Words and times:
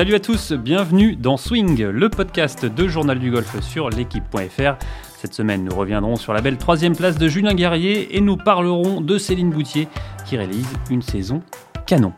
Salut 0.00 0.14
à 0.14 0.20
tous, 0.20 0.52
bienvenue 0.52 1.14
dans 1.14 1.36
Swing, 1.36 1.84
le 1.84 2.08
podcast 2.08 2.64
de 2.64 2.88
Journal 2.88 3.18
du 3.18 3.30
Golf 3.30 3.60
sur 3.60 3.90
l'équipe.fr. 3.90 4.78
Cette 5.18 5.34
semaine, 5.34 5.64
nous 5.64 5.76
reviendrons 5.76 6.16
sur 6.16 6.32
la 6.32 6.40
belle 6.40 6.56
troisième 6.56 6.96
place 6.96 7.18
de 7.18 7.28
Julien 7.28 7.52
Guerrier 7.52 8.16
et 8.16 8.22
nous 8.22 8.38
parlerons 8.38 9.02
de 9.02 9.18
Céline 9.18 9.50
Boutier 9.50 9.88
qui 10.24 10.38
réalise 10.38 10.68
une 10.90 11.02
saison 11.02 11.42
canon. 11.84 12.14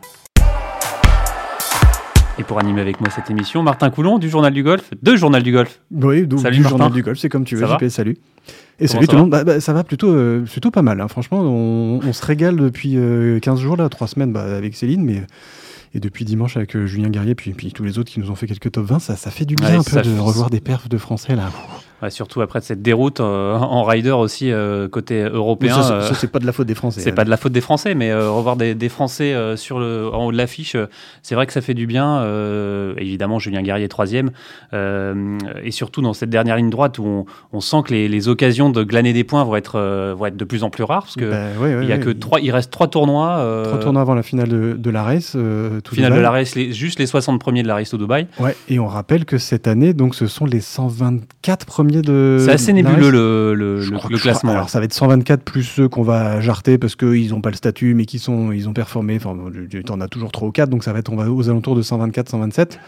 Et 2.39 2.43
pour 2.43 2.57
animer 2.57 2.79
avec 2.79 3.01
moi 3.01 3.09
cette 3.09 3.29
émission, 3.29 3.63
Martin 3.63 3.89
Coulon 3.89 4.17
du 4.17 4.29
Journal 4.29 4.53
du 4.53 4.63
Golf, 4.63 4.89
de 5.01 5.15
Journal 5.17 5.43
du 5.43 5.51
Golf. 5.51 5.81
Oui, 5.91 6.25
du 6.25 6.63
Journal 6.63 6.89
du 6.89 7.03
Golf, 7.03 7.19
c'est 7.19 7.27
comme 7.27 7.43
tu 7.43 7.57
veux, 7.57 7.67
JP, 7.67 7.89
salut. 7.89 8.15
Et 8.79 8.87
salut 8.87 9.07
tout 9.09 9.15
le 9.17 9.23
monde, 9.23 9.29
bah, 9.29 9.43
bah, 9.43 9.59
ça 9.59 9.73
va 9.73 9.83
plutôt, 9.83 10.09
euh, 10.09 10.45
plutôt 10.49 10.71
pas 10.71 10.83
mal, 10.83 11.01
hein. 11.01 11.09
franchement, 11.09 11.41
on, 11.41 12.13
se 12.13 12.25
régale 12.25 12.55
depuis 12.55 12.93
15 12.93 12.97
euh, 12.97 13.61
jours, 13.61 13.75
là, 13.75 13.89
3 13.89 14.07
semaines 14.07 14.31
bah, 14.31 14.55
avec 14.55 14.73
Céline, 14.73 15.03
mais 15.03 15.21
et 15.93 15.99
depuis 15.99 16.25
dimanche 16.25 16.57
avec 16.57 16.75
euh, 16.75 16.85
Julien 16.85 17.09
Guerrier, 17.09 17.35
puis, 17.35 17.53
puis 17.53 17.71
tous 17.71 17.83
les 17.83 17.99
autres 17.99 18.11
qui 18.11 18.19
nous 18.19 18.31
ont 18.31 18.35
fait 18.35 18.47
quelques 18.47 18.71
top 18.71 18.85
20, 18.85 18.99
ça, 18.99 19.15
ça 19.15 19.31
fait 19.31 19.45
du 19.45 19.55
bien 19.55 19.79
un 19.79 19.83
peu 19.83 20.01
de 20.01 20.17
revoir 20.17 20.49
des 20.49 20.61
perfs 20.61 20.89
de 20.89 20.97
français 20.97 21.35
là 21.35 21.51
surtout 22.09 22.41
après 22.41 22.61
cette 22.61 22.81
déroute 22.81 23.19
euh, 23.19 23.55
en 23.57 23.83
rider 23.83 24.11
aussi 24.11 24.51
euh, 24.51 24.87
côté 24.87 25.21
européen. 25.21 25.81
ça, 25.81 25.93
euh, 25.93 26.11
c'est 26.13 26.31
pas 26.31 26.39
de 26.39 26.45
la 26.45 26.51
faute 26.51 26.67
des 26.67 26.75
Français. 26.75 27.01
C'est 27.01 27.11
pas 27.11 27.25
de 27.25 27.29
la 27.29 27.37
faute 27.37 27.51
des 27.51 27.61
Français, 27.61 27.95
mais 27.95 28.13
revoir 28.13 28.55
des, 28.55 28.89
Français 28.89 29.35
sur 29.55 29.79
le, 29.79 30.09
en 30.13 30.25
haut 30.25 30.31
de 30.31 30.37
l'affiche, 30.37 30.75
c'est 31.21 31.35
vrai 31.35 31.47
que 31.47 31.53
ça 31.53 31.61
fait 31.61 31.73
du 31.73 31.87
bien. 31.87 32.23
évidemment, 32.97 33.39
Julien 33.39 33.61
Guerrier 33.61 33.87
troisième, 33.87 34.31
et 34.73 35.71
surtout 35.71 36.01
dans 36.01 36.13
cette 36.13 36.29
dernière 36.29 36.57
ligne 36.57 36.69
droite 36.69 36.99
où 36.99 37.25
on, 37.51 37.61
sent 37.61 37.77
que 37.85 37.93
les, 37.93 38.27
occasions 38.27 38.69
de 38.69 38.83
glaner 38.83 39.13
des 39.13 39.23
points 39.23 39.43
vont 39.43 39.55
être, 39.55 40.13
vont 40.15 40.25
être 40.25 40.37
de 40.37 40.45
plus 40.45 40.63
en 40.63 40.69
plus 40.69 40.83
rares 40.83 41.03
parce 41.03 41.15
que 41.15 41.29
ben, 41.29 41.81
il 41.81 41.89
y 41.89 41.91
a 41.91 41.97
que 41.97 42.09
trois, 42.09 42.39
il 42.39 42.51
reste 42.51 42.71
trois 42.71 42.87
tournois. 42.87 43.63
trois 43.65 43.79
tournois 43.79 44.01
avant 44.01 44.15
la 44.15 44.23
finale 44.23 44.49
de, 44.49 44.89
la 44.89 45.03
race. 45.03 45.35
finale 45.91 46.13
de 46.13 46.19
la 46.19 46.31
race, 46.31 46.57
juste 46.57 46.99
les 46.99 47.07
60 47.07 47.39
premiers 47.39 47.63
de 47.63 47.67
la 47.67 47.75
race 47.75 47.93
au 47.93 47.97
Dubaï. 47.97 48.27
Ouais, 48.39 48.55
et 48.69 48.79
on 48.79 48.87
rappelle 48.87 49.25
que 49.25 49.37
cette 49.37 49.67
année, 49.67 49.93
donc, 49.93 50.15
ce 50.15 50.27
sont 50.27 50.45
les 50.45 50.61
124 50.61 51.65
premiers 51.65 51.92
c'est 52.39 52.51
assez 52.51 52.73
nébuleux 52.73 53.09
le, 53.09 53.53
le, 53.55 54.17
classement. 54.17 54.51
alors 54.51 54.69
ça 54.69 54.79
va 54.79 54.85
être 54.85 54.93
124 54.93 55.43
plus 55.43 55.63
ceux 55.63 55.87
qu'on 55.87 56.03
va 56.03 56.39
jarter 56.41 56.77
parce 56.77 56.95
qu'ils 56.95 57.29
n'ont 57.29 57.41
pas 57.41 57.49
le 57.49 57.55
statut 57.55 57.93
mais 57.93 58.05
qui 58.05 58.19
sont, 58.19 58.51
ils 58.51 58.67
ont 58.69 58.73
performé. 58.73 59.17
Enfin, 59.17 59.35
tu 59.69 59.83
en 59.89 60.01
as 60.01 60.07
toujours 60.07 60.31
3 60.31 60.47
ou 60.47 60.51
4, 60.51 60.69
donc 60.69 60.83
ça 60.83 60.93
va 60.93 60.99
être 60.99 61.11
on 61.11 61.15
va 61.15 61.29
aux 61.29 61.49
alentours 61.49 61.75
de 61.75 61.81
124, 61.81 62.29
127. 62.29 62.79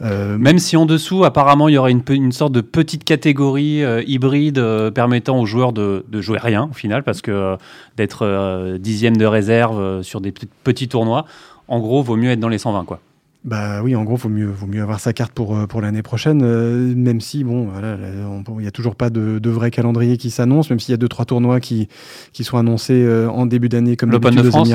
Euh, 0.00 0.36
Même 0.38 0.58
si 0.58 0.76
en 0.76 0.86
dessous, 0.86 1.24
apparemment, 1.24 1.68
il 1.68 1.74
y 1.74 1.78
aurait 1.78 1.92
une, 1.92 2.02
une 2.10 2.32
sorte 2.32 2.52
de 2.52 2.60
petite 2.60 3.04
catégorie 3.04 3.84
euh, 3.84 4.02
hybride 4.06 4.58
euh, 4.58 4.90
permettant 4.90 5.38
aux 5.38 5.46
joueurs 5.46 5.72
de, 5.72 6.04
de, 6.08 6.20
jouer 6.20 6.38
rien 6.38 6.68
au 6.70 6.74
final, 6.74 7.02
parce 7.02 7.22
que 7.22 7.56
d'être 7.96 8.76
dixième 8.78 9.16
de 9.16 9.26
réserve 9.26 10.02
sur 10.02 10.20
des 10.20 10.32
petits 10.64 10.88
tournois, 10.88 11.26
en 11.68 11.78
gros, 11.78 12.02
vaut 12.02 12.16
mieux 12.16 12.30
être 12.30 12.40
dans 12.40 12.48
les 12.48 12.58
120 12.58 12.84
quoi. 12.84 13.00
Bah 13.44 13.82
oui, 13.82 13.96
en 13.96 14.04
gros, 14.04 14.14
vaut 14.14 14.28
mieux, 14.28 14.46
vaut 14.46 14.68
mieux 14.68 14.82
avoir 14.82 15.00
sa 15.00 15.12
carte 15.12 15.32
pour, 15.32 15.56
euh, 15.56 15.66
pour 15.66 15.80
l'année 15.80 16.02
prochaine, 16.02 16.42
euh, 16.44 16.94
même 16.94 17.20
si, 17.20 17.42
bon, 17.42 17.64
voilà, 17.64 17.96
il 17.98 18.60
n'y 18.60 18.68
a 18.68 18.70
toujours 18.70 18.94
pas 18.94 19.10
de, 19.10 19.40
de, 19.40 19.50
vrai 19.50 19.72
calendrier 19.72 20.16
qui 20.16 20.30
s'annonce, 20.30 20.70
même 20.70 20.78
s'il 20.78 20.92
y 20.92 20.94
a 20.94 20.96
deux, 20.96 21.08
trois 21.08 21.24
tournois 21.24 21.58
qui, 21.58 21.88
qui 22.32 22.44
sont 22.44 22.56
annoncés 22.56 23.02
euh, 23.04 23.28
en 23.28 23.44
début 23.46 23.68
d'année, 23.68 23.96
comme 23.96 24.12
l'Open 24.12 24.36
de 24.36 24.42
France. 24.48 24.70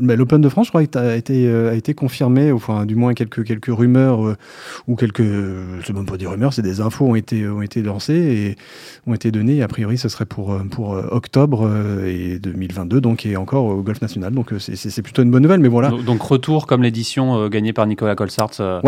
L'Open 0.00 0.42
de 0.42 0.48
France, 0.50 0.66
je 0.66 0.70
crois, 0.70 0.82
a 0.82 1.16
été, 1.16 1.48
a 1.48 1.72
été 1.72 1.94
confirmé, 1.94 2.52
enfin, 2.52 2.84
du 2.84 2.94
moins 2.94 3.14
quelques, 3.14 3.42
quelques 3.42 3.74
rumeurs, 3.74 4.36
ou 4.86 4.96
quelques, 4.96 5.24
c'est 5.86 5.94
même 5.94 6.04
pas 6.04 6.18
des 6.18 6.26
rumeurs, 6.26 6.52
c'est 6.52 6.60
des 6.60 6.82
infos 6.82 7.06
ont 7.06 7.14
été, 7.14 7.48
ont 7.48 7.62
été 7.62 7.80
lancées 7.80 8.12
et 8.12 8.56
ont 9.06 9.14
été 9.14 9.30
données. 9.30 9.62
a 9.62 9.68
priori, 9.68 9.96
ce 9.96 10.10
serait 10.10 10.26
pour, 10.26 10.54
pour 10.70 10.90
octobre 11.10 11.70
et 12.04 12.38
2022, 12.38 13.00
donc, 13.00 13.24
et 13.24 13.38
encore 13.38 13.64
au 13.64 13.82
Golf 13.82 14.02
National. 14.02 14.34
Donc, 14.34 14.52
c'est 14.58 15.02
plutôt 15.02 15.22
une 15.22 15.30
bonne 15.30 15.42
nouvelle, 15.42 15.60
mais 15.60 15.68
voilà. 15.68 15.88
Donc, 15.88 16.20
retour 16.20 16.66
comme 16.66 16.82
l'édition 16.82 17.48
gagnée 17.48 17.72
par 17.72 17.86
Nicolas 17.86 17.93
Colsart 17.94 18.50
euh, 18.60 18.80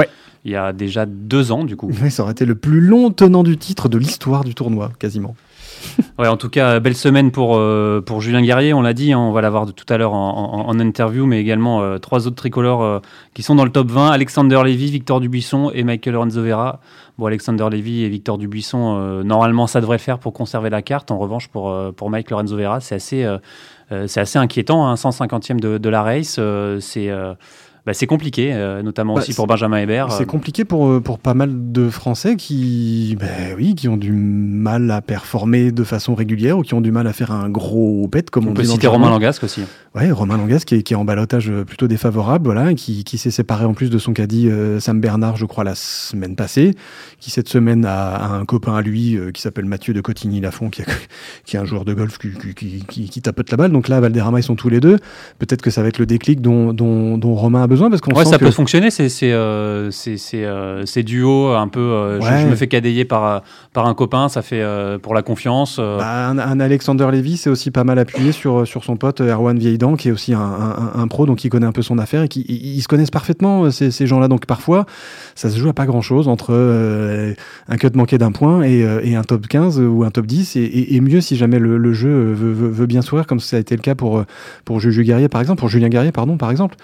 il 0.44 0.52
y 0.52 0.56
a 0.56 0.72
déjà 0.72 1.06
deux 1.06 1.50
ans, 1.50 1.64
du 1.64 1.76
coup. 1.76 1.90
ça 2.10 2.22
aurait 2.22 2.32
été 2.32 2.44
le 2.44 2.54
plus 2.54 2.80
long 2.80 3.10
tenant 3.10 3.42
du 3.42 3.56
titre 3.56 3.88
de 3.88 3.98
l'histoire 3.98 4.44
du 4.44 4.54
tournoi, 4.54 4.92
quasiment. 4.98 5.34
ouais, 6.18 6.28
en 6.28 6.36
tout 6.36 6.48
cas, 6.48 6.78
belle 6.78 6.94
semaine 6.94 7.32
pour, 7.32 7.56
euh, 7.56 8.00
pour 8.00 8.20
Julien 8.20 8.42
Guerrier, 8.42 8.72
on 8.72 8.80
l'a 8.80 8.94
dit, 8.94 9.12
hein, 9.12 9.18
on 9.18 9.32
va 9.32 9.40
l'avoir 9.40 9.72
tout 9.72 9.92
à 9.92 9.98
l'heure 9.98 10.14
en, 10.14 10.78
interview, 10.78 11.26
mais 11.26 11.40
également 11.40 11.82
euh, 11.82 11.98
trois 11.98 12.26
autres 12.26 12.36
tricolores 12.36 13.02
qui 13.34 13.42
sont 13.42 13.54
dans 13.54 13.64
le 13.64 13.72
top 13.72 13.90
20, 13.90 14.10
Alexander 14.10 14.60
Lévy, 14.64 14.90
Victor 14.90 15.20
Dubuisson 15.20 15.70
et 15.74 15.82
Michael 15.82 16.14
Lorenzo 16.14 16.42
Vera. 16.42 16.80
Bon, 17.18 17.26
Alexander 17.26 17.66
Lévy 17.70 18.04
et 18.04 18.08
Victor 18.08 18.38
Dubuisson, 18.38 19.22
normalement, 19.24 19.66
ça 19.66 19.80
devrait 19.80 19.96
le 19.96 20.02
faire 20.02 20.18
pour 20.18 20.32
conserver 20.32 20.70
la 20.70 20.82
carte. 20.82 21.10
En 21.10 21.18
revanche, 21.18 21.48
pour, 21.48 21.74
pour 21.94 22.10
Mike 22.10 22.30
Lorenzo 22.30 22.56
Vera, 22.56 22.80
c'est 22.80 22.96
assez, 22.96 23.26
assez 23.90 24.38
inquiétant, 24.38 24.94
150e 24.94 25.52
hein, 25.52 25.56
de, 25.56 25.78
de, 25.78 25.88
la 25.88 26.02
race, 26.02 26.38
c'est 26.80 27.10
bah, 27.86 27.94
c'est 27.94 28.08
compliqué, 28.08 28.52
euh, 28.52 28.82
notamment 28.82 29.14
bah, 29.14 29.20
aussi 29.20 29.32
pour 29.32 29.46
Benjamin 29.46 29.78
Hébert. 29.78 30.10
C'est 30.10 30.24
euh. 30.24 30.26
compliqué 30.26 30.64
pour, 30.64 30.88
euh, 30.88 31.00
pour 31.00 31.20
pas 31.20 31.34
mal 31.34 31.70
de 31.70 31.88
Français 31.88 32.34
qui, 32.34 33.16
bah, 33.20 33.26
oui, 33.56 33.76
qui 33.76 33.88
ont 33.88 33.96
du 33.96 34.10
mal 34.10 34.90
à 34.90 35.00
performer 35.00 35.70
de 35.70 35.84
façon 35.84 36.16
régulière 36.16 36.58
ou 36.58 36.62
qui 36.62 36.74
ont 36.74 36.80
du 36.80 36.90
mal 36.90 37.06
à 37.06 37.12
faire 37.12 37.30
un 37.30 37.48
gros 37.48 38.08
pet, 38.08 38.28
comme 38.28 38.48
on, 38.48 38.50
on 38.50 38.54
peut 38.54 38.64
citer 38.64 38.88
Romain 38.88 39.08
Langasque 39.08 39.44
aussi. 39.44 39.62
Oui, 39.94 40.10
Romain 40.10 40.36
Langasque 40.36 40.66
qui 40.66 40.74
est, 40.74 40.82
qui 40.82 40.94
est 40.94 40.96
en 40.96 41.04
balotage 41.04 41.48
plutôt 41.64 41.86
défavorable, 41.86 42.46
voilà, 42.46 42.74
qui, 42.74 43.04
qui 43.04 43.18
s'est 43.18 43.30
séparé 43.30 43.64
en 43.64 43.72
plus 43.72 43.88
de 43.88 43.98
son 43.98 44.12
caddie 44.12 44.50
Sam 44.80 45.00
Bernard, 45.00 45.36
je 45.36 45.46
crois, 45.46 45.62
la 45.62 45.76
semaine 45.76 46.34
passée, 46.34 46.74
qui 47.20 47.30
cette 47.30 47.48
semaine 47.48 47.84
a, 47.84 48.32
un 48.32 48.44
copain 48.44 48.74
à 48.74 48.82
lui 48.82 49.16
qui 49.32 49.40
s'appelle 49.40 49.64
Mathieu 49.64 49.94
de 49.94 50.00
Cotigny-Lafont, 50.00 50.70
qui, 50.70 50.82
qui 51.44 51.54
est 51.54 51.60
un 51.60 51.64
joueur 51.64 51.84
de 51.84 51.94
golf 51.94 52.18
qui, 52.18 52.82
qui, 52.84 53.08
qui, 53.08 53.22
tapote 53.22 53.48
la 53.48 53.56
balle. 53.56 53.70
Donc 53.70 53.86
là, 53.86 54.00
Valderrama, 54.00 54.40
ils 54.40 54.42
sont 54.42 54.56
tous 54.56 54.68
les 54.68 54.80
deux. 54.80 54.98
Peut-être 55.38 55.62
que 55.62 55.70
ça 55.70 55.82
va 55.82 55.88
être 55.88 55.98
le 55.98 56.06
déclic 56.06 56.40
dont, 56.40 56.74
dont, 56.74 57.16
dont 57.16 57.34
Romain 57.34 57.62
a 57.62 57.66
besoin 57.68 57.75
parce 57.76 58.00
qu'on 58.00 58.14
ouais, 58.14 58.24
ça 58.24 58.38
peut 58.38 58.50
fonctionner 58.50 58.90
c'est 58.90 59.08
c'est 59.08 59.32
euh, 59.32 59.90
euh, 60.34 61.02
duos 61.02 61.48
un 61.48 61.68
peu 61.68 61.80
euh, 61.80 62.20
je, 62.20 62.46
me 62.46 62.56
fais 62.56 62.66
cadayer 62.66 63.04
par 63.04 63.42
par 63.72 63.86
un 63.86 63.94
copain 63.94 64.28
ça 64.28 64.42
fait 64.42 64.64
pour 65.02 65.14
la 65.14 65.22
confiance 65.22 65.78
bah, 65.78 66.28
un, 66.28 66.60
Alexander 66.60 67.08
Levy 67.12 67.36
c'est 67.36 67.50
aussi 67.50 67.70
pas 67.70 67.84
mal 67.84 67.98
appuyé 67.98 68.32
sur 68.32 68.66
sur 68.66 68.84
son 68.84 68.96
pote 68.96 69.20
Erwan 69.20 69.58
Vieildan 69.58 69.96
qui 69.96 70.08
est 70.08 70.12
aussi 70.12 70.34
un, 70.34 70.92
un, 70.94 71.08
pro 71.08 71.26
donc 71.26 71.38
qui 71.38 71.48
connaît 71.48 71.66
un 71.66 71.72
peu 71.72 71.82
son 71.82 71.98
affaire 71.98 72.22
et 72.22 72.28
qui 72.28 72.40
ils, 72.48 72.82
se 72.82 72.88
connaissent 72.88 73.10
parfaitement 73.10 73.70
ces, 73.70 73.90
ces 73.90 74.06
gens 74.06 74.18
là 74.18 74.28
donc 74.28 74.46
parfois 74.46 74.86
ça 75.34 75.50
se 75.50 75.58
joue 75.58 75.68
à 75.68 75.72
pas 75.72 75.86
grand 75.86 76.02
chose 76.02 76.28
entre 76.28 76.54
un 77.68 77.76
cut 77.76 77.90
manqué 77.94 78.18
d'un 78.18 78.32
point 78.32 78.62
et, 78.62 78.80
et, 79.02 79.16
un 79.16 79.22
top 79.22 79.46
15 79.46 79.80
ou 79.80 80.04
un 80.04 80.10
top 80.10 80.26
10 80.26 80.56
et, 80.56 80.94
et, 80.94 81.00
mieux 81.00 81.20
si 81.20 81.36
jamais 81.36 81.58
le, 81.58 81.78
le 81.78 81.92
jeu 81.92 82.08
veut, 82.08 82.52
veut, 82.52 82.68
veut, 82.68 82.86
bien 82.86 83.02
sourire 83.02 83.26
comme 83.26 83.40
ça 83.40 83.56
a 83.56 83.60
été 83.60 83.76
le 83.76 83.82
cas 83.82 83.94
pour 83.94 84.24
pour 84.64 84.80
Juju 84.80 85.04
Guerrier 85.04 85.28
par 85.28 85.40
exemple 85.40 85.60
pour 85.60 85.68
Julien 85.68 85.88
Guerrier 85.88 86.12
pardon 86.12 86.36
par 86.36 86.50
exemple 86.50 86.76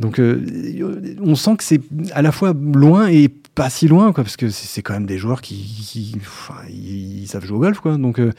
donc 0.00 0.18
euh, 0.18 1.16
on 1.22 1.34
sent 1.34 1.56
que 1.58 1.64
c'est 1.64 1.80
à 2.12 2.22
la 2.22 2.32
fois 2.32 2.54
loin 2.54 3.08
et 3.08 3.28
pas 3.28 3.68
si 3.68 3.86
loin, 3.86 4.12
quoi, 4.12 4.24
parce 4.24 4.38
que 4.38 4.48
c'est 4.48 4.80
quand 4.80 4.94
même 4.94 5.04
des 5.04 5.18
joueurs 5.18 5.42
qui, 5.42 6.16
ils, 6.70 7.26
savent 7.26 7.44
jouer 7.44 7.56
au 7.58 7.60
golf, 7.60 7.80
quoi. 7.80 7.98
Donc, 7.98 8.18
euh, 8.18 8.32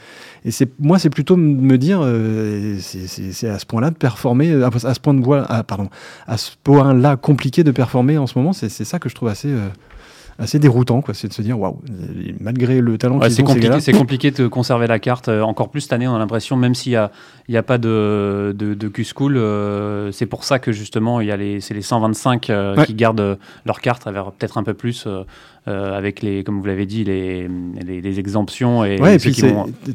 et 0.44 0.50
c'est 0.50 0.68
moi, 0.80 0.98
c'est 0.98 1.10
plutôt 1.10 1.36
me 1.36 1.78
dire, 1.78 2.00
euh, 2.02 2.78
c'est 2.80 3.48
à 3.48 3.60
ce 3.60 3.66
point-là 3.66 3.90
de 3.90 3.96
performer, 3.96 4.50
à, 4.52 4.70
ce 4.94 5.00
point 5.00 5.20
ah, 5.48 5.64
à 6.26 6.36
ce 6.36 6.50
point-là 6.64 7.16
compliqué 7.16 7.62
de 7.62 7.70
performer 7.70 8.18
en 8.18 8.26
ce 8.26 8.36
moment. 8.36 8.52
C'est 8.52 8.68
ça 8.68 8.98
que 8.98 9.08
je 9.08 9.14
trouve 9.14 9.28
assez 9.28 9.54
assez 10.38 10.58
déroutant, 10.58 11.00
quoi. 11.00 11.14
C'est 11.14 11.28
de 11.28 11.32
se 11.32 11.42
dire, 11.42 11.58
waouh, 11.58 11.80
malgré 12.40 12.80
le 12.80 12.98
talent 12.98 13.18
qu'ils 13.18 13.32
c'est 13.32 13.42
compliqué, 13.42 13.80
c'est 13.80 13.92
compliqué 13.92 14.30
de 14.30 14.46
conserver 14.46 14.86
la 14.86 14.98
carte. 14.98 15.28
Euh, 15.28 15.42
encore 15.42 15.68
plus 15.68 15.82
cette 15.82 15.92
année, 15.92 16.08
on 16.08 16.14
a 16.14 16.18
l'impression, 16.18 16.56
même 16.56 16.74
s'il 16.74 16.92
n'y 16.92 16.96
a, 16.96 17.10
il 17.48 17.54
y 17.54 17.58
a 17.58 17.62
pas 17.62 17.78
de, 17.78 18.54
de, 18.56 18.74
de 18.74 18.88
Q-School, 18.88 19.36
euh, 19.36 20.10
c'est 20.12 20.26
pour 20.26 20.44
ça 20.44 20.58
que 20.58 20.72
justement, 20.72 21.20
il 21.20 21.28
y 21.28 21.32
a 21.32 21.36
les, 21.36 21.60
c'est 21.60 21.74
les 21.74 21.82
125 21.82 22.50
euh, 22.50 22.84
qui 22.84 22.94
gardent 22.94 23.38
leur 23.66 23.80
carte, 23.80 24.04
peut-être 24.04 24.58
un 24.58 24.64
peu 24.64 24.74
plus. 24.74 25.06
avec 25.66 26.22
les, 26.22 26.42
comme 26.44 26.60
vous 26.60 26.66
l'avez 26.66 26.86
dit, 26.86 27.04
les, 27.04 27.48
les, 27.84 28.18
exemptions 28.18 28.84
et, 28.84 29.00
ouais, 29.00 29.14
et 29.14 29.18
puis 29.18 29.32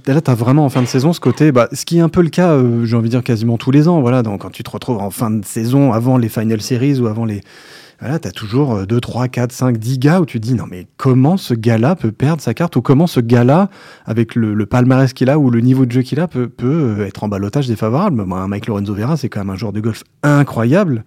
là, 0.06 0.22
tu 0.22 0.32
as 0.32 0.36
vraiment 0.36 0.66
en 0.66 0.70
fin 0.70 0.82
de 0.82 0.88
saison 0.88 1.14
ce 1.14 1.20
côté, 1.20 1.52
bah, 1.52 1.68
ce 1.74 1.86
qui 1.86 1.98
est 1.98 2.02
un 2.02 2.10
peu 2.10 2.22
le 2.22 2.30
cas, 2.30 2.58
j'ai 2.84 2.96
envie 2.96 3.10
de 3.10 3.12
dire 3.12 3.24
quasiment 3.24 3.58
tous 3.58 3.72
les 3.72 3.88
ans, 3.88 4.00
voilà. 4.02 4.24
Donc 4.24 4.42
quand 4.42 4.52
tu 4.52 4.64
te 4.64 4.70
retrouves 4.70 4.98
en 4.98 5.10
fin 5.10 5.30
de 5.30 5.44
saison, 5.44 5.92
avant 5.92 6.18
les 6.18 6.30
Final 6.30 6.62
Series 6.62 7.00
ou 7.00 7.08
avant 7.08 7.26
les 7.26 7.42
voilà, 8.00 8.20
tu 8.20 8.28
as 8.28 8.32
toujours 8.32 8.86
2, 8.86 9.00
3, 9.00 9.28
4, 9.28 9.52
5, 9.52 9.78
10 9.78 10.00
gars 10.00 10.22
où 10.22 10.26
tu 10.26 10.40
te 10.40 10.46
dis 10.46 10.54
non 10.54 10.66
mais 10.70 10.88
comment 10.98 11.38
ce 11.38 11.54
gars-là 11.54 11.96
peut 11.96 12.12
perdre 12.12 12.42
sa 12.42 12.54
carte 12.54 12.76
ou 12.76 12.82
comment 12.82 13.08
ce 13.08 13.20
gars-là, 13.20 13.70
avec 14.06 14.36
le, 14.36 14.66
palmarès 14.66 15.14
qu'il 15.14 15.30
a 15.30 15.40
ou 15.40 15.50
le 15.50 15.62
niveau 15.62 15.86
de 15.86 15.92
jeu 15.92 16.02
qu'il 16.02 16.20
a, 16.20 16.28
peut, 16.28 16.48
peut 16.48 17.06
être 17.08 17.24
en 17.24 17.28
balotage 17.28 17.68
défavorable? 17.68 18.24
Moi, 18.24 18.48
Mike 18.48 18.68
Lorenzo 18.68 18.94
Vera, 18.94 19.18
c'est 19.18 19.30
quand 19.30 19.40
même 19.40 19.50
un 19.50 19.56
joueur 19.56 19.74
de 19.74 19.80
golf 19.80 20.04
incroyable 20.24 21.04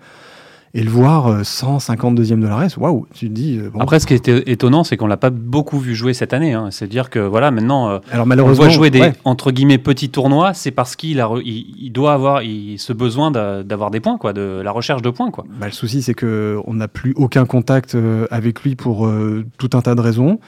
et 0.73 0.85
le 0.85 0.91
voir 0.91 1.43
152e 1.43 2.33
euh, 2.33 2.37
de 2.37 2.47
la 2.47 2.55
race, 2.55 2.77
waouh, 2.77 3.07
tu 3.13 3.29
te 3.29 3.33
dis. 3.33 3.59
Euh, 3.59 3.71
Après, 3.81 3.99
ce 3.99 4.07
qui 4.07 4.15
est 4.15 4.29
étonnant, 4.49 4.85
c'est 4.85 4.97
qu'on 4.97 5.09
l'a 5.09 5.17
pas 5.17 5.31
beaucoup 5.31 5.81
vu 5.81 5.97
jouer 5.97 6.15
cette 6.15 6.33
année. 6.33 6.53
Hein. 6.53 6.69
C'est-à-dire 6.71 7.11
que 7.11 7.19
voilà, 7.19 7.51
maintenant, 7.51 7.91
euh, 7.91 7.99
Alors, 8.13 8.25
malheureusement, 8.25 8.65
on 8.65 8.67
voit 8.67 8.75
jouer 8.75 8.91
des 8.91 9.11
entre 9.25 9.51
guillemets 9.51 9.79
petits 9.79 10.11
tournois, 10.11 10.55
c'est 10.55 10.71
parce 10.71 10.95
qu'il 10.95 11.21
a, 11.21 11.29
il, 11.45 11.91
doit 11.91 12.13
avoir 12.13 12.43
il, 12.43 12.79
ce 12.79 12.93
besoin 12.93 13.33
d'avoir 13.33 13.91
des 13.91 13.99
points, 13.99 14.17
quoi, 14.17 14.33
de 14.33 14.61
la 14.63 14.71
recherche 14.71 15.03
de 15.03 15.11
points, 15.11 15.33
quoi. 15.33 15.45
Bah, 15.59 15.67
le 15.67 15.73
souci, 15.73 16.03
c'est 16.03 16.15
que 16.15 16.61
on 16.67 16.75
n'a 16.75 16.87
plus 16.87 17.15
aucun 17.17 17.47
contact 17.47 17.97
avec 18.31 18.63
lui 18.63 18.77
pour 18.77 19.11
tout 19.59 19.71
un 19.73 19.81
tas 19.81 19.95
de 19.95 20.01
raisons. 20.01 20.39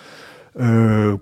Euh, 0.61 1.17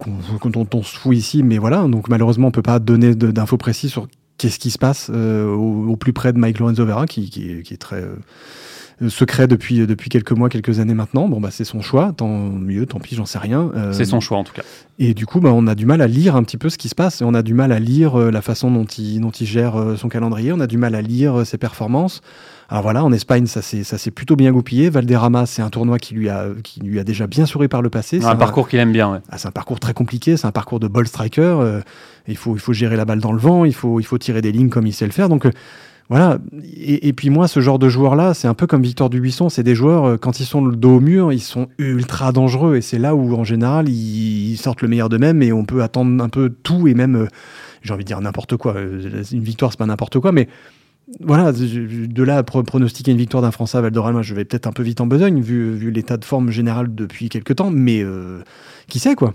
dont 0.44 0.66
on 0.74 0.82
se 0.82 0.96
fout 0.96 1.16
ici, 1.16 1.44
mais 1.44 1.58
voilà, 1.58 1.84
donc 1.84 2.08
malheureusement 2.08 2.48
on 2.48 2.50
peut 2.50 2.62
pas 2.62 2.80
donner 2.80 3.14
d'infos 3.14 3.58
précises 3.58 3.92
sur 3.92 4.08
qu'est-ce 4.38 4.58
qui 4.58 4.72
se 4.72 4.78
passe 4.78 5.08
au, 5.08 5.96
plus 5.96 6.12
près 6.12 6.32
de 6.32 6.38
Mike 6.38 6.58
Lorenzo 6.58 6.84
Vera, 6.84 7.06
qui, 7.06 7.30
qui, 7.30 7.62
qui 7.62 7.74
est 7.74 7.76
très 7.76 8.02
secret 9.08 9.46
depuis, 9.46 9.86
depuis 9.86 10.10
quelques 10.10 10.32
mois, 10.32 10.48
quelques 10.48 10.80
années 10.80 10.94
maintenant. 10.94 11.28
Bon, 11.28 11.40
bah, 11.40 11.50
c'est 11.50 11.64
son 11.64 11.80
choix, 11.80 12.12
tant 12.16 12.28
mieux, 12.28 12.86
tant 12.86 13.00
pis, 13.00 13.14
j'en 13.14 13.26
sais 13.26 13.38
rien. 13.38 13.70
c'est 13.92 14.04
son 14.04 14.20
choix 14.20 14.38
en 14.38 14.44
tout 14.44 14.52
cas. 14.52 14.62
Et 14.98 15.14
du 15.14 15.26
coup, 15.26 15.40
bah, 15.40 15.50
on 15.52 15.66
a 15.66 15.74
du 15.74 15.86
mal 15.86 16.02
à 16.02 16.06
lire 16.06 16.36
un 16.36 16.42
petit 16.42 16.58
peu 16.58 16.68
ce 16.68 16.78
qui 16.78 16.88
se 16.88 16.94
passe, 16.94 17.22
et 17.22 17.24
on 17.24 17.34
a 17.34 17.42
du 17.42 17.54
mal 17.54 17.72
à 17.72 17.78
lire 17.78 18.16
la 18.16 18.42
façon 18.42 18.70
dont 18.70 18.84
il, 18.84 19.20
dont 19.20 19.30
il 19.30 19.46
gère 19.46 19.74
son 19.96 20.08
calendrier, 20.08 20.52
on 20.52 20.60
a 20.60 20.66
du 20.66 20.78
mal 20.78 20.94
à 20.94 21.02
lire 21.02 21.46
ses 21.46 21.58
performances. 21.58 22.20
Alors 22.70 22.84
voilà, 22.84 23.02
en 23.02 23.12
Espagne, 23.12 23.46
ça 23.46 23.62
s'est 23.62 24.10
plutôt 24.12 24.36
bien 24.36 24.52
goupillé. 24.52 24.90
Valderrama, 24.90 25.44
c'est 25.44 25.60
un 25.60 25.70
tournoi 25.70 25.98
qui 25.98 26.14
lui, 26.14 26.28
a, 26.28 26.46
qui 26.62 26.78
lui 26.78 27.00
a 27.00 27.04
déjà 27.04 27.26
bien 27.26 27.44
souri 27.44 27.66
par 27.66 27.82
le 27.82 27.90
passé. 27.90 28.20
C'est 28.20 28.26
un, 28.26 28.36
parcours 28.36 28.68
qu'il 28.68 28.78
aime 28.78 28.92
bien. 28.92 29.10
Ouais. 29.12 29.18
Ah, 29.28 29.38
c'est 29.38 29.48
un 29.48 29.52
parcours 29.52 29.80
très 29.80 29.92
compliqué, 29.92 30.36
c'est 30.36 30.46
un 30.46 30.52
parcours 30.52 30.78
de 30.78 30.86
ball 30.86 31.08
striker. 31.08 31.40
Euh, 31.42 31.80
il, 32.28 32.36
faut, 32.36 32.54
il 32.54 32.60
faut 32.60 32.72
gérer 32.72 32.96
la 32.96 33.04
balle 33.04 33.18
dans 33.18 33.32
le 33.32 33.40
vent, 33.40 33.64
il 33.64 33.74
faut, 33.74 33.98
il 33.98 34.04
faut 34.04 34.18
tirer 34.18 34.40
des 34.40 34.52
lignes 34.52 34.68
comme 34.68 34.86
il 34.86 34.92
sait 34.92 35.06
le 35.06 35.10
faire. 35.10 35.28
Donc 35.28 35.46
euh, 35.46 35.50
voilà. 36.10 36.38
Et, 36.76 37.12
puis 37.12 37.30
moi, 37.30 37.46
ce 37.46 37.60
genre 37.60 37.78
de 37.78 37.88
joueurs-là, 37.88 38.34
c'est 38.34 38.48
un 38.48 38.54
peu 38.54 38.66
comme 38.66 38.82
Victor 38.82 39.08
Dubuisson. 39.08 39.48
C'est 39.48 39.62
des 39.62 39.76
joueurs, 39.76 40.04
euh, 40.04 40.16
quand 40.16 40.40
ils 40.40 40.44
sont 40.44 40.64
le 40.64 40.74
dos 40.74 40.96
au 40.96 41.00
mur, 41.00 41.32
ils 41.32 41.40
sont 41.40 41.68
ultra 41.78 42.32
dangereux. 42.32 42.76
Et 42.76 42.80
c'est 42.80 42.98
là 42.98 43.14
où, 43.14 43.34
en 43.36 43.44
général, 43.44 43.88
ils, 43.88 44.56
sortent 44.56 44.82
le 44.82 44.88
meilleur 44.88 45.08
d'eux-mêmes 45.08 45.42
et 45.42 45.52
on 45.52 45.64
peut 45.64 45.82
attendre 45.82 46.22
un 46.22 46.28
peu 46.28 46.50
tout 46.50 46.88
et 46.88 46.94
même, 46.94 47.28
j'ai 47.82 47.94
envie 47.94 48.02
de 48.02 48.08
dire 48.08 48.20
n'importe 48.20 48.56
quoi. 48.56 48.74
Une 49.32 49.42
victoire, 49.42 49.70
c'est 49.70 49.78
pas 49.78 49.86
n'importe 49.86 50.18
quoi, 50.18 50.32
mais 50.32 50.48
voilà, 51.18 51.52
de 51.52 52.22
là 52.22 52.38
à 52.38 52.42
pronostiquer 52.42 53.10
une 53.10 53.18
victoire 53.18 53.42
d'un 53.42 53.50
Français 53.50 53.78
à 53.78 53.80
Valderrama, 53.80 54.22
je 54.22 54.34
vais 54.34 54.44
peut-être 54.44 54.66
un 54.66 54.72
peu 54.72 54.82
vite 54.82 55.00
en 55.00 55.06
besogne, 55.06 55.40
vu, 55.40 55.90
l'état 55.90 56.16
de 56.16 56.24
forme 56.24 56.50
général 56.50 56.94
depuis 56.94 57.28
quelques 57.28 57.56
temps, 57.56 57.70
mais 57.70 58.02
euh, 58.02 58.42
qui 58.88 59.00
sait 59.00 59.16
quoi 59.16 59.34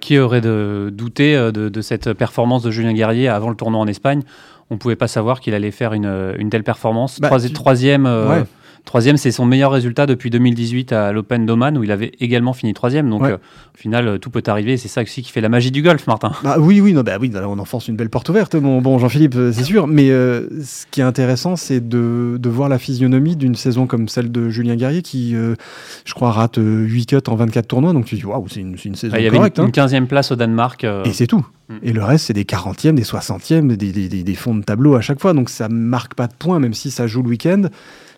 Qui 0.00 0.18
aurait 0.18 0.40
de, 0.40 0.90
douté 0.92 1.36
euh, 1.36 1.52
de, 1.52 1.80
cette 1.80 2.12
performance 2.14 2.62
de 2.62 2.70
Julien 2.70 2.92
Guerrier 2.92 3.28
avant 3.28 3.50
le 3.50 3.56
tournoi 3.56 3.80
en 3.80 3.86
Espagne 3.86 4.22
On 4.70 4.74
ne 4.74 4.78
pouvait 4.78 4.96
pas 4.96 5.08
savoir 5.08 5.40
qu'il 5.40 5.54
allait 5.54 5.70
faire 5.70 5.92
une, 5.92 6.48
telle 6.50 6.64
performance. 6.64 7.20
Bah, 7.20 7.30
troisième. 7.52 8.06
Euh, 8.06 8.44
Troisième, 8.84 9.16
c'est 9.16 9.30
son 9.30 9.46
meilleur 9.46 9.70
résultat 9.70 10.06
depuis 10.06 10.28
2018 10.28 10.92
à 10.92 11.12
l'Open 11.12 11.46
d'Oman 11.46 11.78
où 11.78 11.84
il 11.84 11.92
avait 11.92 12.12
également 12.18 12.52
fini 12.52 12.74
troisième. 12.74 13.08
Donc 13.08 13.22
euh, 13.22 13.36
au 13.36 13.78
final, 13.78 14.08
euh, 14.08 14.18
tout 14.18 14.28
peut 14.28 14.42
arriver. 14.48 14.76
C'est 14.76 14.88
ça 14.88 15.02
aussi 15.02 15.22
qui 15.22 15.30
fait 15.30 15.40
la 15.40 15.48
magie 15.48 15.70
du 15.70 15.82
golf, 15.82 16.06
Martin. 16.08 16.32
Bah, 16.42 16.56
oui, 16.58 16.80
oui, 16.80 16.92
non, 16.92 17.02
bah, 17.02 17.16
oui, 17.20 17.30
on 17.34 17.58
enfonce 17.60 17.86
une 17.86 17.94
belle 17.94 18.10
porte 18.10 18.28
ouverte. 18.28 18.56
Bon, 18.56 18.82
bon 18.82 18.98
Jean-Philippe, 18.98 19.36
euh, 19.36 19.52
c'est 19.52 19.62
sûr. 19.62 19.86
Mais 19.86 20.08
ce 20.08 20.84
qui 20.90 21.00
est 21.00 21.04
intéressant, 21.04 21.54
c'est 21.54 21.88
de, 21.88 22.36
de, 22.40 22.48
voir 22.50 22.68
la 22.68 22.78
physionomie 22.78 23.36
d'une 23.36 23.54
saison 23.54 23.86
comme 23.86 24.08
celle 24.08 24.32
de 24.32 24.50
Julien 24.50 24.74
Guerrier 24.74 25.02
qui, 25.02 25.34
je 25.34 26.14
crois, 26.14 26.32
rate 26.32 26.58
8 26.58 27.06
cuts 27.06 27.16
en 27.28 27.36
24 27.36 27.68
tournois. 27.68 27.92
Donc 27.92 28.06
tu 28.06 28.16
dis, 28.16 28.24
waouh, 28.24 28.46
c'est 28.48 28.60
une, 28.60 28.76
une, 28.84 28.96
saison 28.96 29.14
ah, 29.16 29.20
Il 29.20 29.24
y 29.24 29.28
avait 29.28 29.38
une, 29.38 29.44
15e 29.44 29.94
hein. 29.94 30.04
place 30.06 30.32
au 30.32 30.36
Danemark. 30.36 30.84
Et 31.04 31.12
c'est 31.12 31.28
tout. 31.28 31.46
Mm. 31.68 31.74
Et 31.82 31.92
le 31.92 32.02
reste, 32.02 32.26
c'est 32.26 32.32
des 32.32 32.44
40e, 32.44 32.94
des 32.94 33.04
60e, 33.04 33.76
des, 33.76 33.92
des, 33.92 34.08
des, 34.08 34.34
fonds 34.34 34.56
de 34.56 34.64
tableau 34.64 34.96
à 34.96 35.00
chaque 35.00 35.20
fois. 35.20 35.34
Donc 35.34 35.50
ça 35.50 35.68
marque 35.68 36.14
pas 36.14 36.26
de 36.26 36.34
points, 36.34 36.58
même 36.58 36.74
si 36.74 36.90
ça 36.90 37.06
joue 37.06 37.22
le 37.22 37.28
week-end 37.28 37.68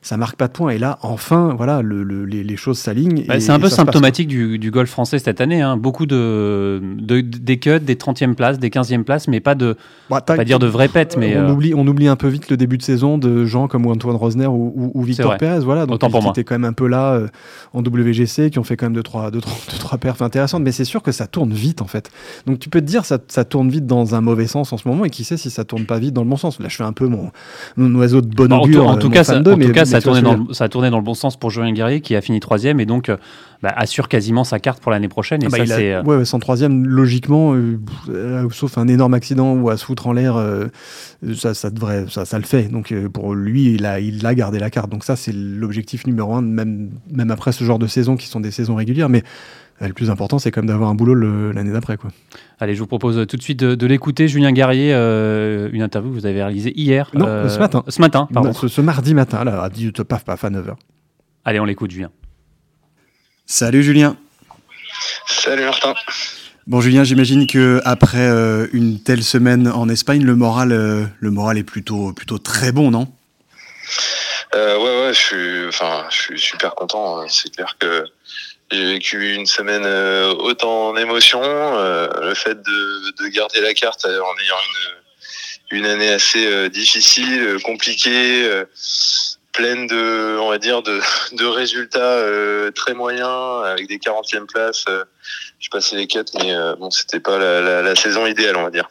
ça 0.04 0.18
marque 0.18 0.36
pas 0.36 0.48
de 0.48 0.52
points. 0.52 0.70
Et 0.70 0.78
là, 0.78 0.98
enfin, 1.00 1.54
voilà, 1.56 1.80
le, 1.80 2.24
les, 2.26 2.56
choses 2.56 2.78
s'alignent. 2.78 3.24
Bah, 3.26 3.40
c'est 3.40 3.52
un 3.52 3.58
peu 3.58 3.70
symptomatique 3.70 4.28
du, 4.28 4.58
du, 4.58 4.70
golf 4.70 4.90
français 4.90 5.18
cette 5.18 5.40
année. 5.40 5.62
Hein. 5.62 5.78
Beaucoup 5.78 6.04
de, 6.04 6.80
de, 6.98 7.22
des 7.22 7.58
cuts, 7.58 7.80
des 7.80 7.94
30e 7.94 8.34
places, 8.34 8.58
des 8.58 8.68
15e 8.68 9.02
places, 9.02 9.28
mais 9.28 9.40
pas 9.40 9.54
de, 9.54 9.76
bah, 10.10 10.20
pas 10.20 10.44
dire 10.44 10.58
de 10.58 10.66
vraies 10.66 10.88
pètes. 10.88 11.16
Mais 11.18 11.36
on, 11.38 11.48
euh, 11.48 11.52
oublie, 11.52 11.74
on 11.74 11.86
oublie 11.86 12.06
un 12.06 12.16
peu 12.16 12.28
vite 12.28 12.50
le 12.50 12.58
début 12.58 12.76
de 12.76 12.82
saison 12.82 13.16
de 13.16 13.46
gens 13.46 13.66
comme 13.66 13.86
Antoine 13.86 14.16
Rosner 14.16 14.46
ou, 14.46 14.92
ou, 14.94 15.02
Victor 15.02 15.38
Perez. 15.38 15.60
Voilà, 15.60 15.86
donc 15.86 15.94
Autant 15.94 16.10
qui 16.20 16.28
étaient 16.28 16.44
quand 16.44 16.54
même 16.54 16.68
un 16.68 16.74
peu 16.74 16.86
là 16.86 17.14
euh, 17.14 17.28
en 17.72 17.80
WGC, 17.80 18.50
qui 18.50 18.58
ont 18.58 18.64
fait 18.64 18.76
quand 18.76 18.86
même 18.86 18.92
deux 18.92 19.02
trois, 19.02 19.30
deux, 19.30 19.40
trois, 19.40 19.56
deux, 19.72 19.78
trois 19.78 19.96
perfs 19.96 20.20
intéressantes. 20.20 20.62
Mais 20.62 20.72
c'est 20.72 20.84
sûr 20.84 21.02
que 21.02 21.12
ça 21.12 21.26
tourne 21.26 21.54
vite 21.54 21.80
en 21.80 21.86
fait. 21.86 22.10
Donc 22.46 22.58
tu 22.58 22.68
peux 22.68 22.82
te 22.82 22.86
dire 22.86 23.06
ça, 23.06 23.18
ça 23.28 23.46
tourne 23.46 23.70
vite 23.70 23.86
dans 23.86 24.14
un 24.14 24.20
mauvais 24.20 24.48
sens 24.48 24.70
en 24.74 24.76
ce 24.76 24.86
moment, 24.86 25.06
et 25.06 25.10
qui 25.10 25.24
sait 25.24 25.38
si 25.38 25.48
ça 25.48 25.64
tourne 25.64 25.86
pas 25.86 25.98
vite 25.98 26.12
dans 26.12 26.22
le 26.22 26.28
bon 26.28 26.36
sens. 26.36 26.60
Là, 26.60 26.68
je 26.68 26.76
fais 26.76 26.84
un 26.84 26.92
peu 26.92 27.06
mon, 27.06 27.30
mon 27.78 27.94
oiseau 27.94 28.20
de 28.20 28.28
bon 28.28 28.52
augure. 28.52 28.86
En, 28.86 28.98
tout, 28.98 29.08
cas, 29.08 29.24
ça, 29.24 29.38
en 29.38 29.42
tout 29.42 29.72
cas, 29.72 29.86
ça 30.00 30.00
tournait 30.00 30.22
dans 30.22 30.36
le 30.36 30.68
tourné 30.68 30.90
dans 30.90 30.98
le 30.98 31.04
bon 31.04 31.14
sens 31.14 31.36
pour 31.36 31.50
Julien 31.50 31.72
Guerrier 31.72 32.00
qui 32.00 32.16
a 32.16 32.20
fini 32.20 32.40
troisième 32.40 32.80
et 32.80 32.86
donc 32.86 33.08
euh, 33.08 33.16
bah, 33.62 33.72
assure 33.76 34.08
quasiment 34.08 34.44
sa 34.44 34.58
carte 34.58 34.80
pour 34.80 34.92
l'année 34.92 35.08
prochaine. 35.08 35.42
Et 35.42 35.46
ah 35.46 35.48
bah, 35.50 35.66
ça, 35.66 35.76
c'est, 35.76 35.94
euh, 35.94 36.02
ouais, 36.02 36.24
son 36.24 36.38
troisième, 36.38 36.86
logiquement, 36.86 37.54
euh, 37.54 38.48
sauf 38.50 38.78
un 38.78 38.88
énorme 38.88 39.14
accident 39.14 39.54
ou 39.54 39.70
à 39.70 39.76
se 39.76 39.84
foutre 39.84 40.06
en 40.06 40.12
l'air, 40.12 40.36
ça, 41.34 41.54
ça, 41.54 41.70
devrait, 41.70 42.06
ça, 42.08 42.24
ça 42.24 42.38
le 42.38 42.44
fait. 42.44 42.64
Donc 42.64 42.94
pour 43.12 43.34
lui, 43.34 43.74
il 43.74 43.86
a, 43.86 44.00
il 44.00 44.24
a 44.26 44.34
gardé 44.34 44.58
la 44.58 44.70
carte. 44.70 44.90
Donc 44.90 45.04
ça, 45.04 45.16
c'est 45.16 45.32
l'objectif 45.34 46.06
numéro 46.06 46.34
un, 46.34 46.42
même, 46.42 46.90
même 47.12 47.30
après 47.30 47.52
ce 47.52 47.64
genre 47.64 47.78
de 47.78 47.86
saisons 47.86 48.16
qui 48.16 48.28
sont 48.28 48.40
des 48.40 48.50
saisons 48.50 48.74
régulières. 48.74 49.08
Mais 49.08 49.22
le 49.80 49.92
plus 49.92 50.10
important, 50.10 50.38
c'est 50.38 50.50
quand 50.50 50.62
même 50.62 50.68
d'avoir 50.68 50.90
un 50.90 50.94
boulot 50.94 51.14
l'année 51.52 51.72
d'après. 51.72 51.96
Quoi. 51.96 52.10
Allez, 52.60 52.74
je 52.74 52.80
vous 52.80 52.86
propose 52.86 53.26
tout 53.26 53.36
de 53.36 53.42
suite 53.42 53.60
de, 53.60 53.86
l'écouter. 53.86 54.28
Julien 54.28 54.52
Guerrier, 54.52 54.94
euh, 54.94 55.68
une 55.72 55.82
interview 55.82 56.10
que 56.10 56.14
vous 56.14 56.26
avez 56.26 56.42
réalisée 56.42 56.72
hier. 56.78 57.10
Non, 57.14 57.26
euh, 57.26 57.48
ce 57.48 57.58
matin. 57.58 57.84
Ce 57.88 58.00
matin, 58.00 58.28
pardon. 58.32 58.52
ce, 58.52 58.80
mardi 58.80 59.14
matin, 59.14 59.44
là, 59.44 59.62
à 59.62 59.68
18 59.68 60.04
paf, 60.04 60.24
paf, 60.24 60.44
à 60.44 60.50
9h. 60.50 60.74
Allez, 61.44 61.60
on 61.60 61.64
l'écoute, 61.64 61.90
Julien. 61.90 62.10
Salut, 63.46 63.82
Julien. 63.82 64.16
Salut, 65.26 65.64
Martin. 65.64 65.94
Bon, 66.66 66.80
Julien, 66.80 67.04
j'imagine 67.04 67.46
que 67.46 67.82
après 67.84 68.26
euh, 68.26 68.68
une 68.72 69.02
telle 69.02 69.22
semaine 69.22 69.68
en 69.68 69.88
Espagne, 69.88 70.22
le 70.22 70.34
moral, 70.34 70.70
le 70.70 71.30
moral 71.30 71.58
est 71.58 71.64
plutôt, 71.64 72.12
plutôt 72.12 72.38
très 72.38 72.72
bon, 72.72 72.90
non? 72.90 73.08
Ouais, 74.54 74.60
ouais, 74.60 75.10
je 75.12 75.18
suis, 75.18 75.68
enfin, 75.68 76.04
je 76.10 76.16
suis 76.16 76.38
super 76.38 76.74
content. 76.76 77.20
Hein. 77.20 77.26
C'est 77.28 77.52
clair 77.52 77.76
que 77.78 78.04
j'ai 78.70 78.84
vécu 78.84 79.34
une 79.34 79.46
semaine 79.46 79.84
euh, 79.84 80.32
autant 80.34 80.94
d'émotions. 80.94 81.42
Euh, 81.42 82.08
le 82.22 82.34
fait 82.34 82.60
de, 82.60 83.22
de, 83.22 83.28
garder 83.28 83.60
la 83.60 83.74
carte 83.74 84.04
en 84.06 84.08
ayant 84.08 84.56
une, 85.70 85.78
une 85.78 85.86
année 85.86 86.08
assez 86.08 86.46
euh, 86.46 86.68
difficile, 86.68 87.58
compliquée, 87.62 88.50
pleine 89.52 89.86
de, 89.86 90.38
on 90.40 90.48
va 90.48 90.58
dire, 90.58 90.82
de, 90.82 91.00
de 91.32 91.44
résultats 91.44 92.22
très 92.72 92.94
moyens, 92.94 93.64
avec 93.64 93.86
des 93.86 93.98
40e 93.98 94.46
places. 94.46 94.86
je 95.60 95.68
passais 95.70 95.96
les 95.96 96.06
quêtes, 96.06 96.32
mais 96.34 96.54
bon, 96.78 96.90
c'était 96.90 97.20
pas 97.20 97.38
la, 97.38 97.60
la, 97.60 97.82
la 97.82 97.94
saison 97.94 98.26
idéale, 98.26 98.56
on 98.56 98.64
va 98.64 98.70
dire. 98.70 98.88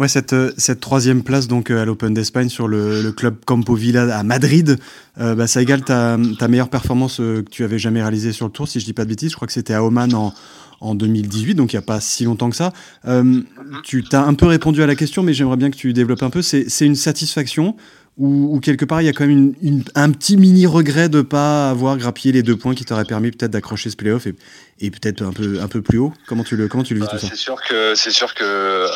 Ouais, 0.00 0.08
cette, 0.08 0.32
euh, 0.32 0.50
cette 0.56 0.80
troisième 0.80 1.22
place 1.22 1.46
donc 1.46 1.70
euh, 1.70 1.82
à 1.82 1.84
l'Open 1.84 2.14
d'Espagne 2.14 2.48
sur 2.48 2.66
le, 2.66 3.12
club 3.12 3.36
Campo 3.44 3.74
Villa 3.74 4.16
à 4.16 4.22
Madrid, 4.22 4.78
euh, 5.20 5.34
bah, 5.34 5.46
ça 5.46 5.60
égale 5.60 5.82
ta, 5.82 6.16
ta 6.38 6.48
meilleure 6.48 6.70
performance 6.70 7.18
que 7.18 7.44
tu 7.50 7.64
avais 7.64 7.78
jamais 7.78 8.00
réalisée 8.00 8.32
sur 8.32 8.46
le 8.46 8.50
tour, 8.50 8.66
si 8.66 8.80
je 8.80 8.86
dis 8.86 8.94
pas 8.94 9.04
de 9.04 9.10
bêtises. 9.10 9.32
Je 9.32 9.36
crois 9.36 9.46
que 9.46 9.52
c'était 9.52 9.74
à 9.74 9.84
Oman 9.84 10.14
en, 10.14 10.32
en 10.80 10.94
2018, 10.94 11.54
donc 11.54 11.74
il 11.74 11.76
n'y 11.76 11.80
a 11.80 11.82
pas 11.82 12.00
si 12.00 12.24
longtemps 12.24 12.48
que 12.48 12.56
ça. 12.56 12.72
tu 13.84 14.02
t'as 14.02 14.24
un 14.24 14.32
peu 14.32 14.46
répondu 14.46 14.82
à 14.82 14.86
la 14.86 14.96
question, 14.96 15.22
mais 15.22 15.34
j'aimerais 15.34 15.58
bien 15.58 15.70
que 15.70 15.76
tu 15.76 15.92
développes 15.92 16.22
un 16.22 16.30
peu. 16.30 16.40
C'est 16.40 16.66
une 16.80 16.96
satisfaction 16.96 17.76
ou, 18.20 18.60
quelque 18.60 18.84
part 18.84 19.00
il 19.00 19.06
y 19.06 19.08
a 19.08 19.12
quand 19.12 19.26
même 19.26 19.54
une, 19.62 19.84
un 19.94 20.10
petit 20.10 20.36
mini 20.36 20.66
regret 20.66 21.08
de 21.08 21.18
ne 21.18 21.22
pas 21.22 21.70
avoir 21.70 21.96
grappillé 21.96 22.32
les 22.32 22.42
deux 22.42 22.56
points 22.56 22.74
qui 22.74 22.84
t'auraient 22.84 23.06
permis 23.06 23.30
peut-être 23.30 23.50
d'accrocher 23.50 23.88
ce 23.88 23.96
playoff 23.96 24.26
et, 24.26 24.34
et 24.80 24.90
peut-être 24.90 25.22
un 25.22 25.32
peu, 25.32 25.60
un 25.60 25.68
peu 25.68 25.82
plus 25.82 25.98
haut 25.98 26.12
Comment 26.26 26.44
tu 26.44 26.56
le, 26.56 26.68
comment 26.68 26.82
tu 26.82 26.94
le 26.94 27.00
vis 27.00 27.06
bah, 27.06 27.12
tout 27.12 27.18
ça 27.18 27.28
C'est 27.28 27.36
sûr 27.36 27.60
que, 27.62 27.94
c'est 27.94 28.10
sûr 28.10 28.34
que, 28.34 28.44
euh, 28.44 28.88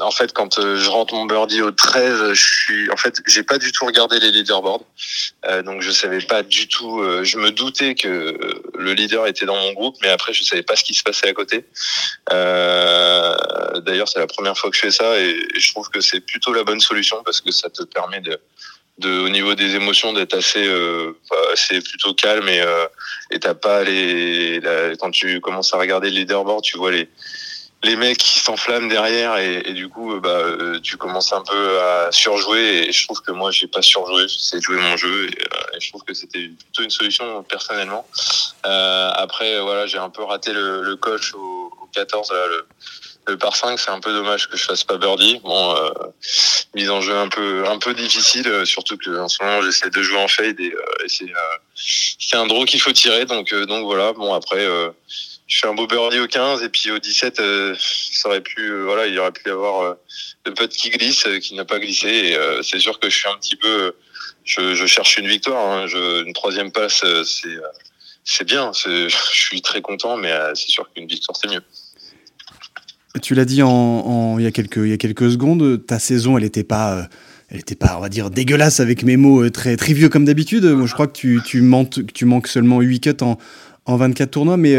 en 0.00 0.10
fait, 0.10 0.32
quand 0.32 0.58
euh, 0.58 0.76
je 0.76 0.90
rentre 0.90 1.14
mon 1.14 1.26
birdie 1.26 1.62
au 1.62 1.70
13, 1.70 2.32
je 2.32 2.42
suis, 2.42 2.90
en 2.90 2.96
fait, 2.96 3.20
j'ai 3.26 3.42
pas 3.42 3.58
du 3.58 3.72
tout 3.72 3.86
regardé 3.86 4.18
les 4.18 4.30
leaderboards, 4.30 4.84
euh, 5.46 5.62
donc 5.62 5.82
je 5.82 5.90
savais 5.90 6.20
pas 6.20 6.42
du 6.42 6.68
tout. 6.68 7.00
Euh, 7.00 7.24
je 7.24 7.38
me 7.38 7.50
doutais 7.50 7.94
que 7.94 8.36
le 8.78 8.92
leader 8.92 9.26
était 9.26 9.46
dans 9.46 9.56
mon 9.56 9.72
groupe, 9.72 9.96
mais 10.02 10.08
après 10.08 10.32
je 10.32 10.42
savais 10.42 10.62
pas 10.62 10.76
ce 10.76 10.84
qui 10.84 10.94
se 10.94 11.02
passait 11.02 11.28
à 11.28 11.32
côté. 11.32 11.64
D'ailleurs, 12.28 14.08
c'est 14.08 14.18
la 14.18 14.26
première 14.26 14.56
fois 14.56 14.70
que 14.70 14.76
je 14.76 14.82
fais 14.82 14.90
ça 14.90 15.18
et, 15.18 15.36
je 15.56 15.70
trouve 15.72 15.88
que 15.90 16.00
c'est 16.00 16.20
plutôt 16.20 16.52
la 16.52 16.64
bonne 16.64 16.80
solution 16.80 17.22
parce 17.24 17.40
que 17.40 17.50
ça 17.50 17.70
te 17.70 17.82
permet 17.82 18.20
de 18.20 18.38
de, 19.00 19.20
au 19.20 19.28
niveau 19.28 19.54
des 19.54 19.74
émotions 19.74 20.12
d'être 20.12 20.34
assez 20.34 20.66
euh, 20.66 21.16
assez 21.52 21.80
plutôt 21.80 22.14
calme 22.14 22.48
et 22.48 22.60
euh, 22.60 22.86
et 23.30 23.40
t'as 23.40 23.54
pas 23.54 23.82
les 23.82 24.60
quand 25.00 25.10
tu 25.10 25.40
commences 25.40 25.74
à 25.74 25.78
regarder 25.78 26.10
le 26.10 26.16
leaderboard 26.16 26.62
tu 26.62 26.76
vois 26.76 26.92
les 26.92 27.08
les 27.82 27.96
mecs 27.96 28.18
qui 28.18 28.40
s'enflamment 28.40 28.88
derrière 28.88 29.38
et, 29.38 29.72
du 29.72 29.88
coup 29.88 30.12
euh, 30.12 30.20
bah 30.20 30.28
euh, 30.28 30.80
tu 30.80 30.98
commences 30.98 31.32
un 31.32 31.42
peu 31.42 31.80
à 31.80 32.12
surjouer 32.12 32.88
et 32.88 32.92
je 32.92 33.04
trouve 33.06 33.22
que 33.22 33.32
moi 33.32 33.50
j'ai 33.50 33.68
pas 33.68 33.80
surjoué 33.80 34.24
de 34.24 34.60
jouer 34.60 34.76
mon 34.76 34.96
jeu 34.96 35.28
et, 35.28 35.80
je 35.80 35.88
trouve 35.88 36.02
que 36.02 36.12
c'était 36.12 36.48
plutôt 36.48 36.82
une 36.82 36.90
solution 36.90 37.42
personnellement. 37.44 38.06
Après 38.64 39.60
voilà 39.62 39.86
j'ai 39.86 39.96
un 39.96 40.10
peu 40.10 40.22
raté 40.22 40.52
le, 40.52 40.82
le 40.82 40.96
coach 40.96 41.32
au 41.34 41.59
14 41.92 42.30
là 42.32 42.46
le 42.48 42.66
le 43.26 43.38
par 43.38 43.56
5, 43.56 43.78
c'est 43.78 43.90
un 43.90 44.00
peu 44.00 44.12
dommage 44.12 44.48
que 44.48 44.56
je 44.56 44.64
fasse 44.64 44.84
pas 44.84 44.96
birdie. 44.96 45.40
Bon, 45.44 45.76
euh, 45.76 45.90
mise 46.74 46.90
en 46.90 47.00
jeu 47.00 47.14
un 47.14 47.28
peu 47.28 47.64
un 47.66 47.78
peu 47.78 47.94
difficile, 47.94 48.48
euh, 48.48 48.64
surtout 48.64 48.96
que 48.96 49.18
en 49.18 49.28
ce 49.28 49.42
moment 49.42 49.62
j'essaie 49.62 49.90
de 49.90 50.02
jouer 50.02 50.18
en 50.18 50.28
fade 50.28 50.58
et, 50.60 50.72
euh, 50.72 51.06
c'est 51.06 51.24
euh, 51.24 51.56
c'est 51.74 52.36
un 52.36 52.46
draw 52.46 52.64
qu'il 52.64 52.80
faut 52.80 52.92
tirer. 52.92 53.24
Donc 53.26 53.52
donc 53.52 53.84
voilà. 53.84 54.12
Bon 54.12 54.34
après, 54.34 54.66
je 55.46 55.58
fais 55.58 55.66
un 55.66 55.74
beau 55.74 55.86
birdie 55.86 56.18
au 56.18 56.26
15 56.26 56.62
et 56.62 56.68
puis 56.68 56.90
au 56.90 56.98
17, 56.98 57.40
ça 57.76 58.28
aurait 58.28 58.40
pu 58.40 58.82
voilà, 58.82 59.06
il 59.06 59.18
aurait 59.18 59.32
pu 59.32 59.48
y 59.48 59.50
avoir 59.50 59.96
le 60.46 60.54
putt 60.54 60.70
qui 60.70 60.90
glisse, 60.90 61.26
qui 61.42 61.54
n'a 61.54 61.64
pas 61.64 61.78
glissé. 61.78 62.08
Et 62.08 62.38
c'est 62.62 62.78
sûr 62.78 62.98
que 62.98 63.08
je 63.10 63.16
suis 63.16 63.28
un 63.28 63.36
petit 63.36 63.56
peu, 63.56 63.94
je, 64.44 64.74
je 64.74 64.86
cherche 64.86 65.16
une 65.18 65.28
victoire. 65.28 65.66
Hein. 65.66 65.86
Je, 65.86 66.24
une 66.24 66.32
troisième 66.32 66.72
passe, 66.72 67.04
c'est 67.24 67.58
c'est 68.22 68.44
bien. 68.44 68.70
Je 68.84 69.08
suis 69.08 69.62
très 69.62 69.80
content, 69.80 70.16
mais 70.16 70.32
c'est 70.54 70.70
sûr 70.70 70.88
qu'une 70.92 71.06
victoire 71.06 71.36
c'est 71.40 71.48
mieux. 71.48 71.62
Tu 73.22 73.34
l'as 73.34 73.44
dit 73.44 73.62
en, 73.62 74.38
il, 74.38 74.44
y 74.44 74.46
a 74.46 74.52
quelques, 74.52 74.76
il 74.76 74.88
y 74.88 74.92
a 74.92 74.96
quelques 74.96 75.32
secondes, 75.32 75.84
ta 75.84 75.98
saison, 75.98 76.36
elle 76.36 76.44
n'était 76.44 76.62
pas, 76.62 77.08
elle 77.48 77.58
était 77.58 77.74
pas, 77.74 77.96
on 77.98 78.00
va 78.00 78.08
dire, 78.08 78.30
dégueulasse 78.30 78.78
avec 78.78 79.02
mes 79.02 79.16
mots 79.16 79.50
très, 79.50 79.76
très 79.76 79.92
vieux 79.92 80.08
comme 80.08 80.24
d'habitude. 80.24 80.64
Moi, 80.64 80.86
je 80.86 80.94
crois 80.94 81.08
que 81.08 81.12
tu, 81.12 81.40
tu, 81.44 81.60
manques, 81.60 82.12
tu 82.14 82.24
manques 82.24 82.46
seulement 82.46 82.80
8 82.80 83.00
cuts 83.00 83.16
en, 83.22 83.36
en 83.86 83.96
24 83.96 84.30
tournois, 84.30 84.56
mais 84.56 84.76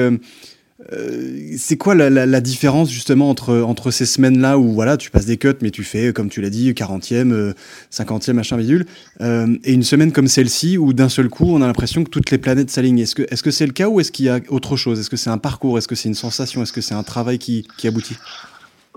euh, 0.94 1.54
c'est 1.58 1.78
quoi 1.78 1.96
la, 1.96 2.42
différence 2.42 2.90
justement 2.90 3.30
entre, 3.30 3.62
entre 3.62 3.92
ces 3.92 4.06
semaines-là 4.06 4.58
où 4.58 4.74
voilà, 4.74 4.98
tu 4.98 5.12
passes 5.12 5.26
des 5.26 5.38
cuts, 5.38 5.54
mais 5.62 5.72
tu 5.72 5.84
fais, 5.84 6.12
comme 6.14 6.30
tu 6.30 6.42
l'as 6.42 6.50
dit, 6.50 6.72
40e, 6.72 7.54
50e, 7.92 8.30
euh, 8.30 8.34
machin 8.34 8.58
bidule, 8.58 8.86
euh, 9.22 9.56
et 9.64 9.74
une 9.74 9.84
semaine 9.84 10.12
comme 10.12 10.28
celle-ci 10.28 10.78
où 10.78 10.94
d'un 10.94 11.10
seul 11.10 11.30
coup 11.30 11.46
on 11.54 11.62
a 11.62 11.68
l'impression 11.68 12.04
que 12.04 12.10
toutes 12.10 12.32
les 12.32 12.38
planètes 12.38 12.70
s'alignent. 12.70 13.00
Est-ce 13.00 13.16
que 13.16 13.24
c'est 13.30 13.36
-ce 13.36 13.52
c'est 13.52 13.68
le 13.68 13.74
cas 13.74 13.90
ou 13.90 14.00
est-ce 14.00 14.12
qu'il 14.12 14.26
y 14.26 14.30
a 14.30 14.40
autre 14.50 14.76
chose? 14.76 15.00
Est-ce 15.00 15.10
que 15.10 15.18
c'est 15.18 15.30
un 15.30 15.38
parcours? 15.38 15.78
Est-ce 15.78 15.88
que 15.88 15.96
c'est 15.96 16.10
une 16.10 16.16
sensation? 16.16 16.64
Est-ce 16.64 16.74
que 16.74 16.82
c'est 16.82 16.96
un 16.96 17.04
travail 17.04 17.38
qui, 17.38 17.68
qui 17.78 17.88
aboutit? 17.88 18.18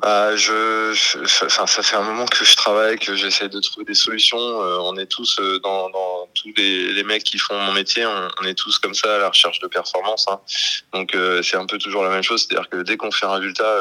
Bah, 0.04 0.36
je, 0.36 0.92
enfin, 1.46 1.66
ça 1.66 1.82
fait 1.82 1.96
un 1.96 2.02
moment 2.02 2.26
que 2.26 2.44
je 2.44 2.54
travaille, 2.56 2.98
que 2.98 3.16
j'essaie 3.16 3.48
de 3.48 3.58
trouver 3.58 3.86
des 3.86 3.94
solutions. 3.94 4.36
Euh, 4.36 4.76
on 4.82 4.98
est 4.98 5.06
tous 5.06 5.38
euh, 5.40 5.58
dans, 5.60 5.88
dans 5.88 6.28
tous 6.34 6.52
les, 6.58 6.92
les, 6.92 7.02
mecs 7.04 7.24
qui 7.24 7.38
font 7.38 7.58
mon 7.58 7.72
métier, 7.72 8.04
on, 8.04 8.44
est 8.44 8.52
tous 8.52 8.78
comme 8.78 8.92
ça 8.92 9.14
à 9.14 9.18
la 9.18 9.30
recherche 9.30 9.60
de 9.60 9.66
performance. 9.66 10.26
Hein. 10.28 10.40
Donc 10.92 11.14
euh, 11.14 11.42
c'est 11.42 11.56
un 11.56 11.64
peu 11.64 11.78
toujours 11.78 12.04
la 12.04 12.10
même 12.10 12.22
chose, 12.22 12.46
c'est-à-dire 12.46 12.68
que 12.68 12.82
dès 12.82 12.98
qu'on 12.98 13.10
fait 13.10 13.24
un 13.24 13.32
résultat, 13.32 13.78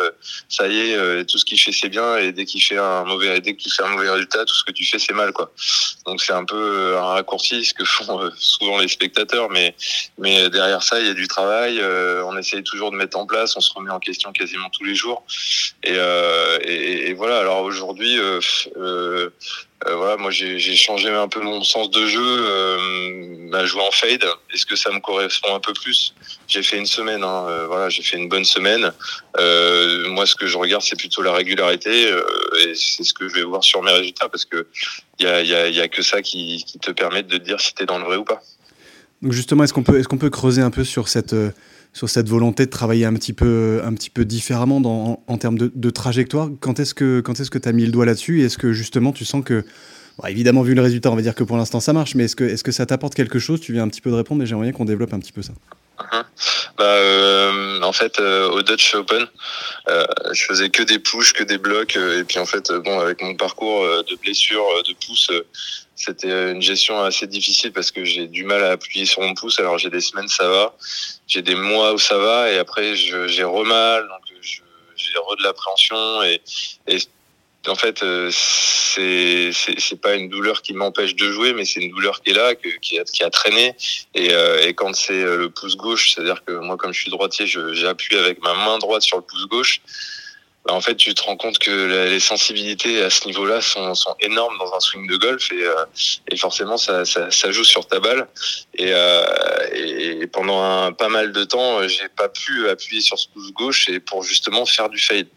ça 0.47 0.69
y 0.69 0.91
est, 0.91 1.25
tout 1.25 1.37
ce 1.37 1.43
qu'il 1.43 1.59
fait 1.59 1.73
c'est 1.73 1.89
bien, 1.89 2.15
et 2.15 2.31
dès 2.31 2.45
qu'il 2.45 2.63
fait 2.63 2.77
un 2.77 3.03
mauvais, 3.03 3.41
dès 3.41 3.57
qu'il 3.57 3.73
fait 3.73 3.83
un 3.83 3.89
mauvais 3.89 4.09
résultat, 4.09 4.45
tout 4.45 4.55
ce 4.55 4.63
que 4.63 4.71
tu 4.71 4.85
fais 4.85 4.99
c'est 4.99 5.13
mal, 5.13 5.33
quoi. 5.33 5.51
Donc 6.05 6.21
c'est 6.21 6.31
un 6.31 6.45
peu 6.45 6.95
un 6.97 7.05
raccourci 7.15 7.65
ce 7.65 7.73
que 7.73 7.83
font 7.83 8.31
souvent 8.37 8.77
les 8.77 8.87
spectateurs, 8.87 9.49
mais 9.49 9.75
mais 10.17 10.49
derrière 10.49 10.83
ça 10.83 11.01
il 11.01 11.07
y 11.07 11.09
a 11.09 11.13
du 11.13 11.27
travail. 11.27 11.83
on 11.83 12.37
essaye 12.37 12.63
toujours 12.63 12.91
de 12.91 12.95
mettre 12.95 13.17
en 13.17 13.25
place, 13.25 13.57
on 13.57 13.61
se 13.61 13.73
remet 13.73 13.91
en 13.91 13.99
question 13.99 14.31
quasiment 14.31 14.69
tous 14.69 14.85
les 14.85 14.95
jours, 14.95 15.25
et 15.83 15.97
euh, 16.13 16.59
et, 16.63 17.13
voilà. 17.13 17.39
Alors 17.39 17.61
aujourd'hui, 17.61 18.19
euh, 18.19 18.39
euh, 18.77 19.29
voilà, 19.85 20.17
moi 20.17 20.31
j'ai 20.31 20.75
changé 20.75 21.09
un 21.09 21.27
peu 21.27 21.41
mon 21.41 21.63
sens 21.63 21.89
de 21.91 22.05
jeu, 22.05 23.51
à 23.53 23.65
jouer 23.65 23.81
en 23.81 23.91
fade. 23.91 24.25
Est-ce 24.53 24.65
que 24.65 24.75
ça 24.75 24.91
me 24.91 24.99
correspond 24.99 25.55
un 25.55 25.59
peu 25.59 25.73
plus? 25.73 26.13
J'ai 26.47 26.63
fait 26.63 26.77
une 26.77 26.85
semaine, 26.85 27.23
hein, 27.23 27.65
voilà, 27.67 27.89
j'ai 27.89 28.01
fait 28.01 28.17
une 28.17 28.29
bonne 28.29 28.45
semaine. 28.45 28.91
moi, 29.37 30.25
ce 30.25 30.35
que 30.35 30.47
je 30.47 30.57
regarde, 30.57 30.83
c'est 30.83 30.97
plutôt 30.97 31.21
la 31.21 31.33
régularité, 31.33 32.09
et 32.61 32.75
c'est 32.75 33.03
ce 33.03 33.13
que 33.13 33.27
je 33.27 33.35
vais 33.35 33.43
voir 33.43 33.63
sur 33.63 33.81
mes 33.83 33.91
résultats, 33.91 34.29
parce 34.29 34.45
que 34.45 34.67
il 35.19 35.25
y 35.25 35.79
a, 35.79 35.87
que 35.87 36.01
ça 36.01 36.21
qui, 36.21 36.65
te 36.81 36.91
permet 36.91 37.23
de 37.23 37.37
te 37.37 37.43
dire 37.43 37.59
si 37.59 37.73
tu 37.73 37.83
es 37.83 37.85
dans 37.85 37.99
le 37.99 38.05
vrai 38.05 38.17
ou 38.17 38.23
pas. 38.23 38.41
Donc 39.21 39.33
justement, 39.33 39.63
est-ce 39.63 39.73
qu'on 39.73 40.17
peut 40.17 40.29
creuser 40.29 40.61
un 40.61 40.71
peu 40.71 40.83
sur 40.83 41.07
cette 41.07 41.35
sur 41.93 42.09
cette 42.09 42.27
volonté 42.27 42.65
de 42.65 42.71
travailler 42.71 43.05
un 43.05 43.13
petit 43.13 43.33
peu, 43.33 43.81
un 43.85 43.93
petit 43.93 44.09
peu 44.09 44.25
différemment 44.25 44.81
dans, 44.81 45.23
en, 45.27 45.37
termes 45.37 45.57
de, 45.57 45.89
trajectoire. 45.89 46.49
Quand 46.59 46.79
est-ce 46.79 46.93
que 46.93 47.21
tu 47.21 47.69
as 47.69 47.71
mis 47.71 47.85
le 47.85 47.91
doigt 47.91 48.05
là-dessus 48.05 48.43
Est-ce 48.43 48.57
que 48.57 48.73
justement 48.73 49.11
tu 49.11 49.25
sens 49.25 49.43
que, 49.43 49.63
évidemment 50.27 50.63
vu 50.63 50.73
le 50.73 50.81
résultat, 50.81 51.11
on 51.11 51.15
va 51.15 51.21
dire 51.21 51.35
que 51.35 51.43
pour 51.43 51.57
l'instant 51.57 51.79
ça 51.79 51.93
marche, 51.93 52.15
mais 52.15 52.25
est-ce 52.25 52.35
que, 52.35 52.43
est 52.43 52.61
que 52.61 52.71
ça 52.71 52.85
t'apporte 52.85 53.13
quelque 53.13 53.39
chose? 53.39 53.61
Tu 53.61 53.73
viens 53.73 53.83
un 53.83 53.89
petit 53.89 54.01
peu 54.01 54.09
de 54.09 54.15
répondre, 54.15 54.39
mais 54.39 54.47
j'aimerais 54.47 54.67
bien 54.67 54.73
qu'on 54.73 54.85
développe 54.85 55.13
un 55.13 55.19
petit 55.19 55.31
peu 55.31 55.41
ça. 55.41 55.53
Uh-huh. 55.99 56.23
Bah, 56.77 56.85
euh, 56.85 57.81
en 57.81 57.93
fait, 57.93 58.19
euh, 58.19 58.49
au 58.49 58.63
Dutch 58.63 58.95
Open, 58.95 59.27
euh, 59.89 60.05
je 60.31 60.43
faisais 60.43 60.69
que 60.69 60.81
des 60.81 60.97
pushs, 60.97 61.33
que 61.33 61.43
des 61.43 61.59
blocs, 61.59 61.95
et 61.95 62.23
puis 62.23 62.39
en 62.39 62.45
fait, 62.45 62.71
bon, 62.83 62.99
avec 62.99 63.21
mon 63.21 63.35
parcours 63.35 63.85
de 63.85 64.15
blessure, 64.15 64.65
de 64.87 64.93
pouce, 65.05 65.29
c'était 66.03 66.51
une 66.51 66.61
gestion 66.61 67.01
assez 67.01 67.27
difficile 67.27 67.71
parce 67.71 67.91
que 67.91 68.03
j'ai 68.03 68.27
du 68.27 68.43
mal 68.43 68.63
à 68.63 68.71
appuyer 68.71 69.05
sur 69.05 69.21
mon 69.21 69.33
pouce. 69.33 69.59
Alors 69.59 69.77
j'ai 69.77 69.89
des 69.89 70.01
semaines 70.01 70.27
ça 70.27 70.47
va, 70.47 70.75
j'ai 71.27 71.41
des 71.41 71.55
mois 71.55 71.93
où 71.93 71.99
ça 71.99 72.17
va, 72.17 72.51
et 72.51 72.57
après 72.57 72.95
j'ai 72.95 73.43
remal, 73.43 74.07
donc 74.07 74.23
j'ai 74.95 75.17
re 75.17 75.35
de 75.37 75.43
l'appréhension 75.43 76.23
et, 76.23 76.41
et 76.87 76.97
en 77.67 77.75
fait, 77.75 78.03
euh, 78.03 78.29
c'est 78.31 79.51
c'est 79.53 80.01
pas 80.01 80.15
une 80.15 80.29
douleur 80.29 80.61
qui 80.61 80.73
m'empêche 80.73 81.15
de 81.15 81.31
jouer, 81.31 81.53
mais 81.53 81.65
c'est 81.65 81.79
une 81.79 81.91
douleur 81.91 82.21
qui 82.21 82.31
est 82.31 82.33
là, 82.33 82.55
qui, 82.55 82.99
a, 82.99 83.03
qui 83.05 83.23
a 83.23 83.29
traîné. 83.29 83.75
Et, 84.13 84.33
euh, 84.33 84.67
et 84.67 84.73
quand 84.73 84.93
c'est 84.93 85.13
euh, 85.13 85.37
le 85.37 85.49
pouce 85.49 85.77
gauche, 85.77 86.13
c'est-à-dire 86.13 86.43
que 86.43 86.51
moi, 86.51 86.75
comme 86.77 86.93
je 86.93 87.01
suis 87.01 87.11
droitier, 87.11 87.47
j'appuie 87.47 88.17
avec 88.17 88.41
ma 88.41 88.53
main 88.53 88.77
droite 88.79 89.03
sur 89.03 89.17
le 89.17 89.23
pouce 89.23 89.47
gauche. 89.47 89.81
Bah, 90.65 90.73
en 90.73 90.81
fait, 90.81 90.95
tu 90.95 91.13
te 91.13 91.21
rends 91.23 91.35
compte 91.35 91.59
que 91.59 92.07
les 92.09 92.19
sensibilités 92.19 93.01
à 93.01 93.09
ce 93.09 93.25
niveau-là 93.27 93.61
sont, 93.61 93.93
sont 93.95 94.15
énormes 94.21 94.57
dans 94.57 94.73
un 94.73 94.79
swing 94.79 95.07
de 95.07 95.17
golf 95.17 95.51
et, 95.51 95.65
et 96.31 96.37
forcément, 96.37 96.77
ça, 96.77 97.05
ça, 97.05 97.31
ça, 97.31 97.51
joue 97.51 97.65
sur 97.65 97.85
ta 97.87 97.99
balle. 97.99 98.27
Et, 98.75 98.93
et 99.73 100.27
pendant 100.27 100.61
un, 100.61 100.93
pas 100.93 101.09
mal 101.09 101.31
de 101.33 101.43
temps, 101.43 101.85
j'ai 101.87 102.07
pas 102.07 102.29
pu 102.29 102.69
appuyer 102.69 103.01
sur 103.01 103.19
ce 103.19 103.27
pouce 103.27 103.51
gauche 103.51 103.89
et 103.89 103.99
pour 103.99 104.23
justement 104.23 104.65
faire 104.65 104.89
du 104.89 104.99
fade. 104.99 105.27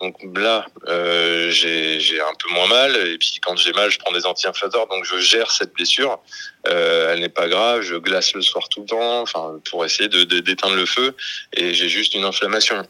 Donc 0.00 0.16
là, 0.34 0.66
euh, 0.88 1.50
j'ai 1.50 2.20
un 2.20 2.34
peu 2.38 2.52
moins 2.54 2.68
mal. 2.68 2.96
Et 3.06 3.18
puis 3.18 3.38
quand 3.42 3.56
j'ai 3.56 3.72
mal, 3.72 3.90
je 3.90 3.98
prends 3.98 4.12
des 4.12 4.24
anti-inflammatoires. 4.24 4.86
Donc 4.86 5.04
je 5.04 5.18
gère 5.18 5.50
cette 5.50 5.74
blessure. 5.74 6.20
Euh, 6.68 7.12
elle 7.12 7.20
n'est 7.20 7.28
pas 7.28 7.48
grave. 7.48 7.82
Je 7.82 7.96
glace 7.96 8.32
le 8.32 8.40
soir 8.40 8.68
tout 8.70 8.80
le 8.80 8.86
temps, 8.86 9.20
enfin 9.20 9.60
pour 9.68 9.84
essayer 9.84 10.08
de 10.08 10.24
d'éteindre 10.40 10.74
le 10.76 10.86
feu. 10.86 11.14
Et 11.52 11.74
j'ai 11.74 11.88
juste 11.88 12.14
une 12.14 12.24
inflammation. 12.24 12.82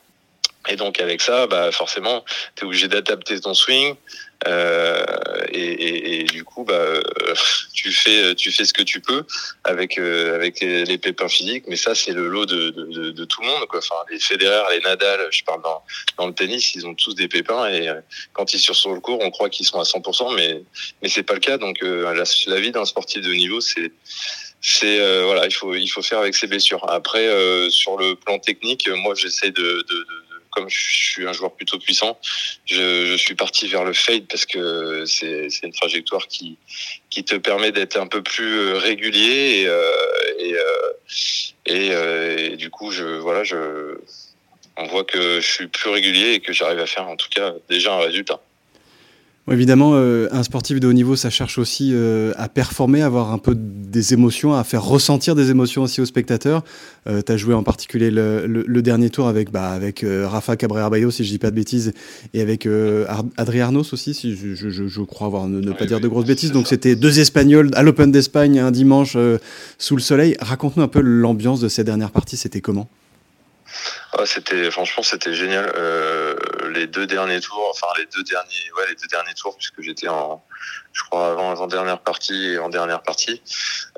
Et 0.68 0.76
donc 0.76 1.00
avec 1.00 1.22
ça, 1.22 1.46
bah 1.46 1.72
forcément, 1.72 2.24
tu 2.54 2.62
es 2.62 2.66
obligé 2.66 2.88
d'adapter 2.88 3.40
ton 3.40 3.54
swing. 3.54 3.96
Euh, 4.46 5.04
et, 5.50 5.58
et, 5.58 6.20
et, 6.20 6.24
du 6.24 6.44
coup, 6.44 6.64
bah, 6.64 6.72
euh, 6.72 7.02
tu 7.74 7.92
fais, 7.92 8.34
tu 8.34 8.50
fais 8.50 8.64
ce 8.64 8.72
que 8.72 8.82
tu 8.82 9.00
peux 9.00 9.24
avec 9.64 9.98
euh, 9.98 10.34
avec 10.34 10.60
les, 10.60 10.96
pépins 10.96 11.28
physiques, 11.28 11.64
mais 11.66 11.76
ça 11.76 11.94
c'est 11.94 12.12
le 12.12 12.26
lot 12.26 12.46
de, 12.46 12.70
de, 12.70 13.10
de, 13.10 13.24
tout 13.26 13.42
le 13.42 13.48
monde. 13.48 13.66
Quoi. 13.66 13.80
Enfin, 13.80 13.96
les 14.10 14.18
Federer, 14.18 14.62
les 14.72 14.80
Nadal, 14.80 15.28
je 15.30 15.44
parle 15.44 15.62
dans, 15.62 15.82
dans 16.16 16.26
le 16.26 16.32
tennis, 16.32 16.74
ils 16.74 16.86
ont 16.86 16.94
tous 16.94 17.14
des 17.14 17.28
pépins 17.28 17.68
et 17.68 17.88
euh, 17.88 18.00
quand 18.32 18.54
ils 18.54 18.60
sont 18.60 18.72
sur 18.72 18.94
le 18.94 19.00
cours, 19.00 19.18
on 19.20 19.30
croit 19.30 19.50
qu'ils 19.50 19.66
sont 19.66 19.78
à 19.78 19.84
100%, 19.84 20.34
mais 20.34 20.62
mais 21.02 21.10
c'est 21.10 21.22
pas 21.22 21.34
le 21.34 21.40
cas. 21.40 21.58
Donc 21.58 21.78
la, 21.82 22.14
la 22.46 22.60
vie 22.60 22.70
d'un 22.70 22.86
sportif 22.86 23.22
de 23.22 23.32
niveau, 23.32 23.60
c'est 23.60 23.92
c'est 24.60 25.00
euh, 25.00 25.24
voilà, 25.24 25.46
il 25.46 25.52
faut 25.52 25.74
il 25.74 25.88
faut 25.88 26.02
faire 26.02 26.18
avec 26.18 26.34
ses 26.34 26.46
blessures. 26.46 26.88
Après, 26.88 27.26
euh, 27.26 27.70
sur 27.70 27.96
le 27.96 28.14
plan 28.14 28.38
technique, 28.38 28.88
moi 28.88 29.14
j'essaie 29.14 29.50
de, 29.50 29.84
de, 29.88 30.06
comme 30.50 30.68
je 30.68 30.76
suis 30.76 31.26
un 31.26 31.32
joueur 31.32 31.54
plutôt 31.54 31.78
puissant, 31.78 32.18
je, 32.66 33.06
je 33.06 33.16
suis 33.16 33.34
parti 33.34 33.68
vers 33.68 33.84
le 33.84 33.92
fade 33.92 34.26
parce 34.28 34.46
que 34.46 35.04
c'est 35.06 35.48
une 35.62 35.72
trajectoire 35.72 36.26
qui, 36.26 36.58
qui 37.08 37.24
te 37.24 37.36
permet 37.36 37.72
d'être 37.72 37.96
un 37.96 38.06
peu 38.06 38.22
plus 38.22 38.58
euh, 38.58 38.78
régulier 38.78 39.62
et, 39.62 39.66
euh, 39.66 39.90
et, 41.66 41.90
euh, 41.92 42.50
et, 42.52 42.56
du 42.56 42.70
coup, 42.70 42.90
je, 42.90 43.04
voilà, 43.04 43.44
je, 43.44 43.98
on 44.76 44.86
voit 44.86 45.04
que 45.04 45.40
je 45.40 45.46
suis 45.46 45.68
plus 45.68 45.90
régulier 45.90 46.34
et 46.34 46.40
que 46.40 46.52
j'arrive 46.52 46.80
à 46.80 46.86
faire 46.86 47.08
en 47.08 47.16
tout 47.16 47.28
cas 47.28 47.54
déjà 47.68 47.94
un 47.94 48.00
résultat. 48.00 48.40
Évidemment, 49.50 49.92
euh, 49.94 50.28
un 50.30 50.44
sportif 50.44 50.78
de 50.78 50.86
haut 50.86 50.92
niveau, 50.92 51.16
ça 51.16 51.28
cherche 51.28 51.58
aussi 51.58 51.90
euh, 51.92 52.32
à 52.36 52.48
performer, 52.48 53.02
à 53.02 53.06
avoir 53.06 53.32
un 53.32 53.38
peu 53.38 53.56
des 53.56 54.12
émotions, 54.12 54.54
à 54.54 54.62
faire 54.62 54.84
ressentir 54.84 55.34
des 55.34 55.50
émotions 55.50 55.82
aussi 55.82 56.00
aux 56.00 56.06
spectateurs. 56.06 56.62
Euh, 57.08 57.20
tu 57.24 57.32
as 57.32 57.36
joué 57.36 57.54
en 57.54 57.64
particulier 57.64 58.12
le, 58.12 58.46
le, 58.46 58.62
le 58.64 58.82
dernier 58.82 59.10
tour 59.10 59.26
avec, 59.26 59.50
bah, 59.50 59.70
avec 59.70 60.04
euh, 60.04 60.28
Rafa 60.28 60.56
Cabrera 60.56 60.88
Bayo, 60.88 61.10
si 61.10 61.24
je 61.24 61.30
dis 61.30 61.38
pas 61.38 61.50
de 61.50 61.56
bêtises, 61.56 61.92
et 62.32 62.42
avec 62.42 62.68
Adri 63.36 63.60
Arnos 63.60 63.92
aussi, 63.92 64.14
si 64.14 64.36
je, 64.36 64.54
je, 64.54 64.68
je, 64.68 64.86
je 64.86 65.00
crois 65.02 65.26
avoir 65.26 65.48
ne, 65.48 65.60
ne 65.60 65.72
pas 65.72 65.86
dire 65.86 66.00
de 66.00 66.06
grosses 66.06 66.26
bêtises. 66.26 66.52
Donc 66.52 66.68
c'était 66.68 66.94
deux 66.94 67.18
Espagnols 67.18 67.70
à 67.74 67.82
l'Open 67.82 68.12
d'Espagne 68.12 68.60
un 68.60 68.70
dimanche 68.70 69.16
sous 69.78 69.96
le 69.96 70.02
soleil. 70.02 70.36
Raconte-nous 70.40 70.82
un 70.82 70.88
peu 70.88 71.00
l'ambiance 71.00 71.60
de 71.60 71.68
ces 71.68 71.82
dernières 71.82 72.12
parties, 72.12 72.36
c'était 72.36 72.60
comment? 72.60 72.88
Ah, 74.12 74.26
c'était 74.26 74.70
franchement 74.70 75.02
c'était 75.02 75.34
génial. 75.34 75.72
Euh, 75.76 76.36
les 76.72 76.86
deux 76.86 77.06
derniers 77.06 77.40
tours, 77.40 77.68
enfin 77.70 77.86
les 77.98 78.06
deux 78.06 78.22
derniers, 78.24 78.72
ouais 78.76 78.88
les 78.88 78.94
deux 78.94 79.06
derniers 79.08 79.34
tours 79.34 79.56
puisque 79.56 79.80
j'étais 79.82 80.08
en, 80.08 80.44
je 80.92 81.02
crois 81.04 81.30
avant 81.30 81.54
en 81.54 81.66
dernière 81.66 82.00
partie 82.00 82.50
et 82.50 82.58
en 82.58 82.68
dernière 82.68 83.02
partie. 83.02 83.42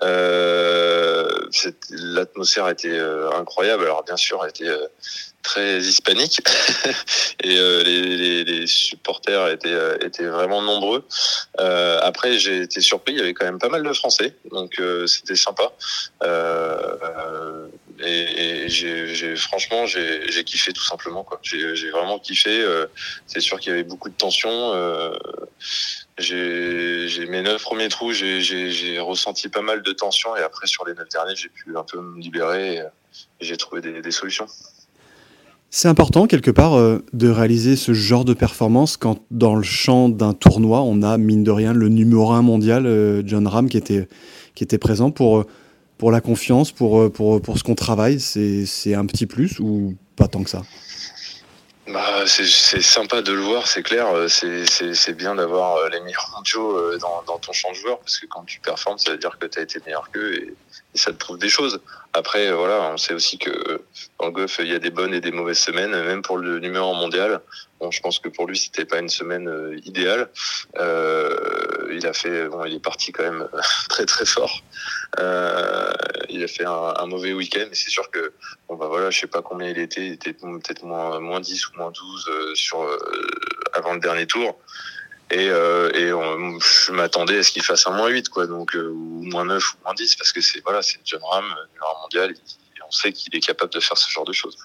Euh, 0.02 1.29
L'atmosphère 1.91 2.69
était 2.69 2.88
euh, 2.88 3.31
incroyable. 3.33 3.85
Alors 3.85 4.05
bien 4.05 4.17
sûr, 4.17 4.41
elle 4.43 4.50
était 4.50 4.69
euh, 4.69 4.87
très 5.43 5.79
hispanique 5.79 6.41
et 7.43 7.59
euh, 7.59 7.83
les, 7.83 8.67
supporters 8.67 9.49
étaient 9.49 9.76
étaient 10.05 10.26
vraiment 10.26 10.62
nombreux. 10.62 11.05
Euh, 11.61 11.99
après, 12.02 12.38
j'ai 12.38 12.62
été 12.62 12.81
surpris, 12.81 13.12
il 13.12 13.19
y 13.19 13.21
avait 13.21 13.35
quand 13.35 13.45
même 13.45 13.59
pas 13.59 13.69
mal 13.69 13.83
de 13.83 13.93
Français, 13.93 14.37
donc 14.50 14.81
c'était 15.07 15.37
sympa. 15.37 15.73
Et, 18.04 18.68
j'ai 18.68 19.37
franchement 19.37 19.87
j'ai 19.87 20.44
kiffé 20.44 20.73
tout 20.73 20.85
simplement 20.85 21.25
quoi. 21.25 21.40
J'ai 21.42 21.90
vraiment 21.90 22.18
kiffé. 22.18 22.61
Euh, 22.61 22.87
c'est 23.26 23.40
sûr 23.40 23.61
qu'il 23.61 23.71
y 23.71 23.73
avait 23.73 23.85
beaucoup 23.85 24.09
de 24.09 24.14
tension. 24.14 24.50
Euh, 24.50 25.12
j'ai 26.18 27.26
mes 27.28 27.42
neuf 27.42 27.62
premiers 27.62 27.88
trous, 27.88 28.12
j'ai 28.12 28.99
ressenti 28.99 29.49
pas 29.49 29.62
mal 29.62 29.82
de 29.82 29.92
tension 29.92 30.37
et 30.37 30.40
après 30.40 30.66
sur 30.66 30.87
les 30.87 30.94
neuf 30.94 31.09
derniers 31.09 31.37
j'ai 31.37 31.49
pu 31.49 31.76
un 31.76 31.85
peu 31.85 32.00
me 32.00 32.21
libérer 32.21 32.76
et, 32.76 32.82
j'ai 33.40 33.56
trouvé 33.56 33.82
des, 33.82 34.11
solutions. 34.11 34.47
C'est 35.68 35.88
important 35.88 36.26
quelque 36.26 36.50
part 36.50 36.75
euh, 36.75 37.04
de 37.12 37.28
réaliser 37.28 37.76
ce 37.76 37.92
genre 37.92 38.25
de 38.25 38.35
performance 38.35 38.97
quand 38.97 39.18
dans 39.30 39.54
le 39.54 39.62
champ 39.62 40.09
d'un 40.09 40.32
tournoi 40.32 40.80
on 40.82 41.02
a 41.02 41.18
mine 41.18 41.44
de 41.44 41.50
rien 41.50 41.73
le 41.73 41.88
numéro 41.88 42.32
un 42.32 42.42
mondial 42.42 43.23
John 43.26 43.47
Ram 43.47 43.68
qui 43.68 43.76
était 43.76 44.09
qui 44.54 44.64
était 44.64 44.78
présent 44.78 45.11
pour 45.11 45.47
pour 46.02 46.11
la 46.11 46.21
confiance, 46.21 46.73
pour, 46.73 47.00
euh, 47.00 47.11
pour, 47.11 47.40
pour 47.40 47.59
ce 47.59 47.62
qu'on 47.62 47.76
travaille, 47.76 48.18
c'est 48.18 48.92
un 48.92 49.06
petit 49.06 49.26
plus 49.26 49.61
ou 49.61 49.97
pas 50.16 50.26
tant 50.26 50.42
que 50.42 50.50
ça? 50.50 50.62
Bah, 51.87 52.25
c'est 52.26 52.82
sympa 52.82 53.23
de 53.23 53.32
le 53.32 53.40
voir, 53.40 53.68
c'est 53.68 53.85
clair. 53.85 54.09
C'est 54.26 55.16
bien 55.16 55.37
d'avoir 55.37 55.88
les 55.90 56.00
meilleurs 56.00 56.28
mondiaux 56.35 56.99
dans, 56.99 57.23
dans, 57.28 57.38
ton 57.38 57.52
champ 57.52 57.71
de 57.71 57.76
joueurs, 57.76 58.00
parce 58.00 58.18
que 58.18 58.26
quand 58.26 58.42
tu 58.42 58.59
performes, 58.59 58.99
ça 58.99 59.12
veut 59.12 59.16
dire 59.16 59.38
que 59.38 59.47
tu 59.47 59.61
as 59.61 59.62
été 59.62 59.78
meilleur 59.87 60.11
qu'eux 60.11 60.35
et, 60.35 60.54
et, 60.94 60.99
ça 60.99 61.12
te 61.12 61.18
prouve 61.18 61.38
des 61.38 61.49
choses. 61.49 61.80
Après, 62.14 62.50
voilà, 62.50 62.90
on 62.92 62.97
sait 62.97 63.14
aussi 63.14 63.38
que 63.38 63.82
dans 64.18 64.26
le 64.26 64.32
golf, 64.32 64.56
il 64.59 64.73
y 64.73 64.75
a 64.75 64.80
des 64.80 64.90
bonnes 64.90 65.14
et 65.14 65.21
des 65.21 65.30
mauvaises 65.30 65.61
semaines, 65.61 65.92
même 65.92 66.23
pour 66.23 66.37
le 66.37 66.59
numéro 66.59 66.94
mondial. 66.94 67.40
Bon, 67.78 67.92
je 67.92 68.00
pense 68.00 68.18
que 68.18 68.28
pour 68.28 68.49
lui, 68.49 68.59
c'était 68.59 68.87
pas 68.87 68.99
une 68.99 69.09
semaine 69.09 69.49
idéale. 69.85 70.30
Euh, 70.78 71.82
il 71.92 72.06
a 72.06 72.12
fait, 72.12 72.49
bon, 72.49 72.64
il 72.64 72.75
est 72.75 72.80
parti 72.80 73.12
quand 73.12 73.22
même 73.22 73.49
très 73.88 74.06
très 74.06 74.25
fort. 74.25 74.62
Euh, 75.18 75.92
il 76.28 76.42
a 76.42 76.49
fait 76.49 76.64
un, 76.64 77.06
mauvais 77.06 77.32
week-end, 77.32 77.66
et 77.70 77.75
c'est 77.75 77.90
sûr 77.90 78.11
que, 78.11 78.32
bon 78.68 78.76
bah 78.76 78.87
voilà, 78.88 79.11
je 79.11 79.20
sais 79.20 79.26
pas 79.26 79.42
combien 79.42 79.68
il 79.68 79.78
était, 79.78 80.06
il 80.06 80.12
était 80.14 80.32
peut-être 80.32 80.82
moins, 80.84 81.20
moins 81.20 81.40
10 81.40 81.68
ou 81.68 81.76
moins 81.76 81.90
12 81.90 82.28
euh, 82.28 82.54
sur 82.54 82.82
euh, 82.82 82.99
avant 83.75 83.92
le 83.94 84.00
dernier 84.00 84.26
tour. 84.26 84.58
Et, 85.30 85.49
euh, 85.49 85.90
et 85.94 86.12
on, 86.12 86.58
je 86.61 86.92
m'attendais 86.92 87.38
à 87.38 87.42
ce 87.42 87.50
qu'il 87.50 87.62
fasse 87.62 87.87
un 87.87 87.92
moins 87.92 88.08
8, 88.08 88.28
quoi, 88.28 88.46
donc 88.46 88.75
ou 88.75 89.22
moins 89.25 89.44
9 89.44 89.62
ou 89.62 89.76
moins 89.84 89.94
10, 89.94 90.16
parce 90.16 90.32
que 90.32 90.40
c'est 90.40 90.61
voilà, 90.61 90.82
c'est 90.82 90.99
John 91.04 91.20
Ram, 91.22 91.44
numéro 91.44 92.00
mondial, 92.02 92.32
et 92.32 92.82
on 92.87 92.90
sait 92.90 93.12
qu'il 93.12 93.34
est 93.37 93.40
capable 93.40 93.72
de 93.72 93.80
faire 93.80 93.96
ce 93.96 94.11
genre 94.11 94.25
de 94.25 94.32
choses. 94.32 94.56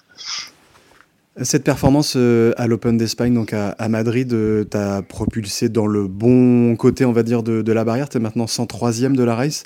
Cette 1.42 1.64
performance 1.64 2.16
à 2.16 2.66
l'Open 2.66 2.96
d'Espagne, 2.96 3.34
donc 3.34 3.52
à, 3.52 3.88
Madrid, 3.88 4.34
t'a 4.70 5.02
propulsé 5.02 5.68
dans 5.68 5.86
le 5.86 6.06
bon 6.08 6.74
côté, 6.76 7.04
on 7.04 7.12
va 7.12 7.22
dire, 7.22 7.42
de, 7.42 7.72
la 7.72 7.84
barrière. 7.84 8.08
Tu 8.08 8.16
es 8.16 8.20
maintenant 8.20 8.46
103e 8.46 9.14
de 9.14 9.22
la 9.22 9.34
race. 9.34 9.64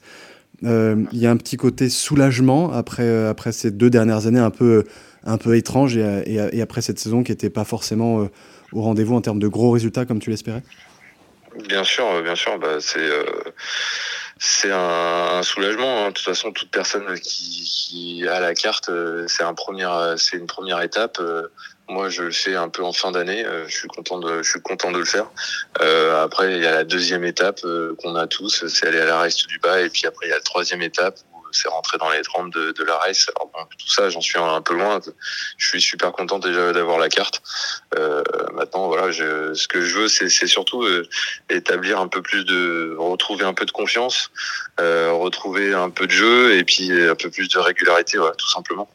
Euh, 0.64 0.96
il 1.12 1.18
y 1.18 1.26
a 1.26 1.30
un 1.30 1.36
petit 1.36 1.56
côté 1.56 1.88
soulagement 1.88 2.72
après, 2.72 3.02
euh, 3.02 3.30
après 3.30 3.50
ces 3.50 3.70
deux 3.70 3.90
dernières 3.90 4.26
années 4.26 4.38
un 4.38 4.50
peu, 4.50 4.84
un 5.24 5.36
peu 5.36 5.56
étranges 5.56 5.96
et, 5.96 6.62
après 6.62 6.82
cette 6.82 7.00
saison 7.00 7.24
qui 7.24 7.32
n'était 7.32 7.50
pas 7.50 7.64
forcément 7.64 8.22
euh, 8.22 8.26
au 8.72 8.82
rendez-vous 8.82 9.16
en 9.16 9.20
termes 9.20 9.40
de 9.40 9.48
gros 9.48 9.72
résultats 9.72 10.04
comme 10.04 10.20
tu 10.20 10.30
l'espérais? 10.30 10.62
Bien 11.68 11.82
sûr, 11.84 12.22
bien 12.22 12.34
sûr. 12.34 12.58
Bah, 12.58 12.76
c'est 12.80 13.08
c'est 14.44 14.72
un, 14.72 15.42
soulagement. 15.42 16.04
Hein. 16.04 16.08
De 16.08 16.14
toute 16.14 16.24
façon, 16.24 16.50
toute 16.50 16.70
personne 16.70 17.18
qui, 17.20 17.62
qui 17.62 18.28
a 18.28 18.40
la 18.40 18.54
carte, 18.54 18.90
c'est 19.28 19.44
un 19.44 19.54
c'est 20.16 20.36
une 20.36 20.46
première 20.46 20.82
étape. 20.82 21.20
Moi, 21.88 22.08
je 22.08 22.22
le 22.22 22.30
fais 22.30 22.54
un 22.54 22.68
peu 22.68 22.82
en 22.82 22.92
fin 22.92 23.10
d'année. 23.10 23.44
Euh, 23.44 23.66
je 23.68 23.76
suis 23.76 23.88
content 23.88 24.18
de, 24.18 24.42
je 24.42 24.50
suis 24.50 24.60
content 24.62 24.90
de 24.92 24.98
le 24.98 25.04
faire. 25.04 25.30
Euh, 25.82 26.24
après, 26.24 26.56
il 26.56 26.62
y 26.62 26.66
a 26.66 26.72
la 26.72 26.84
deuxième 26.84 27.24
étape 27.24 27.60
euh, 27.64 27.94
qu'on 27.98 28.14
a 28.16 28.26
tous, 28.26 28.66
c'est 28.66 28.86
aller 28.86 29.00
à 29.00 29.04
la 29.04 29.16
race 29.16 29.46
du 29.46 29.58
bas. 29.58 29.80
Et 29.80 29.90
puis 29.90 30.06
après, 30.06 30.26
il 30.26 30.30
y 30.30 30.32
a 30.32 30.36
la 30.36 30.42
troisième 30.42 30.80
étape 30.80 31.18
c'est 31.52 31.68
rentrer 31.68 31.98
dans 31.98 32.10
les 32.10 32.22
30 32.22 32.52
de, 32.52 32.72
de 32.72 32.84
la 32.84 32.96
race. 32.96 33.28
Alors 33.34 33.50
bon, 33.52 33.60
tout 33.78 33.88
ça, 33.88 34.10
j'en 34.10 34.20
suis 34.20 34.38
un, 34.38 34.60
peu 34.62 34.74
loin. 34.74 35.00
Je 35.56 35.66
suis 35.66 35.80
super 35.80 36.12
content 36.12 36.38
déjà 36.38 36.72
d'avoir 36.72 36.98
la 36.98 37.08
carte. 37.08 37.42
Euh, 37.98 38.22
maintenant, 38.54 38.88
voilà, 38.88 39.12
ce 39.12 39.68
que 39.68 39.82
je 39.82 39.98
veux, 39.98 40.08
c'est 40.08 40.28
surtout 40.46 40.82
euh, 40.82 41.08
établir 41.50 42.00
un 42.00 42.08
peu 42.08 42.22
plus 42.22 42.44
de, 42.44 42.96
retrouver 42.98 43.44
un 43.44 43.54
peu 43.54 43.64
de 43.64 43.70
confiance, 43.70 44.30
euh, 44.80 45.12
retrouver 45.12 45.74
un 45.74 45.90
peu 45.90 46.06
de 46.06 46.12
jeu 46.12 46.56
et 46.56 46.64
puis 46.64 46.92
un 46.92 47.14
peu 47.14 47.30
plus 47.30 47.48
de 47.48 47.58
régularité, 47.58 48.18
tout 48.38 48.50
simplement. 48.50 48.88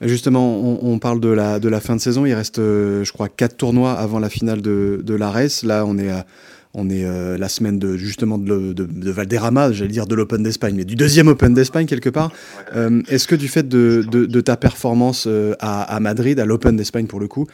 Justement, 0.00 0.58
on, 0.82 0.98
parle 0.98 1.20
de 1.20 1.28
la, 1.28 1.60
la 1.60 1.80
fin 1.80 1.94
de 1.94 2.00
saison. 2.00 2.26
Il 2.26 2.34
reste, 2.34 2.56
je 2.56 3.12
crois, 3.12 3.28
quatre 3.28 3.56
tournois 3.56 3.92
avant 3.92 4.18
la 4.18 4.28
finale 4.28 4.60
de, 4.60 4.98
de 5.00 5.14
l'ARES. 5.14 5.62
Là, 5.62 5.84
on 5.86 5.96
est, 5.96 6.10
à, 6.10 6.26
on 6.74 6.88
est 6.88 7.04
euh, 7.04 7.36
la 7.36 7.48
semaine 7.48 7.78
de, 7.78 7.96
justement 7.96 8.38
de, 8.38 8.72
de, 8.72 8.84
de 8.84 9.10
Valderrama, 9.10 9.72
j'allais 9.72 9.90
dire 9.90 10.06
de 10.06 10.14
l'Open 10.14 10.42
d'Espagne, 10.42 10.74
mais 10.74 10.84
du 10.84 10.96
deuxième 10.96 11.28
Open 11.28 11.52
d'Espagne 11.52 11.86
quelque 11.86 12.08
part. 12.08 12.32
Euh, 12.74 13.02
Est-ce 13.08 13.26
que 13.26 13.34
du 13.34 13.48
fait 13.48 13.68
de, 13.68 14.04
de, 14.08 14.40
ta 14.40 14.56
performance 14.56 15.26
euh, 15.26 15.54
à, 15.60 15.82
à, 15.82 16.00
Madrid, 16.00 16.40
à 16.40 16.46
l'Open 16.46 16.76
d'Espagne 16.76 17.06
pour 17.06 17.20
le 17.20 17.28
coup, 17.28 17.46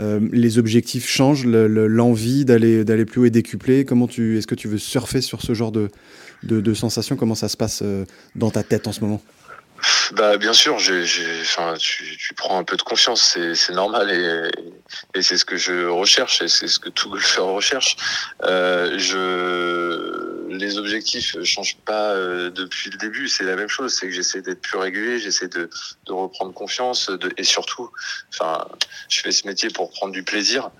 euh, 0.00 0.20
les 0.30 0.58
objectifs 0.58 1.08
changent, 1.08 1.46
l'envie 1.46 2.44
d'aller 2.44 2.84
d'aller 2.84 3.06
plus 3.06 3.22
haut 3.22 3.24
et 3.24 3.30
décupler 3.30 3.84
Comment 3.86 4.06
tu, 4.06 4.36
est-ce 4.36 4.46
que 4.46 4.54
tu 4.54 4.68
veux 4.68 4.78
surfer 4.78 5.22
sur 5.22 5.40
ce 5.40 5.54
genre 5.54 5.72
de, 5.72 5.88
de, 6.42 6.74
sensations 6.74 7.16
Comment 7.16 7.34
ça 7.34 7.48
se 7.48 7.56
passe 7.56 7.82
dans 8.34 8.50
ta 8.50 8.62
tête 8.62 8.86
en 8.86 8.92
ce 8.92 9.00
moment? 9.00 9.22
Bah 10.14 10.36
bien 10.36 10.52
sûr, 10.52 10.76
tu, 10.76 12.16
tu, 12.18 12.34
prends 12.34 12.58
un 12.58 12.64
peu 12.64 12.76
de 12.76 12.82
confiance, 12.82 13.38
c'est, 13.54 13.72
normal 13.72 14.10
et, 14.10 14.50
et 15.14 15.22
c'est 15.22 15.36
ce 15.36 15.44
que 15.44 15.56
je 15.56 15.86
recherche 15.86 16.42
et 16.42 16.48
c'est 16.48 16.68
ce 16.68 16.78
que 16.78 16.88
tout 16.88 17.10
golfeur 17.10 17.46
recherche. 17.54 17.96
Euh, 18.42 18.98
je 18.98 20.46
les 20.48 20.78
objectifs 20.78 21.36
changent 21.42 21.78
pas 21.84 22.12
euh, 22.12 22.50
depuis 22.50 22.90
le 22.90 22.98
début. 22.98 23.28
C'est 23.28 23.44
la 23.44 23.56
même 23.56 23.68
chose. 23.68 23.94
C'est 23.94 24.06
que 24.06 24.12
j'essaie 24.12 24.42
d'être 24.42 24.60
plus 24.60 24.78
régulier, 24.78 25.18
j'essaie 25.18 25.48
de, 25.48 25.68
reprendre 26.08 26.54
confiance, 26.54 27.10
et 27.36 27.44
surtout, 27.44 27.90
enfin, 28.32 28.66
je 29.08 29.20
fais 29.20 29.32
ce 29.32 29.46
métier 29.46 29.70
pour 29.70 29.90
prendre 29.90 30.12
du 30.12 30.22
plaisir. 30.22 30.70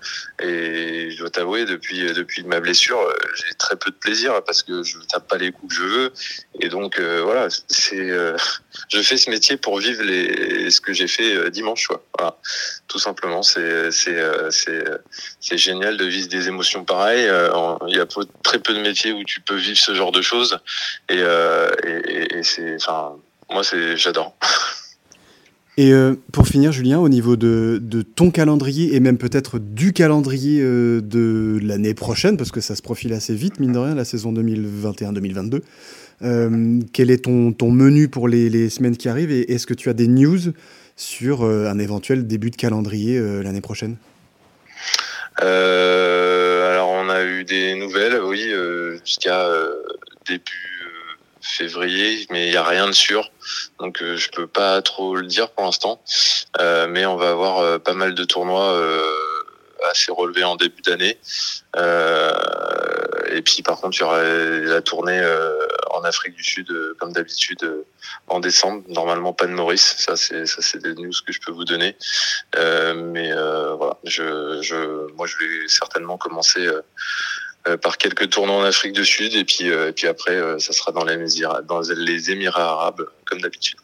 Et 0.41 1.11
je 1.11 1.17
dois 1.17 1.29
t'avouer, 1.29 1.65
depuis 1.65 2.11
depuis 2.13 2.43
ma 2.43 2.59
blessure, 2.59 2.99
euh, 2.99 3.13
j'ai 3.35 3.53
très 3.55 3.75
peu 3.75 3.91
de 3.91 3.95
plaisir 3.95 4.43
parce 4.45 4.63
que 4.63 4.83
je 4.83 4.97
tape 4.99 5.27
pas 5.27 5.37
les 5.37 5.51
coups 5.51 5.75
que 5.75 5.81
je 5.81 5.87
veux. 5.87 6.13
Et 6.59 6.69
donc 6.69 6.99
euh, 6.99 7.21
voilà, 7.23 7.47
c'est, 7.67 8.09
euh, 8.09 8.35
je 8.89 9.01
fais 9.01 9.17
ce 9.17 9.29
métier 9.29 9.57
pour 9.57 9.79
vivre 9.79 10.03
les 10.03 10.69
ce 10.69 10.81
que 10.81 10.93
j'ai 10.93 11.07
fait 11.07 11.35
euh, 11.35 11.49
dimanche. 11.49 11.87
Quoi. 11.87 12.03
Tout 12.87 12.99
simplement. 12.99 13.43
C'est 13.43 13.91
c'est 13.97 14.21
c'est 14.51 14.83
c'est 15.39 15.57
génial 15.57 15.97
de 15.97 16.05
vivre 16.05 16.27
des 16.27 16.47
émotions 16.47 16.85
pareilles. 16.85 17.29
Il 17.87 17.95
y 17.95 17.99
a 17.99 18.05
très 18.43 18.59
peu 18.59 18.73
de 18.73 18.79
métiers 18.79 19.11
où 19.11 19.23
tu 19.23 19.41
peux 19.41 19.55
vivre 19.55 19.77
ce 19.77 19.93
genre 19.93 20.11
de 20.11 20.21
choses. 20.21 20.59
Et, 21.09 21.19
euh, 21.19 21.69
c'est, 22.43 22.75
enfin, 22.75 23.15
moi, 23.51 23.63
c'est, 23.63 23.97
j'adore. 23.97 24.35
Et 25.79 25.93
euh, 25.93 26.15
pour 26.31 26.47
finir, 26.47 26.71
Julien, 26.71 26.97
au 26.97 27.07
niveau 27.07 27.35
de, 27.35 27.79
ton 28.15 28.31
calendrier 28.31 28.95
et 28.95 28.99
même 28.99 29.19
peut-être 29.19 29.59
du 29.59 29.93
calendrier 29.93 30.59
euh, 30.59 31.01
de 31.01 31.59
l'année 31.61 31.93
prochaine, 31.93 32.35
parce 32.35 32.51
que 32.51 32.61
ça 32.61 32.75
se 32.75 32.81
profile 32.81 33.13
assez 33.13 33.35
vite, 33.35 33.59
mine 33.59 33.73
de 33.73 33.77
rien, 33.77 33.93
la 33.93 34.03
saison 34.03 34.33
2021-2022, 34.33 35.61
euh, 36.23 36.79
quel 36.93 37.11
est 37.11 37.25
ton, 37.25 37.53
ton 37.53 37.69
menu 37.69 38.07
pour 38.07 38.27
les, 38.27 38.49
les, 38.49 38.69
semaines 38.69 38.97
qui 38.97 39.07
arrivent 39.07 39.29
et 39.29 39.51
est-ce 39.51 39.67
que 39.67 39.75
tu 39.75 39.89
as 39.89 39.93
des 39.93 40.07
news 40.07 40.39
sur 40.97 41.45
euh, 41.45 41.69
un 41.69 41.79
éventuel 41.79 42.27
début 42.27 42.49
de 42.51 42.57
calendrier 42.57 43.17
euh, 43.17 43.41
l'année 43.41 43.61
prochaine? 43.61 43.95
Alors, 45.39 46.89
on 46.89 47.09
a 47.09 47.23
eu 47.23 47.45
des 47.45 47.75
nouvelles, 47.75 48.19
oui, 48.21 48.51
jusqu'à 49.05 49.47
début 50.27 50.77
février, 51.47 52.27
mais 52.29 52.47
il 52.47 52.51
n'y 52.51 52.57
a 52.57 52.63
rien 52.63 52.87
de 52.87 52.91
sûr, 52.91 53.31
donc 53.79 54.01
euh, 54.01 54.17
je 54.17 54.29
peux 54.29 54.47
pas 54.47 54.81
trop 54.81 55.15
le 55.15 55.27
dire 55.27 55.49
pour 55.51 55.63
l'instant. 55.65 56.01
Euh, 56.59 56.87
mais 56.89 57.05
on 57.05 57.15
va 57.15 57.29
avoir 57.29 57.59
euh, 57.59 57.79
pas 57.79 57.93
mal 57.93 58.13
de 58.13 58.23
tournois 58.23 58.79
assez 59.89 60.11
relevés 60.11 60.43
en 60.43 60.55
début 60.55 60.81
d'année. 60.81 61.17
et 63.31 63.41
puis 63.41 63.61
par 63.63 63.79
contre, 63.79 63.97
il 63.97 64.01
y 64.01 64.03
aura 64.03 64.23
la 64.23 64.81
tournée 64.81 65.21
en 65.97 66.03
Afrique 66.03 66.35
du 66.35 66.43
Sud, 66.43 66.73
comme 66.99 67.11
d'habitude, 67.11 67.85
en 68.27 68.39
décembre. 68.39 68.83
Normalement, 68.87 69.33
pas 69.33 69.47
de 69.47 69.51
Maurice. 69.51 69.95
Ça, 69.97 70.15
c'est 70.15 70.45
ça, 70.45 70.61
c'est 70.61 70.81
des 70.81 70.93
news 70.95 71.11
que 71.25 71.33
je 71.33 71.39
peux 71.45 71.51
vous 71.51 71.65
donner. 71.65 71.95
mais 72.55 73.31
voilà, 73.33 73.97
je, 74.03 74.59
je, 74.61 75.11
moi, 75.13 75.27
je 75.27 75.37
vais 75.37 75.67
certainement 75.67 76.17
commencer 76.17 76.69
euh, 77.67 77.75
par 77.75 77.97
quelques 77.97 78.29
tournois 78.29 78.57
en 78.57 78.63
Afrique 78.63 78.93
du 78.93 79.05
Sud 79.05 79.33
et 79.33 79.43
puis, 79.43 79.69
euh, 79.69 79.89
et 79.89 79.91
puis 79.91 80.07
après, 80.07 80.35
euh, 80.35 80.59
ça 80.59 80.73
sera 80.73 80.91
dans 80.91 81.03
les, 81.03 81.17
dans 81.65 81.81
les 81.81 82.31
Émirats 82.31 82.71
arabes, 82.71 83.05
comme 83.25 83.41
d'habitude. 83.41 83.79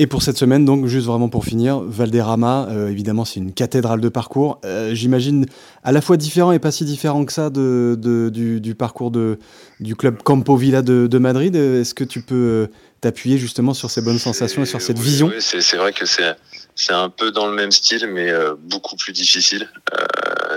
Et 0.00 0.06
pour 0.06 0.22
cette 0.22 0.38
semaine, 0.38 0.64
donc, 0.64 0.86
juste 0.86 1.06
vraiment 1.08 1.28
pour 1.28 1.44
finir, 1.44 1.80
Valderrama, 1.80 2.68
euh, 2.70 2.88
évidemment, 2.88 3.24
c'est 3.24 3.40
une 3.40 3.52
cathédrale 3.52 4.00
de 4.00 4.08
parcours. 4.08 4.60
Euh, 4.64 4.94
J'imagine 4.94 5.46
à 5.82 5.90
la 5.90 6.00
fois 6.00 6.16
différent 6.16 6.52
et 6.52 6.60
pas 6.60 6.70
si 6.70 6.84
différent 6.84 7.24
que 7.24 7.32
ça 7.32 7.50
de, 7.50 7.96
de 7.98 8.28
du, 8.28 8.60
du, 8.60 8.76
parcours 8.76 9.10
de, 9.10 9.40
du 9.80 9.96
club 9.96 10.22
Campo 10.22 10.56
Villa 10.56 10.82
de, 10.82 11.08
de 11.08 11.18
Madrid. 11.18 11.56
Est-ce 11.56 11.94
que 11.94 12.04
tu 12.04 12.22
peux 12.22 12.68
t'appuyer 13.00 13.38
justement 13.38 13.74
sur 13.74 13.90
ces 13.90 14.00
bonnes 14.00 14.20
sensations 14.20 14.62
et 14.62 14.66
sur 14.66 14.80
cette 14.80 14.98
oui, 14.98 15.04
vision 15.04 15.32
oui, 15.34 15.40
C'est 15.40 15.76
vrai 15.76 15.92
que 15.92 16.06
c'est 16.06 16.92
un 16.92 17.10
peu 17.10 17.32
dans 17.32 17.48
le 17.48 17.54
même 17.56 17.72
style, 17.72 18.06
mais 18.06 18.30
euh, 18.30 18.54
beaucoup 18.56 18.94
plus 18.94 19.12
difficile. 19.12 19.68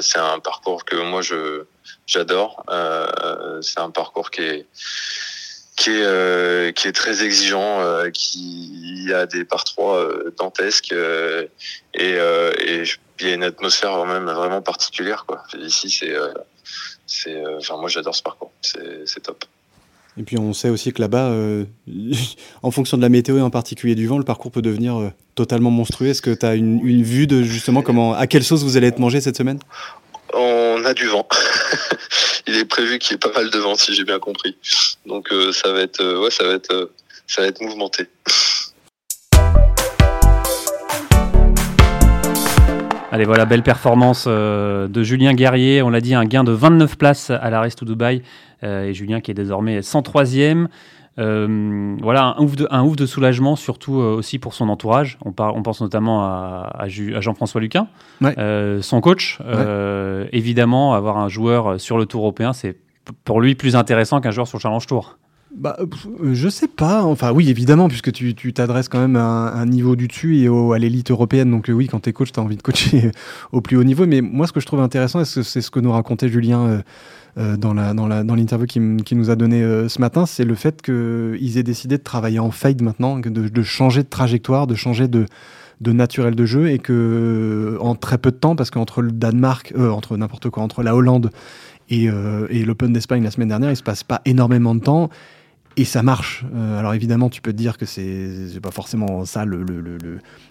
c'est 0.02 0.20
un 0.20 0.38
parcours 0.38 0.86
que 0.86 0.98
moi, 0.98 1.24
je 1.24 1.64
j'adore. 2.06 2.64
c'est 3.62 3.80
un 3.80 3.90
parcours 3.90 4.30
qui 4.30 4.42
est 4.42 4.68
qui 5.82 5.90
est 5.90 6.04
euh, 6.04 6.72
qui 6.72 6.88
est 6.88 6.92
très 6.92 7.24
exigeant, 7.24 7.82
euh, 7.82 8.12
qui 8.12 9.10
a 9.14 9.26
des 9.26 9.46
par 9.46 9.64
trois 9.64 9.98
euh, 9.98 10.34
dantesques 10.38 10.94
et 10.94 11.48
et 11.96 12.84
il 13.20 13.28
y 13.28 13.32
a 13.32 13.34
une 13.34 13.44
atmosphère 13.44 14.06
même 14.06 14.26
vraiment 14.26 14.62
particulière 14.62 15.26
quoi. 15.26 15.44
Ici 15.58 15.90
c'est 15.90 16.14
c'est 17.08 17.44
enfin 17.58 17.78
moi 17.78 17.90
j'adore 17.90 18.16
ce 18.16 18.22
parcours, 18.22 18.52
c'est 18.62 19.24
top. 19.24 19.44
Et 20.18 20.24
puis 20.24 20.38
on 20.38 20.54
sait 20.54 20.70
aussi 20.70 20.92
que 20.92 21.02
là-bas, 21.02 21.34
en 22.62 22.72
fonction 22.72 22.98
de 22.98 23.02
la 23.02 23.10
météo 23.10 23.38
et 23.38 23.42
en 23.42 23.50
particulier 23.50 23.96
du 23.96 24.06
vent, 24.06 24.20
le 24.20 24.24
parcours 24.24 24.52
peut 24.52 24.62
devenir 24.62 25.12
totalement 25.34 25.72
monstrueux. 25.72 26.10
Est-ce 26.10 26.22
que 26.22 26.34
tu 26.34 26.46
as 26.46 26.54
une, 26.54 26.86
une, 26.86 27.02
vue 27.02 27.28
de 27.28 27.42
justement 27.42 27.82
comment, 27.82 28.14
à 28.14 28.28
quelle 28.28 28.44
sauce 28.44 28.64
vous 28.64 28.78
allez 28.78 28.88
être 28.88 29.00
mangé 29.00 29.22
cette 29.22 29.38
semaine? 29.38 29.60
On 30.34 30.86
a 30.86 30.94
du 30.94 31.08
vent. 31.08 31.28
il 32.48 32.56
est 32.56 32.66
prévu 32.66 33.00
qu'il 33.00 33.14
y 33.14 33.16
ait 33.16 33.18
pas 33.18 33.32
mal 33.34 33.50
de 33.50 33.58
vent, 33.60 33.76
si 33.76 33.94
j'ai 33.94 34.04
bien 34.04 34.20
compris. 34.20 34.56
Donc 35.06 35.32
euh, 35.32 35.52
ça 35.52 35.72
va 35.72 35.82
être, 35.82 36.02
euh, 36.02 36.30
ça 36.30 36.44
va 36.44 36.58
euh, 36.72 36.86
ça 37.28 37.42
va 37.42 37.48
être 37.48 37.62
mouvementé. 37.62 38.08
Allez, 43.12 43.26
voilà, 43.26 43.46
belle 43.46 43.64
performance 43.64 44.26
de 44.26 45.04
Julien 45.04 45.34
Guerrier. 45.34 45.82
On 45.82 45.90
l'a 45.90 46.00
dit, 46.00 46.16
un 46.16 46.24
gain 46.24 46.46
de 46.46 46.54
29 46.54 46.98
places 46.98 47.30
à 47.30 47.50
la 47.50 47.60
Race 47.60 47.76
to 47.76 47.84
Dubaï. 47.84 48.22
et 48.64 48.94
Julien 48.94 49.20
qui 49.20 49.32
est 49.32 49.34
désormais 49.34 49.82
103e. 49.82 50.68
Euh, 51.20 51.98
voilà, 52.02 52.36
un 52.38 52.42
ouf, 52.42 52.56
de, 52.56 52.68
un 52.72 52.84
ouf 52.84 52.96
de 52.96 53.06
soulagement, 53.06 53.56
surtout 53.56 54.00
euh, 54.00 54.16
aussi 54.16 54.40
pour 54.40 54.54
son 54.54 54.70
entourage. 54.70 55.18
On, 55.26 55.34
on 55.38 55.64
pense 55.64 55.82
notamment 55.82 56.24
à, 56.24 56.72
à, 56.78 56.88
Jean-François 56.88 57.60
Luquin, 57.60 57.88
euh, 58.24 58.82
son 58.82 59.02
coach. 59.02 59.40
évidemment, 60.32 60.94
avoir 60.94 61.18
un 61.18 61.28
joueur 61.28 61.80
sur 61.80 61.98
le 61.98 62.06
Tour 62.06 62.22
européen, 62.22 62.54
c'est 62.54 62.78
pour 63.26 63.42
lui 63.42 63.56
plus 63.56 63.76
intéressant 63.76 64.22
qu'un 64.22 64.32
joueur 64.32 64.48
sur 64.48 64.58
le 64.58 64.62
Challenge 64.62 64.88
Tour. 64.88 65.18
Bah, 65.54 65.78
je 66.32 66.48
sais 66.48 66.70
pas. 66.70 67.04
Enfin, 67.04 67.34
oui, 67.34 67.50
évidemment, 67.50 67.90
puisque 67.90 68.14
tu 68.14 68.54
t'adresses 68.54 68.88
quand 68.88 69.02
même 69.02 69.18
à 69.18 69.52
un, 69.54 69.66
niveau 69.66 69.98
du 69.98 70.08
dessus 70.08 70.40
et 70.40 70.48
à 70.48 70.78
l'élite 70.78 71.12
européenne. 71.12 71.52
Donc, 71.52 71.66
oui, 71.68 71.88
quand 71.88 72.00
tu 72.00 72.10
es 72.10 72.14
coach, 72.14 72.32
tu 72.32 72.40
as 72.40 72.44
envie 72.44 72.56
de 72.56 72.62
coacher 72.62 73.12
au 73.52 73.60
plus 73.60 73.76
haut 73.76 73.84
niveau. 73.84 74.06
Mais 74.06 74.22
moi, 74.22 74.48
ce 74.48 74.54
que 74.54 74.62
je 74.62 74.66
trouve 74.66 74.80
intéressant, 74.80 75.26
c'est 75.26 75.62
ce 75.62 75.70
que 75.70 75.82
nous 75.82 75.92
racontait 75.92 76.30
Julien 76.30 76.82
euh, 77.38 77.56
dans 77.56 77.74
l'interview 77.74 78.66
dans 78.66 79.04
qui, 79.04 79.16
nous 79.16 79.30
a 79.30 79.36
donné 79.36 79.64
euh, 79.64 79.88
ce 79.88 80.02
matin, 80.02 80.26
c'est 80.26 80.44
le 80.44 80.56
fait 80.56 80.82
qu'ils 80.82 81.58
aient 81.58 81.64
décidé 81.64 81.98
de 81.98 82.04
travailler 82.04 82.40
en 82.40 82.52
fade 82.52 82.82
maintenant, 82.82 83.20
de, 83.20 83.64
changer 83.64 84.04
de 84.04 84.10
trajectoire, 84.10 84.68
de 84.68 84.76
changer 84.76 85.08
de, 85.08 85.26
naturel 85.86 86.36
de 86.36 86.46
jeu 86.46 86.70
et 86.70 86.80
que 86.80 86.94
euh, 86.94 87.82
en 87.82 87.96
très 87.96 88.18
peu 88.18 88.32
de 88.32 88.36
temps, 88.36 88.56
parce 88.56 88.70
qu'entre 88.70 89.02
le 89.02 89.12
Danemark, 89.12 89.74
entre 89.78 90.18
n'importe 90.18 90.50
quoi, 90.50 90.64
entre 90.64 90.84
la 90.84 90.96
Hollande 90.96 91.32
et, 91.90 92.10
l'Open 92.10 92.94
d'Espagne 92.94 93.24
la 93.24 93.32
semaine 93.32 93.50
dernière, 93.50 93.72
il 93.72 93.78
se 93.78 93.84
passe 93.84 94.04
pas 94.04 94.22
énormément 94.26 94.76
de 94.76 94.82
temps 94.82 95.10
et 95.78 95.86
ça 95.86 96.04
marche. 96.04 96.46
alors 96.78 96.94
évidemment, 96.94 97.30
tu 97.30 97.42
peux 97.42 97.54
te 97.54 97.58
dire 97.58 97.78
que 97.78 97.86
c'est 97.86 98.60
pas 98.62 98.72
forcément 98.72 99.24
ça 99.24 99.46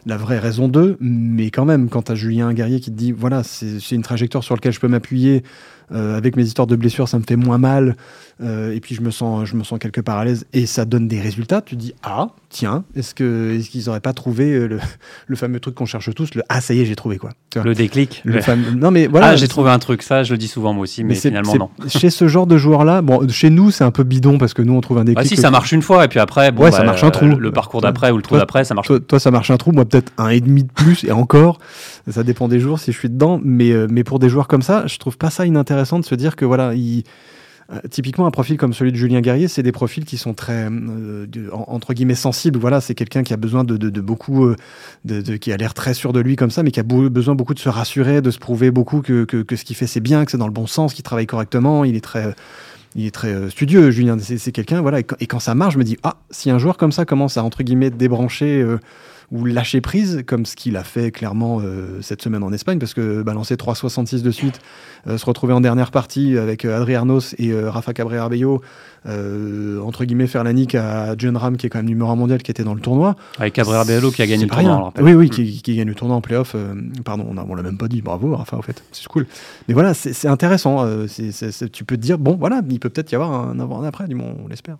la 0.06 0.16
vraie 0.16 0.38
raison 0.38 0.68
d'eux, 0.68 0.96
mais 1.00 1.50
quand 1.50 1.66
même, 1.66 1.90
quand 1.90 2.04
tu 2.04 2.12
as 2.12 2.14
Julien 2.14 2.52
Guerrier 2.54 2.80
qui 2.80 2.90
te 2.90 2.96
dit 2.96 3.12
voilà, 3.12 3.42
c'est 3.42 3.94
une 3.94 4.02
trajectoire 4.02 4.42
sur 4.42 4.54
laquelle 4.54 4.72
je 4.72 4.80
peux 4.80 4.88
m'appuyer 4.88 5.42
euh, 5.92 6.16
avec 6.16 6.36
mes 6.36 6.44
histoires 6.44 6.66
de 6.66 6.76
blessures, 6.76 7.08
ça 7.08 7.18
me 7.18 7.24
fait 7.24 7.36
moins 7.36 7.58
mal. 7.58 7.96
Euh, 8.42 8.72
et 8.72 8.80
puis 8.80 8.94
je 8.94 9.02
me 9.02 9.10
sens, 9.10 9.46
je 9.46 9.54
me 9.54 9.64
sens 9.64 9.78
quelque 9.78 10.00
part 10.00 10.16
à 10.16 10.24
l'aise 10.24 10.46
et 10.54 10.64
ça 10.64 10.86
donne 10.86 11.08
des 11.08 11.20
résultats. 11.20 11.60
Tu 11.60 11.76
dis 11.76 11.92
ah 12.02 12.28
tiens, 12.48 12.84
est-ce 12.96 13.14
que 13.14 13.58
est-ce 13.58 13.68
qu'ils 13.68 13.84
n'auraient 13.86 14.00
pas 14.00 14.14
trouvé 14.14 14.52
euh, 14.52 14.66
le, 14.66 14.78
le, 15.26 15.36
fameux 15.36 15.60
truc 15.60 15.74
qu'on 15.74 15.84
cherche 15.84 16.14
tous, 16.14 16.34
le 16.34 16.42
ah 16.48 16.62
ça 16.62 16.72
y 16.72 16.80
est 16.80 16.86
j'ai 16.86 16.96
trouvé 16.96 17.18
quoi. 17.18 17.30
Le 17.62 17.74
déclic. 17.74 18.22
Le 18.24 18.40
fameux... 18.40 18.70
Non 18.70 18.90
mais 18.90 19.08
voilà. 19.08 19.28
Ah 19.28 19.36
j'ai 19.36 19.48
trouvé 19.48 19.70
un 19.70 19.78
truc, 19.78 20.02
ça 20.02 20.22
je 20.22 20.32
le 20.32 20.38
dis 20.38 20.48
souvent 20.48 20.72
moi 20.72 20.84
aussi, 20.84 21.04
mais, 21.04 21.16
finalement 21.16 21.54
non. 21.54 21.70
Chez 21.88 22.08
ce 22.08 22.28
genre 22.28 22.46
de 22.46 22.56
joueurs 22.56 22.84
là, 22.84 23.02
bon 23.02 23.28
chez 23.28 23.50
nous 23.50 23.70
c'est 23.70 23.84
un 23.84 23.90
peu 23.90 24.04
bidon 24.04 24.38
parce 24.38 24.54
que 24.54 24.62
nous 24.62 24.72
on 24.72 24.80
trouve 24.80 24.98
un 24.98 25.04
déclic. 25.04 25.26
Ah 25.26 25.28
si 25.28 25.36
ça 25.36 25.50
marche 25.50 25.72
une 25.72 25.82
fois 25.82 26.06
et 26.06 26.08
puis 26.08 26.18
après 26.18 26.50
bon, 26.50 26.64
ouais, 26.64 26.70
ça 26.72 26.78
bah, 26.78 26.84
marche 26.86 27.04
un 27.04 27.10
trou. 27.10 27.26
Le 27.26 27.52
parcours 27.52 27.82
d'après 27.82 28.10
ou 28.10 28.16
le 28.16 28.22
trou 28.22 28.38
d'après 28.38 28.64
ça 28.64 28.72
marche. 28.74 28.86
Toi, 28.86 29.00
toi, 29.00 29.20
ça 29.20 29.30
marche 29.30 29.50
un 29.50 29.58
trou, 29.58 29.72
moi 29.72 29.84
peut-être 29.84 30.12
un 30.16 30.28
et 30.28 30.40
demi 30.40 30.64
de 30.64 30.72
plus 30.72 31.04
et 31.04 31.12
encore 31.12 31.58
ça 32.08 32.22
dépend 32.22 32.48
des 32.48 32.58
jours 32.58 32.78
si 32.78 32.90
je 32.92 32.98
suis 32.98 33.10
dedans, 33.10 33.38
mais 33.44 33.70
mais 33.90 34.02
pour 34.02 34.18
des 34.18 34.30
joueurs 34.30 34.48
comme 34.48 34.62
ça, 34.62 34.86
je 34.86 34.96
trouve 34.96 35.18
pas 35.18 35.28
ça 35.28 35.44
inintéressant 35.44 35.79
de 35.84 36.04
se 36.04 36.14
dire 36.14 36.36
que 36.36 36.44
voilà 36.44 36.74
il 36.74 37.04
euh, 37.72 37.78
typiquement, 37.88 38.26
un 38.26 38.32
profil 38.32 38.56
comme 38.56 38.72
celui 38.72 38.90
de 38.90 38.96
Julien 38.96 39.20
Guerrier, 39.20 39.46
c'est 39.46 39.62
des 39.62 39.70
profils 39.70 40.04
qui 40.04 40.16
sont 40.16 40.34
très, 40.34 40.68
euh, 40.68 41.26
entre 41.52 41.94
guillemets, 41.94 42.16
sensibles. 42.16 42.58
Voilà, 42.58 42.80
c'est 42.80 42.96
quelqu'un 42.96 43.22
qui 43.22 43.32
a 43.32 43.36
besoin 43.36 43.62
de, 43.62 44.00
beaucoup, 44.00 44.46
euh, 44.46 44.56
de, 45.04 45.36
qui 45.36 45.52
a 45.52 45.56
l'air 45.56 45.72
très 45.72 45.94
sûr 45.94 46.12
de 46.12 46.18
lui 46.18 46.34
comme 46.34 46.50
ça, 46.50 46.64
mais 46.64 46.72
qui 46.72 46.80
a 46.80 46.84
besoin 46.84 47.36
beaucoup 47.36 47.54
de 47.54 47.60
se 47.60 47.68
rassurer, 47.68 48.22
de 48.22 48.30
se 48.32 48.38
prouver 48.38 48.72
beaucoup 48.72 49.02
que, 49.02 49.24
que, 49.24 49.56
ce 49.56 49.64
qu'il 49.64 49.76
fait 49.76 49.86
c'est 49.86 50.00
bien, 50.00 50.24
que 50.24 50.32
c'est 50.32 50.38
dans 50.38 50.48
le 50.48 50.52
bon 50.52 50.66
sens, 50.66 50.94
qu'il 50.94 51.04
travaille 51.04 51.26
correctement. 51.26 51.84
Il 51.84 51.94
est 51.94 52.00
très, 52.00 52.34
il 52.96 53.06
est 53.06 53.14
très 53.14 53.50
studieux, 53.50 53.92
Julien. 53.92 54.18
C'est 54.18 54.52
quelqu'un, 54.52 54.80
voilà. 54.80 54.98
Et 54.98 55.26
quand, 55.26 55.38
ça 55.38 55.54
marche, 55.54 55.74
je 55.74 55.78
me 55.78 55.84
dis, 55.84 55.96
ah, 56.02 56.16
si 56.30 56.50
un 56.50 56.58
joueur 56.58 56.76
comme 56.76 56.92
ça 56.92 57.04
commence 57.04 57.36
à 57.36 57.44
entre 57.44 57.62
guillemets 57.62 57.90
débrancher 57.90 58.66
ou 59.32 59.44
lâcher 59.44 59.80
prise, 59.80 60.22
comme 60.26 60.44
ce 60.44 60.56
qu'il 60.56 60.76
a 60.76 60.82
fait 60.82 61.12
clairement 61.12 61.60
euh, 61.60 62.00
cette 62.02 62.20
semaine 62.20 62.42
en 62.42 62.52
Espagne, 62.52 62.78
parce 62.78 62.94
que 62.94 63.22
balancer 63.22 63.54
3,66 63.54 64.22
de 64.22 64.30
suite, 64.30 64.60
euh, 65.06 65.18
se 65.18 65.26
retrouver 65.26 65.52
en 65.52 65.60
dernière 65.60 65.92
partie 65.92 66.36
avec 66.36 66.64
euh, 66.64 66.76
Adriarnos 66.76 67.34
et 67.38 67.54
Rafa 67.54 67.92
Cabrera 67.92 68.28
Bello, 68.28 68.60
entre 69.06 70.04
guillemets 70.04 70.26
faire 70.26 70.44
la 70.44 70.52
nique 70.52 70.74
à 70.74 71.14
John 71.16 71.36
Ram, 71.36 71.56
qui 71.56 71.66
est 71.66 71.70
quand 71.70 71.78
même 71.78 71.88
numéro 71.88 72.10
1 72.10 72.16
mondial, 72.16 72.42
qui 72.42 72.50
était 72.50 72.64
dans 72.64 72.74
le 72.74 72.80
tournoi. 72.80 73.14
Avec 73.38 73.54
Cabrera 73.54 73.84
Bello 73.84 74.10
qui 74.10 74.22
a 74.22 74.26
gagné 74.26 74.44
le 74.44 74.50
tournoi. 74.50 74.92
Oui, 75.00 75.14
oui, 75.14 75.30
qui, 75.30 75.62
qui, 75.62 75.76
gagne 75.76 75.88
le 75.88 75.94
tournoi 75.94 76.16
en 76.16 76.20
playoff. 76.20 76.56
pardon, 77.04 77.26
on 77.30 77.54
l'a 77.54 77.62
même 77.62 77.78
pas 77.78 77.88
dit, 77.88 78.02
bravo 78.02 78.34
Rafa, 78.34 78.56
en 78.56 78.62
fait, 78.62 78.82
c'est 78.92 79.06
cool. 79.06 79.26
Mais 79.68 79.74
voilà, 79.74 79.94
c'est 79.94 80.28
intéressant. 80.28 80.84
tu 81.72 81.84
peux 81.84 81.96
te 81.96 82.02
dire, 82.02 82.18
bon, 82.18 82.36
voilà, 82.36 82.62
il 82.68 82.80
peut 82.80 82.90
peut-être 82.90 83.12
y 83.12 83.14
avoir 83.14 83.32
un 83.32 83.60
avant, 83.60 83.82
un 83.82 83.86
après, 83.86 84.06
du 84.08 84.16
moins, 84.16 84.34
on 84.44 84.48
l'espère. 84.48 84.76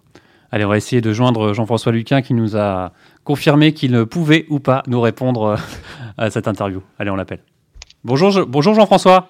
Allez, 0.53 0.65
on 0.65 0.69
va 0.69 0.77
essayer 0.77 1.01
de 1.01 1.13
joindre 1.13 1.55
Jean-François 1.55 1.93
Luquin 1.93 2.23
qui 2.23 2.35
nous 2.35 2.57
a 2.57 2.93
confirmé 3.25 3.73
qu'il 3.73 4.07
pouvait 4.07 4.47
ou 4.49 4.61
pas 4.61 4.83
nous 4.87 5.01
répondre 5.01 5.43
euh, 5.43 5.57
à 6.19 6.31
cette 6.31 6.49
interview. 6.49 6.83
Allez, 6.99 7.11
on 7.11 7.17
l'appelle. 7.17 7.41
Bonjour, 8.05 8.47
bonjour 8.47 8.75
Jean-François. 8.75 9.29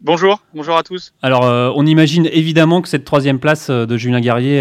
Bonjour, 0.00 0.42
bonjour 0.52 0.76
à 0.76 0.82
tous. 0.82 1.14
Alors, 1.22 1.44
euh, 1.44 1.72
on 1.74 1.86
imagine 1.86 2.26
évidemment 2.26 2.82
que 2.82 2.88
cette 2.88 3.04
troisième 3.04 3.38
place 3.38 3.70
euh, 3.70 3.86
de 3.86 3.96
Julien 3.96 4.20
Guerrier, 4.20 4.60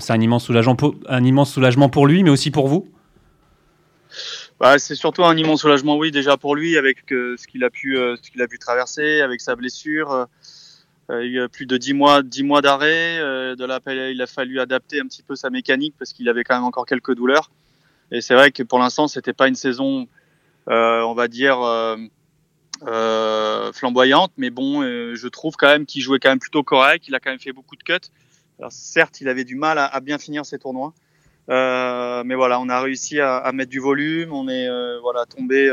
c'est 0.00 0.12
un 0.12 0.20
immense, 0.20 0.44
soulagement 0.44 0.74
pour, 0.74 0.94
un 1.08 1.22
immense 1.22 1.52
soulagement 1.52 1.88
pour 1.88 2.06
lui, 2.06 2.24
mais 2.24 2.30
aussi 2.30 2.50
pour 2.50 2.66
vous? 2.66 2.88
Bah, 4.58 4.78
C'est 4.78 4.96
surtout 4.96 5.24
un 5.24 5.36
immense 5.36 5.60
soulagement, 5.60 5.96
oui, 5.96 6.10
déjà 6.10 6.36
pour 6.36 6.56
lui, 6.56 6.76
avec 6.76 6.98
ce 7.08 7.46
qu'il 7.46 7.62
a, 7.62 7.70
pu, 7.70 7.96
ce 7.96 8.30
qu'il 8.30 8.42
a 8.42 8.48
pu 8.48 8.58
traverser, 8.58 9.20
avec 9.20 9.40
sa 9.40 9.54
blessure. 9.54 10.26
Il 11.10 11.30
y 11.30 11.38
a 11.38 11.48
plus 11.48 11.66
de 11.66 11.76
10 11.76 11.94
mois, 11.94 12.22
10 12.22 12.42
mois 12.42 12.62
d'arrêt. 12.62 13.18
De 13.18 14.10
il 14.12 14.22
a 14.22 14.26
fallu 14.26 14.60
adapter 14.60 15.00
un 15.00 15.06
petit 15.06 15.22
peu 15.22 15.36
sa 15.36 15.50
mécanique 15.50 15.94
parce 15.98 16.12
qu'il 16.12 16.28
avait 16.28 16.44
quand 16.44 16.54
même 16.54 16.64
encore 16.64 16.86
quelques 16.86 17.14
douleurs. 17.14 17.50
Et 18.12 18.20
c'est 18.20 18.34
vrai 18.34 18.52
que 18.52 18.62
pour 18.62 18.78
l'instant, 18.78 19.08
c'était 19.08 19.32
pas 19.32 19.48
une 19.48 19.54
saison, 19.54 20.06
euh, 20.68 21.00
on 21.02 21.14
va 21.14 21.28
dire, 21.28 21.58
flamboyante, 23.72 24.32
mais 24.36 24.50
bon, 24.50 24.82
je 24.82 25.28
trouve 25.28 25.54
quand 25.56 25.68
même 25.68 25.86
qu'il 25.86 26.02
jouait 26.02 26.18
quand 26.18 26.30
même 26.30 26.38
plutôt 26.38 26.62
correct. 26.62 27.06
Il 27.08 27.14
a 27.14 27.20
quand 27.20 27.30
même 27.30 27.40
fait 27.40 27.52
beaucoup 27.52 27.76
de 27.76 27.82
cuts. 27.82 28.08
Alors, 28.58 28.72
certes, 28.72 29.20
il 29.20 29.28
avait 29.28 29.44
du 29.44 29.56
mal 29.56 29.78
à, 29.78 30.00
bien 30.00 30.18
finir 30.18 30.44
ses 30.44 30.58
tournois, 30.58 30.92
mais 31.48 32.34
voilà, 32.34 32.60
on 32.60 32.68
a 32.68 32.80
réussi 32.80 33.20
à, 33.20 33.50
mettre 33.52 33.70
du 33.70 33.80
volume. 33.80 34.32
On 34.32 34.48
est 34.48 34.68
voilà 35.00 35.24
tombé 35.26 35.70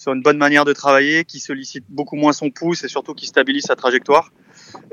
sur 0.00 0.14
une 0.14 0.22
bonne 0.22 0.38
manière 0.38 0.64
de 0.64 0.72
travailler, 0.72 1.26
qui 1.26 1.40
sollicite 1.40 1.84
beaucoup 1.90 2.16
moins 2.16 2.32
son 2.32 2.50
pouce 2.50 2.84
et 2.84 2.88
surtout 2.88 3.12
qui 3.12 3.26
stabilise 3.26 3.64
sa 3.64 3.76
trajectoire. 3.76 4.32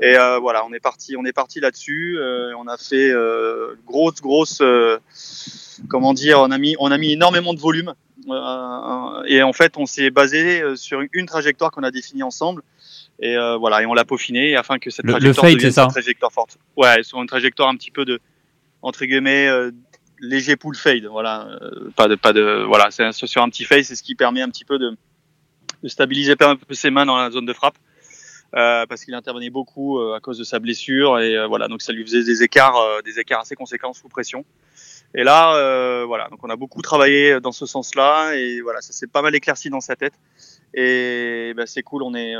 Et 0.00 0.18
euh, 0.18 0.38
voilà, 0.38 0.66
on 0.66 0.72
est 0.74 0.80
parti, 0.80 1.16
on 1.16 1.24
est 1.24 1.32
parti 1.32 1.60
là-dessus. 1.60 2.18
Euh, 2.18 2.52
on 2.58 2.66
a 2.66 2.76
fait 2.76 3.10
euh, 3.10 3.74
grosse, 3.86 4.20
grosse, 4.20 4.60
euh, 4.60 4.98
comment 5.88 6.14
dire, 6.14 6.40
on 6.40 6.50
a 6.50 6.58
mis, 6.58 6.76
on 6.78 6.90
a 6.90 6.98
mis 6.98 7.12
énormément 7.12 7.54
de 7.54 7.60
volume. 7.60 7.94
Euh, 8.28 9.22
et 9.26 9.42
en 9.42 9.52
fait, 9.52 9.76
on 9.76 9.86
s'est 9.86 10.10
basé 10.10 10.62
sur 10.76 11.00
une 11.12 11.26
trajectoire 11.26 11.70
qu'on 11.70 11.82
a 11.82 11.90
définie 11.90 12.22
ensemble. 12.22 12.62
Et 13.20 13.36
voilà, 13.58 13.82
et 13.82 13.86
on 13.86 13.94
l'a 13.94 14.04
peaufiné 14.04 14.56
afin 14.56 14.78
que 14.78 14.90
cette 14.90 15.06
trajectoire 15.06 15.46
le 15.46 15.54
devienne 15.54 15.72
une 15.76 15.90
trajectoire 15.90 16.32
forte. 16.32 16.58
Ouais, 16.76 17.02
sur 17.02 17.20
une 17.20 17.26
trajectoire 17.26 17.68
un 17.68 17.76
petit 17.76 17.90
peu 17.90 18.04
de 18.04 18.20
entre 18.80 19.04
guillemets 19.04 19.48
léger 20.20 20.56
pull 20.56 20.76
fade. 20.76 21.06
Voilà, 21.06 21.48
pas 21.96 22.06
de, 22.06 22.14
pas 22.14 22.32
de, 22.32 22.64
voilà, 22.66 22.90
c'est 22.90 23.10
sur 23.12 23.42
un 23.42 23.48
petit 23.48 23.64
fade, 23.64 23.82
c'est 23.82 23.96
ce 23.96 24.04
qui 24.04 24.14
permet 24.14 24.40
un 24.40 24.50
petit 24.50 24.64
peu 24.64 24.78
de, 24.78 24.96
de 25.82 25.88
stabiliser 25.88 26.36
un 26.40 26.56
peu 26.56 26.74
ses 26.74 26.90
mains 26.90 27.06
dans 27.06 27.16
la 27.16 27.30
zone 27.30 27.46
de 27.46 27.52
frappe. 27.52 27.76
Euh, 28.54 28.86
parce 28.86 29.04
qu'il 29.04 29.12
intervenait 29.12 29.50
beaucoup 29.50 29.98
euh, 29.98 30.14
à 30.14 30.20
cause 30.20 30.38
de 30.38 30.44
sa 30.44 30.58
blessure 30.58 31.18
et 31.18 31.36
euh, 31.36 31.46
voilà 31.46 31.68
donc 31.68 31.82
ça 31.82 31.92
lui 31.92 32.02
faisait 32.02 32.24
des 32.24 32.42
écarts 32.42 32.80
des 33.04 33.18
écarts 33.20 33.40
assez 33.40 33.56
conséquents 33.56 33.92
sous 33.92 34.08
pression 34.08 34.46
et 35.14 35.24
là 35.24 36.04
voilà 36.06 36.28
donc 36.28 36.40
on 36.42 36.50
a 36.50 36.56
beaucoup 36.56 36.82
travaillé 36.82 37.40
dans 37.40 37.52
ce 37.52 37.66
sens-là 37.66 38.34
et 38.34 38.60
voilà 38.60 38.80
ça 38.80 38.92
s'est 38.92 39.06
pas 39.06 39.22
mal 39.22 39.34
éclairci 39.34 39.70
dans 39.70 39.80
sa 39.80 39.96
tête 39.96 40.14
et 40.74 41.52
bah, 41.56 41.64
c'est 41.66 41.82
cool 41.82 42.02
on 42.02 42.14
est 42.14 42.34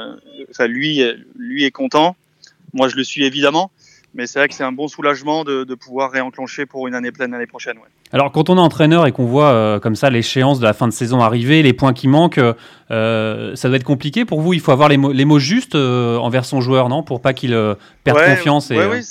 enfin 0.50 0.66
lui 0.66 1.02
lui 1.36 1.64
est 1.64 1.70
content 1.70 2.16
moi 2.74 2.88
je 2.88 2.96
le 2.96 3.04
suis 3.04 3.24
évidemment 3.24 3.70
mais 4.14 4.26
c'est 4.26 4.38
vrai 4.38 4.48
que 4.48 4.54
c'est 4.54 4.64
un 4.64 4.72
bon 4.72 4.88
soulagement 4.88 5.44
de, 5.44 5.64
de, 5.64 5.74
pouvoir 5.74 6.10
réenclencher 6.10 6.66
pour 6.66 6.88
une 6.88 6.94
année 6.94 7.12
pleine 7.12 7.30
l'année 7.30 7.46
prochaine. 7.46 7.76
Ouais. 7.76 7.88
Alors 8.12 8.32
quand 8.32 8.48
on 8.48 8.56
est 8.56 8.60
entraîneur 8.60 9.06
et 9.06 9.12
qu'on 9.12 9.26
voit 9.26 9.50
euh, 9.50 9.78
comme 9.78 9.96
ça 9.96 10.08
l'échéance 10.08 10.58
de 10.58 10.64
la 10.64 10.72
fin 10.72 10.88
de 10.88 10.92
saison 10.92 11.20
arriver, 11.20 11.62
les 11.62 11.74
points 11.74 11.92
qui 11.92 12.08
manquent, 12.08 12.40
euh, 12.90 13.54
ça 13.54 13.68
doit 13.68 13.76
être 13.76 13.84
compliqué 13.84 14.24
pour 14.24 14.40
vous. 14.40 14.54
Il 14.54 14.60
faut 14.60 14.72
avoir 14.72 14.88
les 14.88 14.96
mots, 14.96 15.12
les 15.12 15.24
mots 15.24 15.38
justes 15.38 15.74
euh, 15.74 16.16
envers 16.16 16.44
son 16.44 16.60
joueur, 16.60 16.88
non? 16.88 17.02
Pour 17.02 17.20
pas 17.20 17.34
qu'il 17.34 17.50
perde 18.04 18.18
confiance. 18.18 18.70
Et, 18.70 18.78
oui, 18.78 19.02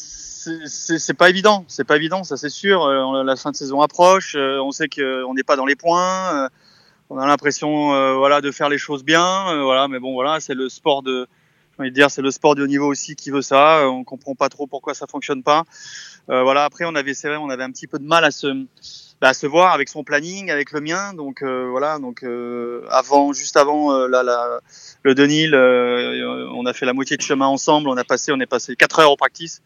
c'est 0.66 1.14
pas 1.14 1.30
évident. 1.30 1.66
C'est 1.68 1.84
pas 1.84 1.96
évident, 1.96 2.24
ça 2.24 2.38
c'est 2.38 2.50
sûr. 2.50 2.88
la 2.88 3.36
fin 3.36 3.52
de 3.52 3.56
saison 3.56 3.82
approche. 3.82 4.36
on 4.36 4.72
sait 4.72 4.90
qu'on 4.90 5.34
n'est 5.34 5.44
pas 5.44 5.56
dans 5.56 5.66
les 5.66 5.76
points. 5.76 6.50
on 7.10 7.18
a 7.18 7.28
l'impression, 7.28 8.18
voilà, 8.18 8.42
de 8.42 8.52
faire 8.52 8.70
les 8.70 8.78
choses 8.78 9.04
bien. 9.04 9.64
voilà, 9.64 9.88
mais 9.88 10.00
bon, 10.00 10.14
voilà, 10.14 10.40
c'est 10.40 10.56
le 10.56 10.70
sport 10.70 11.04
de 11.04 11.28
envie 11.80 11.90
de 11.90 11.96
dire, 11.96 12.10
c'est 12.12 12.22
le 12.22 12.32
sport 12.32 12.56
de 12.56 12.64
haut 12.64 12.68
niveau 12.68 12.88
aussi 12.88 13.16
qui 13.16 13.32
veut 13.32 13.42
ça. 13.42 13.80
Euh, 13.80 13.86
on 13.86 14.04
comprend 14.04 14.36
pas 14.36 14.50
trop 14.50 14.68
pourquoi 14.68 14.94
ça 14.94 15.08
fonctionne 15.08 15.44
pas. 15.44 15.64
Euh, 16.30 16.44
voilà. 16.44 16.66
Après, 16.66 16.86
on 16.86 16.96
avait, 16.96 17.14
c'est 17.14 17.28
vrai, 17.28 17.38
on 17.38 17.50
avait 17.50 17.64
un 17.64 17.72
petit 17.72 17.88
peu 17.88 18.00
de 18.00 18.06
mal 18.06 18.24
à 18.24 18.32
se, 18.32 18.48
bah, 19.22 19.30
à 19.30 19.34
se 19.34 19.48
voir 19.48 19.74
avec 19.74 19.90
son 19.90 20.04
planning, 20.04 20.52
avec 20.52 20.72
le 20.72 20.82
mien. 20.82 21.14
Donc 21.14 21.42
euh, 21.42 21.68
voilà. 21.70 22.00
Donc 22.00 22.24
euh, 22.24 22.86
avant, 22.90 23.34
juste 23.34 23.58
avant 23.58 23.94
euh, 23.94 24.08
la, 24.08 24.24
la, 24.24 24.60
le 25.04 25.16
Denil, 25.16 25.56
on 25.56 26.66
a 26.66 26.74
fait 26.74 26.86
la 26.86 26.94
moitié 26.94 27.18
de 27.18 27.22
chemin 27.22 27.48
ensemble. 27.48 27.90
On 27.90 27.98
a 27.98 28.04
passé, 28.04 28.32
on 28.32 28.40
est 28.40 28.48
passé 28.48 28.76
quatre 28.76 29.00
heures 29.00 29.12
au 29.12 29.18
practice. 29.18 29.62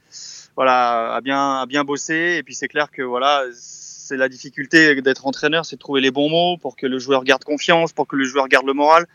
Voilà, 0.56 1.14
à 1.14 1.22
bien, 1.22 1.62
à 1.62 1.66
bien 1.66 1.84
bosser. 1.84 2.36
Et 2.38 2.44
puis 2.44 2.54
c'est 2.54 2.68
clair 2.68 2.92
que 2.92 3.02
voilà, 3.02 3.44
c'est 3.54 4.18
la 4.18 4.30
difficulté 4.30 5.02
d'être 5.02 5.26
entraîneur, 5.26 5.66
c'est 5.66 5.76
de 5.78 5.80
trouver 5.82 6.02
les 6.02 6.12
bons 6.12 6.30
mots 6.30 6.58
pour 6.58 6.76
que 6.76 6.88
le 6.88 7.00
joueur 7.00 7.24
garde 7.24 7.44
confiance, 7.44 7.94
pour 7.94 8.08
que 8.08 8.16
le 8.16 8.26
joueur 8.26 8.48
garde 8.48 8.66
le 8.66 8.74
moral. 8.74 9.08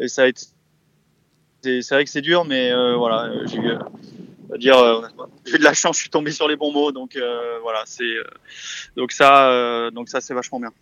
et 0.00 0.08
ça 0.08 0.22
a 0.22 0.26
été. 0.26 0.46
C'est 1.62 1.90
vrai 1.90 2.04
que 2.04 2.10
c'est 2.10 2.20
dur, 2.20 2.44
mais 2.44 2.70
voilà, 2.94 3.30
j'ai 3.46 3.56
eu 3.56 3.72
dire 4.58 4.76
j'ai 5.46 5.56
de 5.56 5.64
la 5.64 5.72
chance, 5.72 5.96
je 5.96 6.02
suis 6.02 6.10
tombé 6.10 6.30
sur 6.30 6.46
les 6.46 6.56
bons 6.56 6.72
mots, 6.72 6.92
donc 6.92 7.18
voilà, 7.62 7.84
c'est 7.86 8.14
donc 8.96 9.12
ça, 9.12 9.90
donc 9.92 10.10
ça 10.10 10.20
c'est 10.20 10.34
vachement 10.34 10.60
bien. 10.60 10.72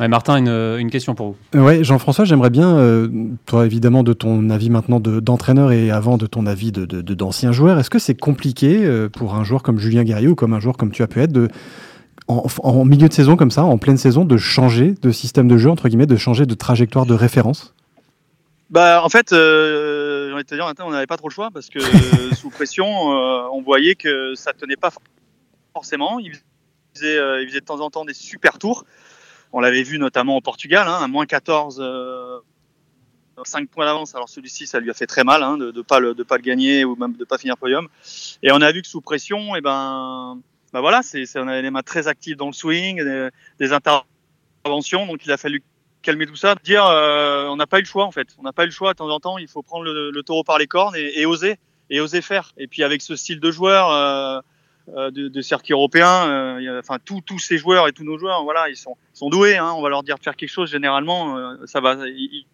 Martin, 0.00 0.36
une, 0.36 0.78
une, 0.80 0.90
question 0.90 1.14
pour 1.14 1.36
vous. 1.52 1.60
Ouais, 1.60 1.84
Jean-François, 1.84 2.24
j'aimerais 2.24 2.50
bien, 2.50 3.08
toi 3.46 3.64
évidemment 3.64 4.02
de 4.02 4.12
ton 4.12 4.50
avis 4.50 4.68
maintenant 4.68 4.98
d'entraîneur 4.98 5.70
et 5.70 5.90
avant 5.90 6.16
de 6.16 6.26
ton 6.26 6.46
avis 6.46 6.72
de 6.72 6.84
d'ancien 6.84 7.52
joueur, 7.52 7.78
est-ce 7.78 7.90
que 7.90 8.00
c'est 8.00 8.18
compliqué 8.18 9.08
pour 9.12 9.36
un 9.36 9.44
joueur 9.44 9.62
comme 9.62 9.78
Julien 9.78 10.02
Guerrier 10.02 10.26
ou 10.28 10.34
comme 10.34 10.52
un 10.52 10.60
joueur 10.60 10.76
comme 10.76 10.90
tu 10.90 11.02
as 11.02 11.06
pu 11.06 11.20
être 11.20 11.32
de 11.32 11.48
en, 12.28 12.84
milieu 12.84 13.08
de 13.08 13.12
saison 13.12 13.36
comme 13.36 13.50
ça, 13.50 13.64
en 13.64 13.78
pleine 13.78 13.98
saison, 13.98 14.24
de 14.24 14.36
changer 14.36 14.94
de 15.02 15.10
système 15.10 15.48
de 15.48 15.58
jeu, 15.58 15.70
entre 15.70 15.88
guillemets, 15.88 16.06
de 16.06 16.16
changer 16.16 16.46
de 16.46 16.54
trajectoire 16.54 17.06
de 17.06 17.14
référence? 17.14 17.74
Bah, 18.70 19.02
En 19.04 19.08
fait, 19.08 19.32
euh, 19.32 20.28
j'ai 20.28 20.34
envie 20.34 20.42
de 20.42 20.48
te 20.48 20.54
dire, 20.54 20.72
on 20.80 20.90
n'avait 20.90 21.06
pas 21.06 21.16
trop 21.16 21.28
le 21.28 21.34
choix 21.34 21.50
parce 21.52 21.68
que 21.68 21.80
sous 22.34 22.50
pression, 22.50 22.86
euh, 22.86 23.48
on 23.52 23.62
voyait 23.62 23.94
que 23.94 24.34
ça 24.34 24.52
tenait 24.52 24.76
pas 24.76 24.90
forcément. 25.74 26.18
Il 26.18 26.32
faisait, 26.94 27.18
euh, 27.18 27.42
il 27.42 27.48
faisait, 27.48 27.60
de 27.60 27.64
temps 27.64 27.80
en 27.80 27.90
temps 27.90 28.04
des 28.04 28.14
super 28.14 28.58
tours. 28.58 28.84
On 29.56 29.60
l'avait 29.60 29.84
vu 29.84 30.00
notamment 30.00 30.36
au 30.36 30.40
Portugal, 30.40 30.88
hein, 30.88 30.98
à 31.00 31.06
moins 31.06 31.26
14, 31.26 31.80
5 33.44 33.68
points 33.68 33.86
d'avance. 33.86 34.14
Alors 34.14 34.28
celui-ci, 34.28 34.66
ça 34.66 34.80
lui 34.80 34.90
a 34.90 34.94
fait 34.94 35.06
très 35.06 35.24
mal 35.24 35.42
hein, 35.42 35.56
de 35.56 35.70
ne 35.70 35.82
pas, 35.82 36.00
le, 36.00 36.14
de 36.14 36.22
pas 36.22 36.36
le 36.36 36.42
gagner 36.42 36.84
ou 36.84 36.96
même 36.96 37.14
de 37.14 37.24
pas 37.24 37.38
finir 37.38 37.56
podium. 37.56 37.88
Et 38.42 38.52
on 38.52 38.60
a 38.60 38.72
vu 38.72 38.82
que 38.82 38.88
sous 38.88 39.00
pression, 39.00 39.54
et 39.54 39.58
eh 39.58 39.60
ben 39.60 40.40
bah 40.72 40.80
voilà, 40.80 41.02
c'est, 41.04 41.24
on 41.36 41.46
avait 41.46 41.62
les 41.62 41.70
mains 41.70 41.82
très 41.82 42.08
actives 42.08 42.36
dans 42.36 42.48
le 42.48 42.52
swing, 42.52 43.00
des, 43.60 43.72
interventions, 43.72 45.06
donc 45.06 45.24
il 45.24 45.30
a 45.30 45.36
fallu 45.36 45.62
calmer 46.02 46.26
tout 46.26 46.34
ça, 46.34 46.56
dire 46.64 46.84
euh, 46.84 47.46
on 47.46 47.54
n'a 47.54 47.68
pas 47.68 47.78
eu 47.78 47.82
le 47.82 47.86
choix 47.86 48.04
en 48.04 48.10
fait, 48.10 48.26
on 48.38 48.42
n'a 48.42 48.52
pas 48.52 48.64
eu 48.64 48.66
le 48.66 48.72
choix 48.72 48.92
de 48.92 48.98
temps 48.98 49.08
en 49.08 49.20
temps, 49.20 49.38
il 49.38 49.46
faut 49.46 49.62
prendre 49.62 49.84
le, 49.84 50.22
taureau 50.24 50.42
par 50.42 50.58
les 50.58 50.66
cornes 50.66 50.96
et, 50.96 51.24
oser, 51.26 51.58
et 51.90 52.00
oser 52.00 52.22
faire. 52.22 52.52
Et 52.58 52.66
puis 52.66 52.82
avec 52.82 53.02
ce 53.02 53.14
style 53.14 53.38
de 53.38 53.50
joueur 53.52 53.90
euh, 53.92 54.40
euh 54.40 54.40
de, 54.88 55.28
de, 55.28 55.40
circuit 55.40 55.72
européen, 55.72 56.28
euh, 56.28 56.80
enfin 56.80 56.98
tous 57.04 57.38
ces 57.38 57.58
joueurs 57.58 57.88
et 57.88 57.92
tous 57.92 58.04
nos 58.04 58.18
joueurs, 58.18 58.44
voilà, 58.44 58.68
ils 58.68 58.76
sont, 58.76 58.96
sont 59.12 59.30
doués, 59.30 59.56
hein, 59.56 59.72
on 59.76 59.82
va 59.82 59.88
leur 59.88 60.02
dire 60.02 60.18
de 60.18 60.22
faire 60.22 60.36
quelque 60.36 60.50
chose, 60.50 60.70
généralement, 60.70 61.38
euh, 61.38 61.56
ça 61.66 61.80
va, 61.80 61.96
ils, 62.06 62.46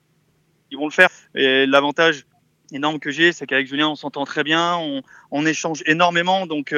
ils, 0.70 0.78
vont 0.78 0.86
le 0.86 0.92
faire. 0.92 1.08
Et 1.34 1.66
l'avantage 1.66 2.26
énorme 2.72 3.00
que 3.00 3.10
j'ai, 3.10 3.32
c'est 3.32 3.46
qu'avec 3.46 3.66
Julien, 3.66 3.88
on 3.88 3.96
s'entend 3.96 4.24
très 4.24 4.44
bien, 4.44 4.76
on, 4.76 5.02
on 5.30 5.44
échange 5.44 5.82
énormément, 5.86 6.46
donc 6.46 6.74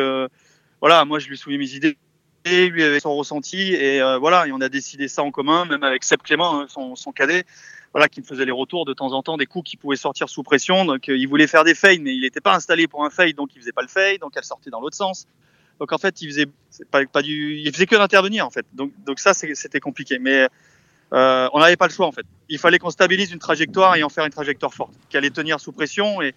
voilà, 0.81 1.05
moi 1.05 1.19
je 1.19 1.29
lui 1.29 1.37
soumis 1.37 1.59
mes 1.59 1.75
idées, 1.75 1.97
lui 2.45 2.83
avait 2.83 3.01
son 3.01 3.15
ressenti, 3.15 3.75
et 3.75 4.01
euh, 4.01 4.19
voilà, 4.19 4.47
et 4.47 4.53
on 4.53 4.61
a 4.61 4.69
décidé 4.69 5.09
ça 5.09 5.23
en 5.23 5.31
commun, 5.31 5.65
même 5.65 5.83
avec 5.83 6.05
Seb 6.05 6.23
Clément, 6.23 6.61
hein, 6.61 6.67
son, 6.69 6.97
son, 6.97 7.12
cadet, 7.12 7.45
voilà, 7.93 8.09
qui 8.09 8.21
me 8.21 8.27
faisait 8.27 8.45
les 8.45 8.53
retours 8.53 8.85
de 8.85 8.95
temps 8.95 9.13
en 9.13 9.23
temps 9.23 9.37
des 9.37 9.47
coups 9.47 9.71
qui 9.71 9.77
pouvaient 9.77 9.97
sortir 9.97 10.29
sous 10.29 10.43
pression. 10.43 10.85
Donc 10.85 11.09
euh, 11.09 11.17
il 11.17 11.27
voulait 11.27 11.47
faire 11.47 11.65
des 11.65 11.75
fades, 11.75 12.01
mais 12.01 12.15
il 12.15 12.23
n'était 12.23 12.41
pas 12.41 12.55
installé 12.55 12.89
pour 12.89 13.05
un 13.05 13.11
fade, 13.11 13.35
donc 13.35 13.51
il 13.55 13.61
faisait 13.61 13.73
pas 13.73 13.83
le 13.83 13.89
fade, 13.89 14.19
donc 14.21 14.33
elle 14.37 14.45
sortait 14.45 14.71
dans 14.71 14.81
l'autre 14.81 14.97
sens. 14.97 15.27
Donc 15.79 15.93
en 15.93 15.99
fait, 15.99 16.23
il 16.23 16.29
faisait 16.29 16.47
pas, 16.91 17.23
du, 17.23 17.59
il 17.59 17.73
faisait 17.73 17.87
que 17.87 17.97
d'intervenir 17.97 18.47
en 18.47 18.51
fait. 18.51 18.67
Donc 18.73 18.93
donc 19.05 19.19
ça 19.19 19.35
c'était 19.35 19.81
compliqué, 19.81 20.19
mais 20.19 20.49
euh, 21.13 21.49
on 21.53 21.61
n'avait 21.61 21.77
pas 21.77 21.87
le 21.87 21.93
choix 21.93 22.07
en 22.07 22.13
fait. 22.13 22.25
Il 22.49 22.59
fallait 22.59 22.79
qu'on 22.79 22.91
stabilise 22.91 23.33
une 23.33 23.39
trajectoire 23.39 23.97
et 23.97 24.03
en 24.03 24.09
faire 24.09 24.25
une 24.25 24.33
trajectoire 24.33 24.73
forte, 24.73 24.95
qui 25.11 25.17
allait 25.17 25.31
tenir 25.31 25.61
sous 25.61 25.73
pression. 25.73 26.23
Et 26.23 26.35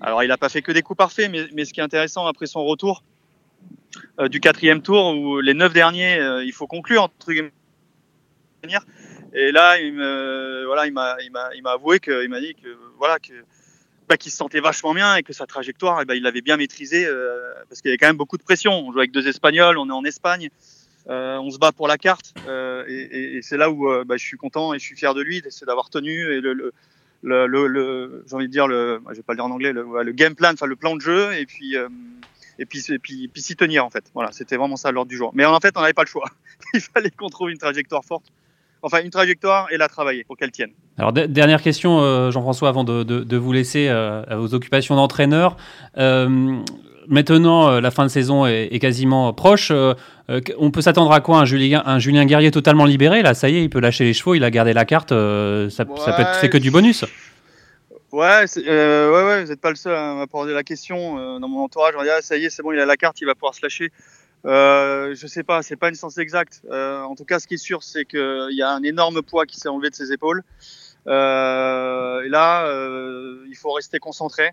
alors 0.00 0.22
il 0.22 0.28
n'a 0.28 0.38
pas 0.38 0.48
fait 0.48 0.62
que 0.62 0.72
des 0.72 0.82
coups 0.82 0.96
parfaits, 0.96 1.30
mais, 1.30 1.46
mais 1.52 1.64
ce 1.64 1.74
qui 1.74 1.80
est 1.80 1.82
intéressant 1.82 2.26
après 2.26 2.46
son 2.46 2.64
retour, 2.64 3.02
euh, 4.20 4.28
du 4.28 4.40
quatrième 4.40 4.80
tour 4.80 5.14
où 5.16 5.40
les 5.40 5.54
neuf 5.54 5.72
derniers, 5.74 6.18
euh, 6.18 6.44
il 6.44 6.52
faut 6.52 6.66
conclure 6.66 7.02
entre 7.02 7.32
guillemets. 7.32 7.52
Et 9.34 9.52
là, 9.52 9.78
il 9.78 9.94
voilà, 10.66 10.86
il 10.86 10.92
m'a, 10.92 11.16
il 11.22 11.30
m'a, 11.30 11.50
il 11.54 11.62
m'a 11.62 11.72
avoué 11.72 12.00
que, 12.00 12.26
m'a 12.28 12.40
dit 12.40 12.54
que, 12.54 12.68
voilà, 12.98 13.18
bah, 14.08 14.16
qu'il 14.16 14.30
se 14.30 14.36
sentait 14.36 14.60
vachement 14.60 14.92
bien 14.92 15.16
et 15.16 15.22
que 15.22 15.32
sa 15.32 15.46
trajectoire, 15.46 16.00
eh 16.02 16.04
ben, 16.04 16.14
il 16.14 16.22
l'avait 16.22 16.42
bien 16.42 16.56
maîtrisée 16.56 17.06
euh, 17.06 17.54
parce 17.68 17.80
qu'il 17.80 17.88
y 17.88 17.92
avait 17.92 17.98
quand 17.98 18.06
même 18.06 18.16
beaucoup 18.16 18.36
de 18.36 18.42
pression. 18.42 18.72
On 18.72 18.92
joue 18.92 18.98
avec 18.98 19.12
deux 19.12 19.26
Espagnols, 19.26 19.78
on 19.78 19.88
est 19.88 19.92
en 19.92 20.04
Espagne, 20.04 20.50
euh, 21.08 21.38
on 21.38 21.50
se 21.50 21.58
bat 21.58 21.72
pour 21.72 21.88
la 21.88 21.96
carte 21.96 22.34
euh, 22.46 22.84
et, 22.86 23.36
et, 23.36 23.42
c'est 23.42 23.56
là 23.56 23.70
où 23.70 23.88
bah, 24.04 24.16
je 24.16 24.24
suis 24.24 24.36
content 24.36 24.74
et 24.74 24.78
je 24.78 24.84
suis 24.84 24.96
fier 24.96 25.14
de 25.14 25.22
lui, 25.22 25.42
c'est 25.48 25.64
d'avoir 25.64 25.88
tenu 25.90 26.32
et 26.32 26.40
le, 26.40 26.52
le, 27.22 28.24
j'ai 28.26 28.34
envie 28.34 28.46
de 28.46 28.52
dire 28.52 28.68
le, 28.68 29.00
je 29.10 29.16
vais 29.16 29.22
pas 29.22 29.32
le 29.32 29.38
dire 29.38 29.46
en 29.46 29.50
anglais, 29.50 29.72
le, 29.72 30.12
game 30.12 30.34
plan, 30.34 30.52
enfin 30.52 30.66
le 30.66 30.76
plan 30.76 30.96
de 30.96 31.00
jeu 31.00 31.32
et 31.34 31.46
puis 31.46 31.74
et 32.58 32.66
puis, 32.66 32.84
et 32.90 32.98
puis 32.98 33.30
s'y 33.36 33.56
tenir 33.56 33.84
en 33.84 33.90
fait. 33.90 34.04
Voilà, 34.12 34.32
c'était 34.32 34.56
vraiment 34.56 34.76
ça 34.76 34.92
l'ordre 34.92 35.08
du 35.08 35.16
jour. 35.16 35.32
Mais 35.34 35.44
en 35.44 35.58
fait, 35.60 35.76
on 35.76 35.80
n'avait 35.80 35.94
pas 35.94 36.04
le 36.04 36.08
choix. 36.08 36.30
Il 36.74 36.80
fallait 36.80 37.10
qu'on 37.10 37.28
trouve 37.28 37.50
une 37.50 37.58
trajectoire 37.58 38.04
forte. 38.04 38.26
Enfin, 38.86 39.02
une 39.02 39.10
trajectoire 39.10 39.66
et 39.72 39.78
la 39.78 39.88
travailler 39.88 40.24
pour 40.24 40.36
qu'elle 40.36 40.50
tienne. 40.50 40.70
Alors, 40.98 41.12
dernière 41.12 41.62
question, 41.62 42.00
euh, 42.00 42.30
Jean-François, 42.30 42.68
avant 42.68 42.84
de, 42.84 43.02
de, 43.02 43.36
vous 43.36 43.52
laisser 43.52 43.88
euh, 43.88 44.22
à 44.28 44.36
vos 44.36 44.52
occupations 44.52 44.94
d'entraîneur. 44.94 45.56
Euh, 45.96 46.60
maintenant, 47.08 47.80
la 47.80 47.90
fin 47.90 48.04
de 48.04 48.10
saison 48.10 48.46
est, 48.46 48.78
quasiment 48.78 49.32
proche. 49.32 49.72
on 49.72 50.70
peut 50.70 50.82
s'attendre 50.82 51.12
à 51.12 51.20
quoi 51.20 51.38
un 51.38 51.44
Julien, 51.46 51.82
un 51.86 51.98
Julien 51.98 52.26
Guerrier 52.26 52.50
totalement 52.50 52.84
libéré? 52.84 53.22
Là, 53.22 53.32
ça 53.32 53.48
y 53.48 53.56
est, 53.56 53.62
il 53.64 53.70
peut 53.70 53.80
lâcher 53.80 54.04
les 54.04 54.12
chevaux, 54.12 54.34
il 54.34 54.44
a 54.44 54.50
gardé 54.50 54.74
la 54.74 54.84
carte. 54.84 55.10
ça, 55.10 55.68
ça 55.70 56.12
peut 56.12 56.22
être 56.22 56.48
que 56.48 56.58
du 56.58 56.70
bonus. 56.70 57.04
Ouais, 58.14 58.44
euh, 58.58 59.10
ouais, 59.10 59.24
ouais, 59.24 59.42
vous 59.42 59.50
n'êtes 59.50 59.60
pas 59.60 59.70
le 59.70 59.74
seul 59.74 59.92
à 59.92 60.14
m'apporter 60.14 60.52
la 60.52 60.62
question. 60.62 61.18
Euh, 61.18 61.40
dans 61.40 61.48
mon 61.48 61.64
entourage, 61.64 61.94
on 61.98 62.02
dit 62.04 62.10
ah, 62.10 62.22
ça 62.22 62.36
y 62.36 62.44
est, 62.44 62.50
c'est 62.50 62.62
bon, 62.62 62.70
il 62.70 62.78
a 62.78 62.86
la 62.86 62.96
carte, 62.96 63.20
il 63.20 63.24
va 63.24 63.34
pouvoir 63.34 63.56
se 63.56 63.60
lâcher. 63.60 63.90
Euh, 64.44 65.14
je 65.14 65.26
sais 65.26 65.42
pas, 65.42 65.62
c'est 65.62 65.76
pas 65.76 65.88
une 65.88 65.94
sens 65.94 66.18
exacte. 66.18 66.62
Euh, 66.70 67.02
en 67.02 67.14
tout 67.14 67.24
cas, 67.24 67.38
ce 67.38 67.46
qui 67.46 67.54
est 67.54 67.58
sûr, 67.58 67.82
c'est 67.82 68.04
qu'il 68.04 68.48
y 68.52 68.62
a 68.62 68.70
un 68.70 68.82
énorme 68.82 69.22
poids 69.22 69.46
qui 69.46 69.58
s'est 69.58 69.68
enlevé 69.68 69.90
de 69.90 69.94
ses 69.94 70.12
épaules. 70.12 70.42
Euh, 71.06 72.22
et 72.22 72.28
là, 72.28 72.66
euh, 72.66 73.44
il 73.48 73.56
faut 73.56 73.72
rester 73.72 73.98
concentré. 73.98 74.50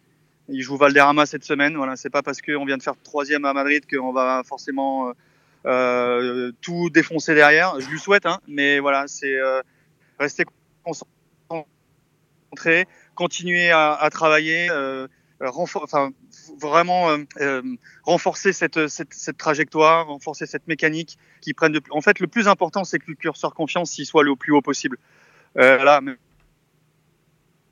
Il 0.50 0.62
joue 0.62 0.78
Valderrama 0.78 1.26
cette 1.26 1.44
semaine. 1.44 1.76
Voilà, 1.76 1.96
c'est 1.96 2.10
pas 2.10 2.24
parce 2.24 2.42
qu'on 2.42 2.66
vient 2.66 2.78
de 2.78 2.84
faire 2.84 2.96
troisième 3.04 3.46
à 3.46 3.54
Madrid 3.54 3.84
qu'on 3.90 4.12
va 4.12 4.44
forcément 4.46 5.14
euh, 5.66 6.52
tout 6.62 6.90
défoncer 6.90 7.36
derrière. 7.36 7.80
Je 7.80 7.90
lui 7.90 8.00
souhaite, 8.00 8.26
hein, 8.26 8.40
mais 8.48 8.80
voilà, 8.80 9.06
c'est 9.08 9.38
rester 10.20 10.46
concentré 10.84 11.08
continuer 13.16 13.70
à, 13.72 13.94
à 13.94 14.10
travailler, 14.10 14.70
euh, 14.72 15.08
enfin, 15.44 16.12
vraiment 16.60 17.10
euh, 17.10 17.18
euh, 17.40 17.62
renforcer 18.04 18.54
cette, 18.54 18.88
cette, 18.88 19.14
cette, 19.14 19.38
trajectoire, 19.38 20.08
renforcer 20.08 20.46
cette 20.46 20.68
mécanique 20.68 21.18
qui 21.42 21.54
prenne 21.54 21.72
de... 21.72 21.82
En 21.90 22.02
fait, 22.02 22.20
le 22.20 22.28
plus 22.28 22.48
important, 22.48 22.84
c'est 22.84 23.00
que 23.00 23.06
le 23.08 23.16
curseur 23.16 23.54
confiance 23.54 23.92
s'il 23.92 24.06
soit 24.06 24.24
le 24.24 24.36
plus 24.36 24.54
haut 24.54 24.62
possible. 24.62 24.98
Euh, 25.58 25.84
là, 25.84 26.02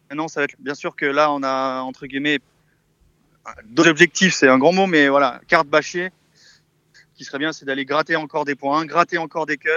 maintenant, 0.10 0.27
ça 0.27 0.41
va 0.41 0.45
être 0.45 0.55
bien 0.60 0.75
sûr 0.75 0.95
que 0.95 1.05
là, 1.05 1.32
on 1.32 1.43
a 1.43 1.82
entre 1.82 2.08
guillemets 2.08 2.39
d'autres 3.65 3.89
objectifs, 3.89 4.34
c'est 4.34 4.47
un 4.47 4.58
grand 4.58 4.73
mot, 4.73 4.88
mais 4.88 5.08
voilà, 5.08 5.41
carte 5.47 5.67
bâchée. 5.67 6.12
Ce 6.93 7.17
qui 7.17 7.23
serait 7.23 7.39
bien, 7.39 7.51
c'est 7.51 7.65
d'aller 7.65 7.86
gratter 7.86 8.15
encore 8.15 8.45
des 8.45 8.55
points, 8.55 8.86
gratter 8.86 9.17
encore 9.17 9.45
des 9.45 9.58
cuts, 9.58 9.69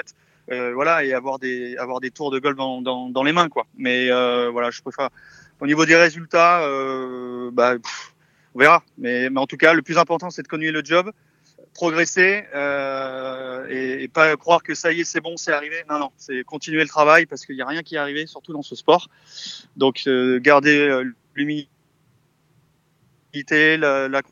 euh, 0.51 0.73
voilà, 0.75 1.05
et 1.05 1.13
avoir 1.13 1.39
des 1.39 1.77
avoir 1.77 2.01
des 2.01 2.11
tours 2.11 2.31
de 2.31 2.39
golf 2.39 2.57
dans, 2.57 2.83
dans, 2.83 3.09
dans 3.09 3.23
les 3.23 3.33
mains, 3.33 3.49
quoi. 3.49 3.67
Mais 3.77 4.11
euh, 4.11 4.51
voilà, 4.51 4.71
je 4.71 4.81
préfère 4.83 5.11
au 5.63 5.67
niveau 5.67 5.87
des 5.87 5.95
résultats, 5.95 6.65
euh, 6.65 7.51
bah, 7.53 7.75
on 8.53 8.59
verra. 8.59 8.83
Mais, 8.99 9.31
mais, 9.31 9.39
en 9.39 9.47
tout 9.47 9.57
cas, 9.57 9.75
le 9.75 9.83
plus 9.83 9.97
important, 9.97 10.29
c'est 10.29 10.43
de 10.43 10.49
continuer 10.49 10.73
le 10.73 10.83
job, 10.85 11.13
progresser 11.73 12.43
euh, 12.53 13.65
et, 13.71 14.03
et, 14.03 14.09
pas 14.09 14.37
croire 14.37 14.65
que 14.65 14.75
ça 14.75 14.93
y 14.93 15.03
est, 15.03 15.05
c'est 15.05 15.21
bon, 15.21 15.37
c'est 15.37 15.53
arrivé. 15.53 15.77
Non, 15.89 16.01
non, 16.01 16.11
c'est 16.17 16.43
continuer 16.43 16.83
le 16.83 16.89
travail 16.89 17.27
parce 17.27 17.47
qu'il 17.47 17.55
n'y 17.55 17.63
a 17.63 17.67
rien 17.67 17.85
qui 17.85 17.95
est 17.95 17.99
arrivé, 17.99 18.27
surtout 18.27 18.53
dans 18.53 18.63
ce 18.63 18.75
sport. 18.75 19.09
Donc, 19.77 20.03
euh, 20.09 20.41
garder 20.41 21.01
l'humilité, 21.37 21.69
la, 23.77 24.09
la, 24.09 24.23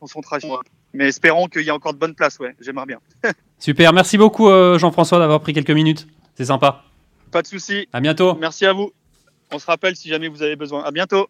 concentration. 0.00 0.58
Mais 0.94 1.06
espérons 1.06 1.46
qu'il 1.46 1.62
y 1.62 1.70
a 1.70 1.74
encore 1.76 1.92
de 1.92 1.98
bonnes 1.98 2.16
places, 2.16 2.40
ouais, 2.40 2.56
j'aimerais 2.60 2.86
bien. 2.86 2.98
Super, 3.60 3.92
merci 3.92 4.18
beaucoup 4.18 4.48
Jean-François 4.78 5.20
d'avoir 5.20 5.40
pris 5.42 5.52
quelques 5.52 5.70
minutes. 5.70 6.08
C'est 6.34 6.46
sympa. 6.46 6.82
Pas 7.30 7.42
de 7.42 7.46
souci. 7.46 7.86
À 7.92 8.00
bientôt. 8.00 8.34
Merci 8.34 8.66
à 8.66 8.72
vous. 8.72 8.92
On 9.52 9.58
se 9.58 9.66
rappelle 9.66 9.96
si 9.96 10.08
jamais 10.08 10.28
vous 10.28 10.42
avez 10.42 10.54
besoin. 10.54 10.84
À 10.84 10.92
bientôt. 10.92 11.28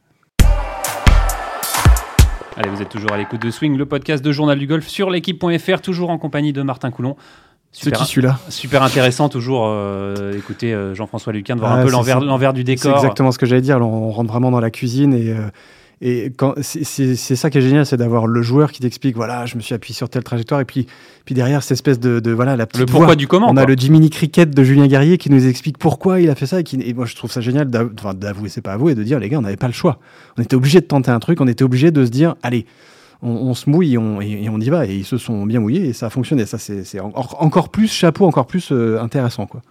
Allez, 2.57 2.69
vous 2.69 2.83
êtes 2.83 2.91
toujours 2.91 3.13
à 3.13 3.17
l'écoute 3.17 3.41
de 3.41 3.51
Swing, 3.51 3.79
le 3.79 3.87
podcast 3.87 4.23
de 4.23 4.31
Journal 4.33 4.59
du 4.59 4.67
Golf 4.67 4.87
sur 4.87 5.09
l'équipe.fr, 5.09 5.81
toujours 5.81 6.11
en 6.11 6.19
compagnie 6.19 6.53
de 6.53 6.61
Martin 6.61 6.91
Coulon. 6.91 7.17
Super, 7.73 8.05
celui-là. 8.05 8.39
Super 8.51 8.83
intéressant, 8.83 9.29
toujours 9.31 9.69
euh, 9.69 10.37
écouter 10.37 10.75
euh, 10.75 10.95
Jean-François 10.95 11.33
Luquin, 11.33 11.55
de 11.55 11.61
voir 11.61 11.73
ah, 11.73 11.77
un 11.77 11.85
peu 11.85 11.91
l'envers 11.91 12.53
du 12.53 12.65
décor. 12.65 12.93
C'est 12.93 12.97
exactement 12.97 13.33
ce 13.33 13.39
que 13.39 13.47
j'allais 13.47 13.63
dire. 13.63 13.79
on 13.81 14.11
rentre 14.11 14.31
vraiment 14.31 14.51
dans 14.51 14.61
la 14.61 14.71
cuisine 14.71 15.15
et. 15.15 15.31
Euh, 15.31 15.49
et 16.03 16.33
c'est 16.63 17.37
ça 17.37 17.51
qui 17.51 17.59
est 17.59 17.61
génial, 17.61 17.85
c'est 17.85 17.97
d'avoir 17.97 18.27
le 18.27 18.43
joueur 18.43 18.73
qui 18.73 18.81
t'explique 18.81 19.17
voilà, 19.17 19.45
je 19.45 19.57
me 19.57 19.61
suis 19.61 19.75
appuyé 19.75 19.95
sur 19.95 20.09
telle 20.09 20.25
trajectoire, 20.25 20.61
et 20.61 20.65
puis, 20.65 20.87
puis 21.25 21.35
derrière, 21.35 21.63
cette 21.63 21.73
espèce 21.73 22.01
de, 22.01 22.21
de 22.21 22.31
voilà, 22.31 22.57
la 22.57 22.67
petite 22.67 22.81
Le 22.81 22.87
pourquoi 22.87 23.17
du 23.17 23.29
comment. 23.29 23.51
On 23.51 23.57
a 23.57 23.67
le 23.67 23.75
Jiminy 23.75 24.09
Cricket 24.09 24.51
de 24.51 24.63
Julien 24.63 24.87
Guerrier 24.87 25.19
qui 25.19 25.31
nous 25.31 25.47
explique 25.47 25.77
pourquoi 25.77 26.21
il 26.21 26.31
a 26.31 26.35
fait 26.35 26.47
ça, 26.47 26.61
et, 26.61 26.65
qui, 26.65 26.81
et 26.81 26.95
moi 26.95 27.05
je 27.05 27.15
trouve 27.17 27.31
ça 27.31 27.41
génial 27.41 27.69
d'avouer, 27.69 28.49
c'est 28.49 28.63
pas 28.63 28.73
avouer, 28.73 28.95
de 28.95 29.03
dire 29.03 29.19
les 29.19 29.29
gars, 29.29 29.39
on 29.39 29.43
n'avait 29.43 29.57
pas 29.57 29.67
le 29.67 29.75
choix. 29.75 29.99
On 30.39 30.43
était 30.43 30.57
obligé 30.57 30.81
de 30.81 30.87
tenter 30.87 31.11
un 31.11 31.21
truc, 31.21 31.41
on 31.41 31.47
était 31.47 31.65
obligé 31.65 31.91
de 31.91 32.05
se 32.05 32.11
dire 32.11 32.35
allez, 32.43 32.65
on, 33.23 33.31
on 33.31 33.55
se 33.55 33.69
mouille 33.69 33.99
on, 33.99 34.21
et, 34.21 34.49
on 34.49 34.59
y 34.59 34.71
va. 34.71 34.87
Et 34.87 34.97
ils 34.97 35.05
se 35.05 35.19
sont 35.19 35.47
bien 35.47 35.61
mouillés 35.61 35.89
et 35.89 35.93
ça 35.93 36.07
a 36.07 36.11
fonctionné. 36.11 36.47
Ça, 36.47 36.59
c'est 36.59 37.01
encore 37.01 37.69
plus 37.69 37.93
chapeau, 37.93 38.27
encore 38.27 38.47
plus 38.47 38.71
euh, 38.73 39.01
intéressant. 39.01 39.47
Quoi. 39.47 39.63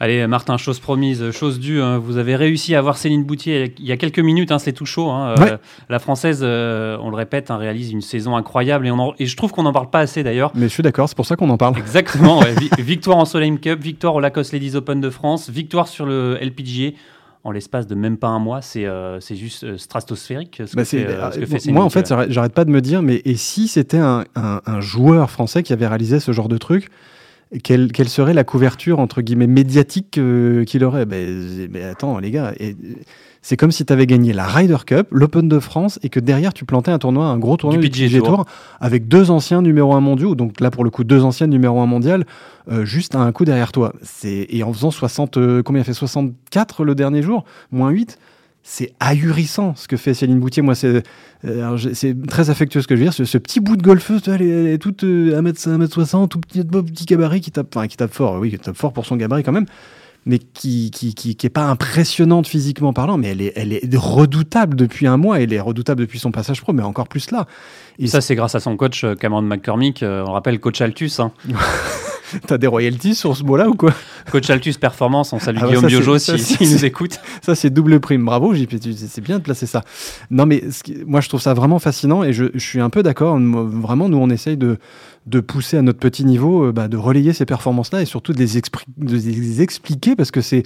Allez, 0.00 0.26
Martin, 0.28 0.56
chose 0.58 0.78
promise, 0.78 1.32
chose 1.32 1.58
due. 1.58 1.82
hein. 1.82 1.98
Vous 1.98 2.18
avez 2.18 2.36
réussi 2.36 2.74
à 2.76 2.80
voir 2.80 2.96
Céline 2.96 3.24
Boutier 3.24 3.74
il 3.78 3.84
y 3.84 3.90
a 3.90 3.96
quelques 3.96 4.20
minutes. 4.20 4.52
hein, 4.52 4.60
c'est 4.60 4.72
tout 4.72 4.86
chaud. 4.86 5.10
hein. 5.10 5.34
Euh, 5.40 5.56
la 5.88 5.98
française, 5.98 6.40
euh, 6.42 6.96
on 7.02 7.10
le 7.10 7.16
répète, 7.16 7.48
réalise 7.50 7.90
une 7.90 8.00
saison 8.00 8.36
incroyable 8.36 8.86
et, 8.86 8.90
on 8.92 8.98
en- 9.00 9.14
et 9.18 9.26
je 9.26 9.36
trouve 9.36 9.50
qu'on 9.50 9.64
n'en 9.64 9.72
parle 9.72 9.90
pas 9.90 9.98
assez 10.00 10.22
d'ailleurs. 10.22 10.52
Mais 10.54 10.62
je 10.68 10.72
suis 10.72 10.82
d'accord, 10.84 11.08
c'est 11.08 11.16
pour 11.16 11.26
ça 11.26 11.34
qu'on 11.34 11.50
en 11.50 11.56
parle. 11.56 11.76
Exactement. 11.78 12.38
ouais. 12.40 12.54
Vi- 12.54 12.70
victoire 12.82 13.16
en 13.16 13.24
Solheim 13.24 13.58
Cup, 13.58 13.80
victoire 13.82 14.14
au 14.14 14.20
Lacoste 14.20 14.52
Ladies 14.52 14.76
Open 14.76 15.00
de 15.00 15.10
France, 15.10 15.50
victoire 15.50 15.88
sur 15.88 16.06
le 16.06 16.38
LPGA. 16.40 16.90
En 17.44 17.50
l'espace 17.52 17.86
de 17.86 17.94
même 17.94 18.18
pas 18.18 18.26
un 18.28 18.40
mois, 18.40 18.62
c'est 18.62 18.84
euh, 18.84 19.20
juste 19.20 19.64
euh, 19.64 19.78
stratosphérique 19.78 20.60
ce 20.66 20.76
Bah, 20.76 20.84
c'est- 20.84 20.98
fait, 20.98 21.06
euh, 21.12 21.30
ce 21.30 21.38
que 21.38 21.46
fait 21.46 21.70
moi, 21.72 21.84
en 21.84 21.88
fait, 21.90 22.06
j'arrête 22.08 22.30
j'arrête 22.30 22.52
pas 22.52 22.64
de 22.64 22.70
me 22.70 22.80
dire, 22.80 23.00
mais 23.00 23.22
et 23.24 23.36
si 23.36 23.68
c'était 23.68 23.96
un, 23.98 24.24
un- 24.36 24.60
un 24.66 24.80
joueur 24.80 25.30
français 25.30 25.62
qui 25.62 25.72
avait 25.72 25.86
réalisé 25.86 26.20
ce 26.20 26.32
genre 26.32 26.48
de 26.48 26.58
truc, 26.58 26.88
quelle, 27.62 27.92
quelle 27.92 28.08
serait 28.08 28.34
la 28.34 28.44
couverture, 28.44 28.98
entre 28.98 29.22
guillemets, 29.22 29.46
médiatique 29.46 30.18
euh, 30.18 30.64
qu'il 30.64 30.84
aurait? 30.84 31.06
Mais, 31.06 31.26
mais 31.70 31.82
attends, 31.84 32.18
les 32.18 32.30
gars, 32.30 32.52
c'est 33.40 33.56
comme 33.56 33.70
si 33.72 33.84
tu 33.86 33.92
avais 33.92 34.06
gagné 34.06 34.32
la 34.32 34.44
Ryder 34.46 34.76
Cup, 34.86 35.08
l'Open 35.10 35.48
de 35.48 35.58
France, 35.58 35.98
et 36.02 36.08
que 36.10 36.20
derrière, 36.20 36.52
tu 36.52 36.64
plantais 36.64 36.90
un 36.90 36.98
tournoi, 36.98 37.26
un 37.26 37.38
gros 37.38 37.56
tournoi 37.56 37.78
Du 37.80 37.88
PGA 37.88 38.18
Tour, 38.36 38.44
avec 38.80 39.08
deux 39.08 39.30
anciens 39.30 39.62
numéro 39.62 39.94
1 39.94 40.00
mondiaux, 40.00 40.34
donc 40.34 40.60
là, 40.60 40.70
pour 40.70 40.84
le 40.84 40.90
coup, 40.90 41.04
deux 41.04 41.22
anciens 41.24 41.46
numéro 41.46 41.80
1 41.80 41.86
mondial, 41.86 42.26
euh, 42.70 42.84
juste 42.84 43.14
à 43.14 43.20
un 43.20 43.32
coup 43.32 43.44
derrière 43.46 43.72
toi. 43.72 43.94
C'est- 44.02 44.46
Et 44.50 44.62
en 44.62 44.72
faisant 44.72 44.90
60, 44.90 45.36
euh, 45.38 45.62
combien 45.62 45.80
il 45.80 45.82
a 45.82 45.84
fait? 45.84 45.94
64 45.94 46.84
le 46.84 46.94
dernier 46.94 47.22
jour, 47.22 47.44
moins 47.70 47.90
8 47.90 48.18
c'est 48.70 48.92
ahurissant 49.00 49.74
ce 49.76 49.88
que 49.88 49.96
fait 49.96 50.12
Céline 50.12 50.38
Boutier. 50.40 50.62
Moi, 50.62 50.74
c'est 50.74 51.02
euh, 51.46 51.78
très 52.28 52.50
affectueux 52.50 52.82
ce 52.82 52.86
que 52.86 52.94
je 52.96 53.00
veux 53.00 53.06
dire. 53.06 53.14
Ce, 53.14 53.24
ce 53.24 53.38
petit 53.38 53.60
bout 53.60 53.78
de 53.78 53.82
golfeuse, 53.82 54.20
elle, 54.28 54.42
est, 54.42 54.48
elle 54.48 54.66
est 54.66 54.78
toute 54.78 55.04
euh, 55.04 55.40
1m, 55.40 55.54
1m60, 55.86 56.28
tout 56.28 56.38
petit, 56.38 56.62
petit 56.64 57.06
gabarit 57.06 57.40
qui 57.40 57.50
tape, 57.50 57.74
enfin, 57.74 57.86
qui 57.88 57.96
tape 57.96 58.12
fort, 58.12 58.34
oui, 58.38 58.50
qui 58.50 58.58
tape 58.58 58.76
fort 58.76 58.92
pour 58.92 59.06
son 59.06 59.16
gabarit 59.16 59.42
quand 59.42 59.52
même, 59.52 59.64
mais 60.26 60.38
qui, 60.38 60.90
qui, 60.90 61.14
qui, 61.14 61.34
qui 61.34 61.46
est 61.46 61.50
pas 61.50 61.64
impressionnante 61.64 62.46
physiquement 62.46 62.92
parlant, 62.92 63.16
mais 63.16 63.28
elle 63.28 63.40
est, 63.40 63.52
elle 63.56 63.72
est 63.72 63.80
redoutable 63.96 64.76
depuis 64.76 65.06
un 65.06 65.16
mois. 65.16 65.40
Elle 65.40 65.54
est 65.54 65.60
redoutable 65.60 66.02
depuis 66.02 66.18
son 66.18 66.30
passage 66.30 66.60
pro, 66.60 66.74
mais 66.74 66.82
encore 66.82 67.08
plus 67.08 67.30
là. 67.30 67.46
Et 67.98 68.06
Ça, 68.06 68.20
c'est 68.20 68.34
grâce 68.34 68.54
à 68.54 68.60
son 68.60 68.76
coach 68.76 69.02
euh, 69.02 69.14
Cameron 69.14 69.40
McCormick. 69.40 70.02
euh, 70.02 70.24
on 70.26 70.32
rappelle 70.32 70.60
coach 70.60 70.82
Altus. 70.82 71.20
hein. 71.20 71.32
t'as 72.46 72.58
des 72.58 72.66
royalties 72.66 73.14
sur 73.14 73.36
ce 73.36 73.42
mot-là 73.44 73.68
ou 73.68 73.74
quoi? 73.74 73.92
Coach 74.30 74.48
Altus 74.50 74.78
Performance. 74.78 75.32
On 75.32 75.38
salue 75.38 75.58
Ah 75.62 75.66
Guillaume 75.66 75.86
Biojo 75.86 76.18
si- 76.18 76.38
s'il 76.38 76.70
nous 76.70 76.84
écoute. 76.84 77.18
Ça, 77.42 77.54
c'est 77.54 77.70
double 77.70 78.00
prime. 78.00 78.24
Bravo, 78.24 78.54
C'est 78.54 79.20
bien 79.20 79.38
de 79.38 79.42
placer 79.44 79.66
ça. 79.66 79.82
Non, 80.30 80.46
mais 80.46 80.64
ce 80.70 80.82
qui- 80.82 80.96
moi, 81.06 81.20
je 81.20 81.28
trouve 81.28 81.40
ça 81.40 81.54
vraiment 81.54 81.78
fascinant 81.78 82.22
et 82.24 82.32
je, 82.32 82.46
je 82.54 82.58
suis 82.64 82.80
un 82.80 82.90
peu 82.90 83.02
d'accord. 83.02 83.38
Vraiment, 83.38 84.08
nous, 84.08 84.18
on 84.18 84.30
essaye 84.30 84.56
de, 84.56 84.78
de 85.26 85.40
pousser 85.40 85.76
à 85.76 85.82
notre 85.82 85.98
petit 85.98 86.24
niveau, 86.24 86.64
euh, 86.66 86.72
bah, 86.72 86.88
de 86.88 86.96
relayer 86.96 87.32
ces 87.32 87.46
performances-là 87.46 88.02
et 88.02 88.06
surtout 88.06 88.32
de 88.32 88.38
les, 88.38 88.58
expri- 88.58 88.84
de 88.96 89.14
les 89.16 89.62
expliquer 89.62 90.16
parce 90.16 90.30
que 90.30 90.40
c'est. 90.40 90.62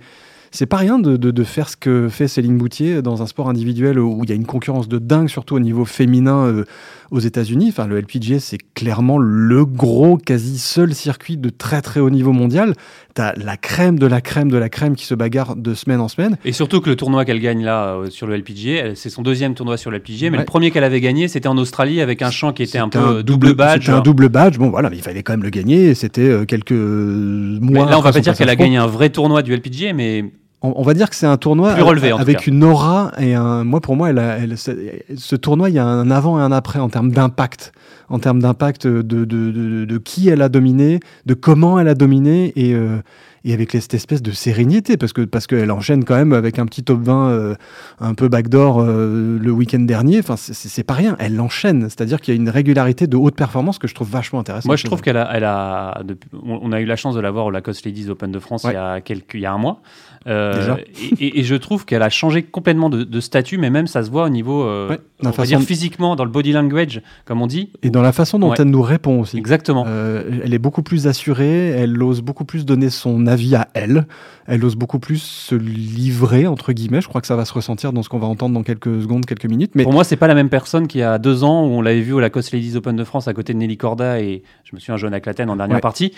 C'est 0.54 0.66
pas 0.66 0.76
rien 0.76 0.98
de, 0.98 1.16
de- 1.16 1.30
de 1.30 1.44
faire 1.44 1.66
ce 1.70 1.78
que 1.78 2.10
fait 2.10 2.28
Céline 2.28 2.58
Boutier 2.58 3.00
dans 3.00 3.22
un 3.22 3.26
sport 3.26 3.48
individuel 3.48 3.98
où 3.98 4.20
il 4.22 4.28
y 4.28 4.34
a 4.34 4.36
une 4.36 4.44
concurrence 4.44 4.86
de 4.86 4.98
dingue, 4.98 5.28
surtout 5.30 5.54
au 5.56 5.60
niveau 5.60 5.86
féminin 5.86 6.44
euh, 6.44 6.64
aux 7.12 7.20
États-Unis. 7.20 7.66
Enfin, 7.68 7.86
le 7.86 8.00
LPGA, 8.00 8.40
c'est 8.40 8.58
clairement 8.74 9.18
le 9.18 9.64
gros, 9.64 10.16
quasi 10.16 10.58
seul 10.58 10.94
circuit 10.94 11.36
de 11.36 11.50
très 11.50 11.80
très 11.82 12.00
haut 12.00 12.10
niveau 12.10 12.32
mondial. 12.32 12.74
T'as 13.14 13.34
la 13.36 13.56
crème 13.56 13.98
de 13.98 14.06
la 14.06 14.20
crème 14.20 14.50
de 14.50 14.56
la 14.56 14.68
crème 14.70 14.96
qui 14.96 15.04
se 15.04 15.14
bagarre 15.14 15.54
de 15.54 15.74
semaine 15.74 16.00
en 16.00 16.08
semaine. 16.08 16.38
Et 16.44 16.52
surtout 16.52 16.80
que 16.80 16.88
le 16.90 16.96
tournoi 16.96 17.24
qu'elle 17.24 17.40
gagne 17.40 17.62
là 17.62 17.94
euh, 17.96 18.10
sur 18.10 18.26
le 18.26 18.34
LPGA, 18.36 18.94
c'est 18.94 19.10
son 19.10 19.22
deuxième 19.22 19.54
tournoi 19.54 19.76
sur 19.76 19.90
le 19.90 19.98
LPGA, 19.98 20.30
mais 20.30 20.38
Ouais. 20.38 20.38
le 20.38 20.44
premier 20.46 20.70
qu'elle 20.70 20.84
avait 20.84 21.00
gagné, 21.02 21.28
c'était 21.28 21.48
en 21.48 21.58
Australie 21.58 22.00
avec 22.00 22.22
un 22.22 22.30
champ 22.30 22.52
qui 22.52 22.62
était 22.62 22.78
un 22.78 22.88
peu 22.88 23.22
double 23.22 23.54
badge. 23.54 23.82
C'était 23.82 23.92
un 23.92 24.00
double 24.00 24.28
badge. 24.30 24.56
Bon, 24.58 24.70
voilà, 24.70 24.88
mais 24.90 24.96
il 24.96 25.02
fallait 25.02 25.22
quand 25.22 25.34
même 25.34 25.42
le 25.42 25.50
gagner. 25.50 25.94
C'était 25.94 26.22
euh, 26.28 26.44
quelques 26.46 26.72
Mais 26.72 27.60
mois. 27.60 27.86
là, 27.90 27.98
on 27.98 28.02
va 28.02 28.12
pas 28.12 28.20
dire 28.20 28.34
qu'elle 28.34 28.48
a 28.48 28.56
gagné 28.56 28.78
un 28.78 28.86
vrai 28.86 29.10
tournoi 29.10 29.42
du 29.42 29.54
LPGA, 29.54 29.92
mais 29.92 30.24
On, 30.62 30.72
on 30.76 30.82
va 30.82 30.94
dire 30.94 31.10
que 31.10 31.16
c'est 31.16 31.26
un 31.26 31.36
tournoi 31.36 31.74
Plus 31.74 31.82
relevé, 31.82 32.12
avec 32.12 32.38
cas. 32.38 32.44
une 32.46 32.62
aura 32.64 33.12
et 33.18 33.34
un. 33.34 33.64
Moi, 33.64 33.80
pour 33.80 33.96
moi, 33.96 34.10
elle 34.10 34.18
a- 34.18 34.38
elle- 34.38 34.56
c'est- 34.58 35.04
ce 35.16 35.36
tournoi, 35.36 35.70
il 35.70 35.74
y 35.74 35.78
a 35.78 35.84
un 35.86 36.10
avant 36.10 36.38
et 36.38 36.42
un 36.42 36.52
après 36.52 36.78
en 36.78 36.88
termes 36.88 37.10
d'impact, 37.10 37.72
en 38.08 38.18
termes 38.18 38.40
d'impact 38.40 38.86
de, 38.86 39.02
de, 39.02 39.24
de, 39.24 39.50
de- 39.50 39.84
de 39.84 39.98
qui 39.98 40.28
elle 40.28 40.42
a 40.42 40.48
dominé, 40.48 41.00
de 41.26 41.34
comment 41.34 41.78
elle 41.80 41.88
a 41.88 41.94
dominé 41.94 42.52
et. 42.56 42.74
Et 43.44 43.52
avec 43.52 43.72
cette 43.72 43.94
espèce 43.94 44.22
de 44.22 44.30
sérénité, 44.32 44.96
parce 44.96 45.12
que 45.12 45.22
parce 45.22 45.46
qu'elle 45.46 45.70
enchaîne 45.70 46.04
quand 46.04 46.14
même 46.16 46.32
avec 46.32 46.58
un 46.58 46.66
petit 46.66 46.82
top 46.82 47.00
20 47.02 47.28
euh, 47.30 47.54
un 48.00 48.14
peu 48.14 48.28
backdoor 48.28 48.80
euh, 48.80 49.38
le 49.40 49.50
week-end 49.50 49.80
dernier. 49.80 50.18
Enfin, 50.20 50.36
c'est- 50.36 50.82
pas 50.84 50.94
rien. 50.94 51.16
Elle 51.18 51.40
enchaîne, 51.40 51.82
c'est-à-dire 51.82 52.20
qu'il 52.20 52.34
y 52.34 52.36
a 52.36 52.40
une 52.40 52.48
régularité 52.48 53.06
de 53.06 53.16
haute 53.16 53.34
performance 53.36 53.78
que 53.78 53.86
je 53.88 53.94
trouve 53.94 54.10
vachement 54.10 54.40
intéressante. 54.40 54.66
moi 54.66 54.76
je 54.76 54.84
trouve 54.84 55.00
qu'elle 55.00 55.16
a, 55.16 55.30
elle 55.34 55.44
a 55.44 56.02
depuis- 56.04 56.28
on 56.42 56.72
a 56.72 56.80
eu 56.80 56.84
la 56.84 56.96
chance 56.96 57.14
de 57.14 57.20
la 57.20 57.30
voir 57.30 57.46
au 57.46 57.50
Lacoste 57.50 57.84
Ladies 57.86 58.08
Open 58.10 58.30
de 58.32 58.38
France 58.38 58.64
Ouais. 58.64 58.72
il, 58.72 58.74
y 58.74 58.78
a 58.78 59.00
quelques, 59.00 59.34
il 59.34 59.40
y 59.40 59.46
a 59.46 59.52
un 59.52 59.58
mois. 59.58 59.80
Euh, 60.28 60.54
Déjà. 60.56 60.78
et, 61.20 61.42
je 61.42 61.54
trouve 61.56 61.84
qu'elle 61.84 62.02
a 62.02 62.08
changé 62.08 62.44
complètement 62.44 62.90
de, 62.90 63.02
de 63.02 63.20
statut, 63.20 63.58
mais 63.58 63.70
même 63.70 63.88
ça 63.88 64.04
se 64.04 64.10
voit 64.10 64.24
au 64.24 64.28
niveau, 64.28 64.64
Ouais, 64.88 64.98
on 65.24 65.30
va 65.30 65.44
dire 65.46 65.58
de- 65.58 65.64
physiquement, 65.64 66.14
dans 66.14 66.24
le 66.24 66.30
body 66.30 66.52
language, 66.52 67.02
comme 67.24 67.42
on 67.42 67.48
dit. 67.48 67.70
Et 67.82 67.90
dans 67.90 68.02
la 68.02 68.12
façon 68.12 68.38
dont 68.38 68.50
Ouais. 68.50 68.56
elle 68.58 68.66
nous 68.66 68.82
répond 68.82 69.20
aussi. 69.20 69.36
Exactement. 69.36 69.84
Elle 69.86 70.54
est 70.54 70.58
beaucoup 70.58 70.82
plus 70.82 71.06
assurée, 71.08 71.68
elle 71.70 72.00
ose 72.02 72.20
beaucoup 72.20 72.44
plus 72.44 72.64
donner 72.64 72.88
son 72.90 73.26
avis 73.26 73.31
à 73.54 73.68
elle, 73.74 74.06
elle 74.46 74.64
ose 74.64 74.76
beaucoup 74.76 74.98
plus 74.98 75.22
se 75.22 75.54
livrer, 75.54 76.46
entre 76.46 76.72
guillemets. 76.72 77.00
Je 77.00 77.08
crois 77.08 77.20
que 77.20 77.26
ça 77.26 77.36
va 77.36 77.44
se 77.44 77.52
ressentir 77.52 77.92
dans 77.92 78.02
ce 78.02 78.08
qu'on 78.08 78.18
va 78.18 78.26
entendre 78.26 78.54
dans 78.54 78.62
quelques 78.62 79.02
secondes, 79.02 79.26
quelques 79.26 79.46
minutes. 79.46 79.72
Mais 79.74 79.82
Pour 79.84 79.92
moi, 79.92 80.04
c'est 80.04 80.16
pas 80.16 80.26
la 80.26 80.34
même 80.34 80.48
personne 80.48 80.86
qu'il 80.88 81.00
y 81.00 81.04
a 81.04 81.18
deux 81.18 81.44
ans 81.44 81.64
où 81.66 81.70
on 81.70 81.82
l'avait 81.82 82.00
vu 82.00 82.12
au 82.12 82.20
Lacoste 82.20 82.52
Ladies 82.52 82.76
Open 82.76 82.96
de 82.96 83.04
France 83.04 83.28
à 83.28 83.34
côté 83.34 83.52
de 83.52 83.58
Nelly 83.58 83.76
Corda 83.76 84.20
et 84.20 84.42
je 84.64 84.74
me 84.74 84.80
souviens 84.80 84.96
Johanna 84.96 85.20
Claten 85.20 85.48
en 85.50 85.56
dernière 85.56 85.76
Ouais. 85.76 85.80
partie. 85.80 86.12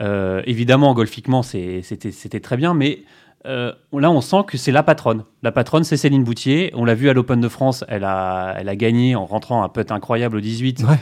Euh, 0.00 0.42
évidemment, 0.46 0.94
golfiquement, 0.94 1.42
c'était 1.42 1.82
c'était 2.12 2.40
très 2.40 2.56
bien, 2.56 2.74
mais 2.74 3.00
euh, 3.46 3.72
là, 3.92 4.10
on 4.10 4.20
sent 4.20 4.44
que 4.46 4.58
c'est 4.58 4.72
la 4.72 4.82
patronne. 4.82 5.24
La 5.42 5.50
patronne, 5.52 5.82
c'est 5.84 5.96
Céline 5.96 6.24
Boutier. 6.24 6.70
On 6.74 6.84
l'a 6.84 6.94
vu 6.94 7.08
à 7.08 7.14
l'Open 7.14 7.40
de 7.40 7.48
France, 7.48 7.84
elle 7.88 8.04
a, 8.04 8.54
elle 8.58 8.68
a 8.68 8.76
gagné 8.76 9.14
en 9.16 9.24
rentrant 9.24 9.62
un 9.62 9.68
putt 9.68 9.90
incroyable 9.90 10.36
au 10.36 10.40
18 10.40 10.84
Ouais. 10.88 10.96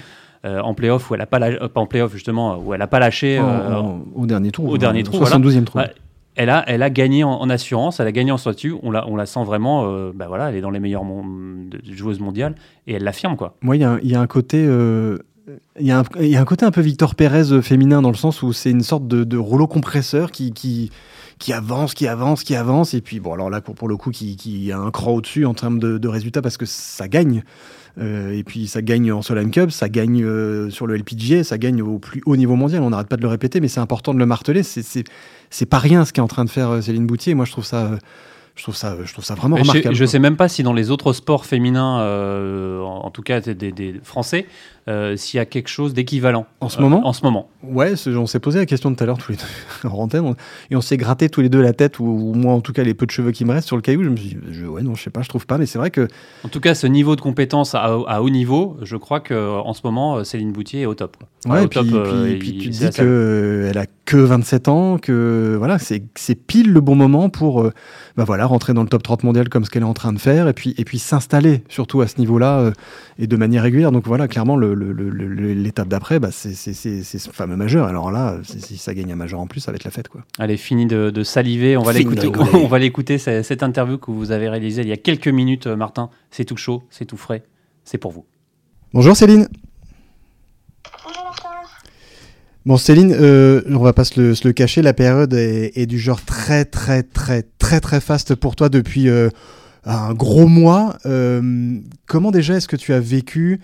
Euh, 0.45 0.61
en 0.61 0.75
playoff, 0.75 1.11
où 1.11 1.15
elle 1.15 1.21
a 1.21 1.27
pas, 1.27 1.39
lâ- 1.39 1.59
euh, 1.63 1.69
pas 1.69 1.81
en 1.81 1.87
playoff 1.87 2.13
justement, 2.13 2.59
où 2.59 2.75
elle 2.75 2.83
a 2.83 2.87
pas 2.87 2.99
lâché. 2.99 3.39
euh, 3.39 3.83
au 4.15 4.27
dernier 4.27 4.51
tour. 4.51 4.69
au 4.69 4.79
dernier 4.79 5.01
euh, 5.01 5.05
trou, 5.05 5.19
72e 5.25 5.65
trou. 5.65 5.79
Ouais. 5.79 5.93
elle 6.37 6.51
a, 6.51 6.63
elle 6.69 6.83
a 6.83 6.91
gagné 6.91 7.25
en, 7.25 7.31
en 7.33 7.51
assurance, 7.51 7.99
elle 8.01 8.07
a 8.07 8.13
gagné 8.13 8.31
en 8.33 8.37
statut. 8.39 8.75
On 8.83 8.91
la, 8.91 9.09
on 9.09 9.17
la 9.17 9.27
sent 9.27 9.43
vraiment, 9.45 9.85
euh, 9.87 10.13
bah 10.15 10.27
voilà, 10.29 10.51
elle 10.51 10.57
est 10.57 10.61
dans 10.61 10.71
les 10.71 10.81
meilleures 10.81 11.05
mon- 11.05 11.69
joueuses 11.91 12.21
mondiales 12.21 12.55
et 12.87 12.95
elle 12.95 13.05
l'affirme 13.05 13.37
quoi. 13.37 13.55
Moi, 13.63 13.77
il 13.77 13.81
y, 13.81 13.85
a 13.85 13.91
un- 13.93 13.99
il 14.03 14.11
y 14.11 14.15
a 14.15 14.21
un 14.21 14.27
côté. 14.27 14.65
euh, 14.67 15.19
Il 15.81 15.87
y, 15.87 15.91
a 15.93 16.01
un- 16.01 16.05
il 16.21 16.27
y 16.29 16.37
a 16.37 16.41
un 16.41 16.45
côté 16.45 16.67
un 16.67 16.71
peu 16.71 16.83
Victor 16.83 17.15
Pérez 17.15 17.63
féminin 17.63 18.03
dans 18.03 18.11
le 18.11 18.17
sens 18.17 18.43
où 18.43 18.53
c'est 18.53 18.71
une 18.71 18.83
sorte 18.83 19.09
de, 19.09 19.25
de 19.25 19.37
rouleau 19.39 19.67
compresseur 19.67 20.31
qui, 20.31 20.53
qui, 20.53 20.91
qui 21.39 21.55
avance, 21.55 21.95
qui 21.95 22.07
avance, 22.07 22.45
qui 22.45 22.55
avance. 22.55 22.93
Et 22.93 23.01
puis, 23.01 23.19
bon, 23.19 23.33
alors 23.33 23.49
là, 23.49 23.63
pour, 23.63 23.75
pour 23.75 23.89
le 23.89 23.97
coup, 23.97 24.11
qui, 24.11 24.37
qui 24.37 24.71
a 24.73 24.79
un 24.79 24.91
cran 24.91 25.13
au-dessus 25.13 25.47
en 25.47 25.55
termes 25.55 25.79
de, 25.79 25.97
de 25.97 26.07
résultats 26.09 26.43
parce 26.43 26.59
que 26.59 26.67
ça 26.67 27.09
gagne. 27.09 27.43
Euh, 28.01 28.33
et 28.33 28.45
puis, 28.45 28.67
ça 28.69 28.81
gagne 28.83 29.11
en 29.13 29.23
Solheim 29.23 29.51
Cup, 29.51 29.71
ça 29.73 29.89
gagne 29.89 30.23
euh, 30.23 30.71
sur 30.71 30.87
le 30.87 30.97
LPGA, 30.97 31.43
ça 31.45 31.59
gagne 31.59 31.83
au 31.83 31.99
plus 31.99 32.23
haut 32.27 32.37
niveau 32.37 32.55
mondial. 32.55 32.83
On 32.83 32.91
n'arrête 32.91 33.09
pas 33.09 33.17
de 33.17 33.23
le 33.23 33.29
répéter, 33.29 33.61
mais 33.61 33.69
c'est 33.69 33.81
important 33.81 34.15
de 34.15 34.19
le 34.19 34.27
marteler. 34.27 34.63
C'est- 34.63 35.05
pas 35.69 35.79
rien 35.79 36.05
ce 36.05 36.13
qu'est 36.13 36.21
en 36.21 36.29
train 36.29 36.45
de 36.45 36.51
faire 36.51 36.71
euh, 36.71 36.81
Céline 36.81 37.07
Boutier. 37.07 37.35
Moi, 37.35 37.45
je 37.45 37.53
trouve 37.53 37.65
ça. 37.65 37.99
Je 38.55 38.65
trouve, 38.65 38.75
ça, 38.75 38.97
je 39.05 39.13
trouve 39.13 39.25
ça 39.25 39.37
vraiment 39.37 39.55
Mais 39.55 39.63
remarquable. 39.63 39.95
je 39.95 40.03
quoi. 40.03 40.11
sais 40.11 40.19
même 40.19 40.37
pas 40.37 40.49
si 40.49 40.65
dans 40.65 40.73
les 40.73 40.91
autres 40.91 41.13
sports 41.13 41.47
féminins, 41.47 42.01
en, 42.83 43.03
en 43.05 43.11
tout 43.11 43.23
cas 43.23 43.41
des, 43.41 43.55
des- 43.55 43.71
des 43.71 44.01
Français, 44.03 44.47
euh, 44.89 45.17
s'il 45.17 45.39
y 45.39 45.41
a 45.41 45.45
quelque 45.47 45.69
chose 45.69 45.95
d'équivalent. 45.95 46.47
En 46.61 46.69
ce 46.69 46.81
moment 46.81 47.07
En 47.07 47.13
ce 47.13 47.23
moment. 47.25 47.49
Ouais, 47.63 47.93
on 48.09 48.27
s'est 48.27 48.41
posé 48.41 48.59
la 48.59 48.67
question 48.67 48.95
tout 48.95 49.03
à 49.03 49.07
l'heure 49.07 49.19
tous 49.19 49.33
les 49.33 49.39
deux 49.39 49.89
en 49.89 49.93
antenne 49.99 50.25
on- 50.25 50.37
et 50.71 50.77
on 50.77 50.81
s'est 50.81 50.97
gratté 50.97 51.29
tous 51.29 51.41
les 51.43 51.49
deux 51.49 51.61
la 51.61 51.73
tête 51.73 51.99
ou, 51.99 52.05
ou 52.05 52.35
moi 52.35 52.55
en 52.55 52.61
tout 52.61 52.73
cas 52.73 52.83
les 52.85 52.95
peu 52.95 53.05
de 53.07 53.11
cheveux 53.11 53.31
qui 53.33 53.45
me 53.45 53.53
restent 53.53 53.67
sur 53.67 53.77
le 53.77 53.83
caillou. 53.83 54.03
Je 54.05 54.09
me 54.09 54.17
suis 54.17 54.29
dit, 54.31 54.37
je- 54.51 54.65
ouais 54.67 54.83
non, 54.83 54.95
je 54.95 55.03
sais 55.03 55.11
pas, 55.11 55.23
je 55.23 55.29
trouve 55.29 55.47
pas, 55.47 55.59
mais 55.59 55.67
c'est 55.67 55.79
vrai 55.79 55.91
que 55.91 56.09
En 56.45 56.49
tout 56.49 56.61
cas, 56.61 56.75
ce 56.75 56.87
niveau 56.87 57.15
de 57.17 57.21
compétence 57.21 57.75
à, 57.75 57.85
à 58.07 58.21
haut 58.23 58.31
niveau, 58.31 58.77
je 58.83 58.97
crois 58.97 59.21
que 59.21 59.35
en 59.61 59.75
ce 59.75 59.81
moment, 59.85 60.25
Céline 60.25 60.53
Boutier 60.53 60.83
est 60.83 60.87
au 60.87 60.95
top. 60.95 61.17
quoi. 61.17 61.29
Ouais, 61.55 61.65
au 61.65 61.69
puis, 61.69 61.79
top, 61.79 61.87
puis- 61.87 61.97
euh, 61.97 62.39
puis 62.39 62.49
il- 62.51 62.59
tu 62.63 62.69
te 62.71 62.73
dis 62.75 62.85
la 62.85 62.93
seule. 62.93 63.07
que 63.07 63.67
elle 63.71 63.79
a 63.79 63.87
que 64.05 64.17
27 64.17 64.69
ans, 64.69 64.97
que 64.99 65.55
voilà, 65.59 65.79
c'est 65.79 66.03
pile 66.47 66.73
le 66.73 66.81
bon 66.81 66.95
moment 66.95 67.29
pour 67.29 67.61
euh, 67.63 67.73
bah 68.17 68.25
voilà 68.25 68.47
rentrer 68.47 68.73
dans 68.73 68.83
le 68.83 68.89
top 68.89 69.03
30 69.03 69.23
mondial 69.25 69.49
comme 69.51 69.65
ce 69.65 69.71
qu'elle 69.71 69.83
est 69.83 69.87
en 69.87 69.93
train 69.95 70.13
de 70.13 70.19
faire 70.19 70.49
et 70.49 70.53
puis 70.55 70.75
et 70.79 70.85
puis 70.85 70.99
s'installer 70.99 71.63
surtout 71.69 72.01
à 72.01 72.07
ce 72.07 72.19
niveau-là 72.19 72.59
euh, 72.61 72.73
et 73.19 73.27
de 73.27 73.37
manière 73.37 73.63
régulière. 73.63 73.93
Donc 73.93 74.07
voilà, 74.07 74.27
clairement 74.29 74.57
le- 74.57 74.75
l'étape 74.79 75.89
d'après, 75.89 76.19
bah, 76.19 76.31
c'est 76.31 76.55
ce 76.55 77.31
fameux 77.31 77.57
majeur. 77.57 77.87
Alors 77.87 78.11
là, 78.11 78.39
si 78.45 78.77
ça 78.77 78.95
gagne 78.95 79.13
un 79.13 79.17
majeur 79.17 79.41
en 79.41 79.47
plus, 79.47 79.61
ça 79.61 79.73
va 79.73 79.77
être 79.77 79.85
la 79.85 79.91
fête 79.91 80.09
quoi. 80.09 80.23
Allez, 80.39 80.57
fini 80.57 80.87
de, 80.87 81.11
de 81.11 81.23
saliver. 81.23 81.77
On 81.77 81.83
va 81.83 81.93
l'écouter. 81.93 82.31
On 82.55 82.67
va 82.67 82.79
l'écouter. 82.79 83.19
Cette 83.19 83.63
interview 83.63 83.99
que 83.99 84.11
vous 84.11 84.31
avez 84.31 84.49
réalisée 84.49 84.83
il 84.83 84.89
y 84.89 84.93
a 84.93 84.97
quelques 84.97 85.29
minutes, 85.29 85.67
euh, 85.67 85.77
Martin. 85.77 86.11
C'est 86.31 86.45
tout 86.45 86.57
chaud, 86.57 86.83
c'est 86.91 87.05
tout 87.05 87.17
frais. 87.17 87.45
C'est 87.85 87.99
pour 87.99 88.13
vous. 88.13 88.25
Bonjour 88.93 89.17
Céline. 89.17 89.49
Bonjour 91.05 91.25
Martin. 91.25 91.49
Bon 92.67 92.77
Céline, 92.77 93.15
euh, 93.19 93.63
on 93.71 93.79
va 93.79 93.93
pas 93.93 94.05
se 94.05 94.21
le, 94.21 94.35
se 94.35 94.47
le 94.47 94.53
cacher, 94.53 94.83
la 94.83 94.93
période 94.93 95.33
est, 95.35 95.73
est 95.77 95.87
du 95.87 95.99
genre 95.99 96.23
très 96.23 96.65
très 96.65 97.03
très 97.03 97.43
très 97.59 97.81
très 97.81 98.01
faste 98.01 98.35
pour 98.35 98.57
toi 98.57 98.69
depuis 98.69 99.09
euh, 99.09 99.31
un 99.85 100.13
gros 100.13 100.47
mois. 100.47 100.99
Euh, 101.07 101.79
comment 102.07 102.31
déjà 102.31 102.57
est-ce 102.57 102.69
que 102.69 102.77
tu 102.77 102.93
as 102.93 103.01
vécu 103.01 103.61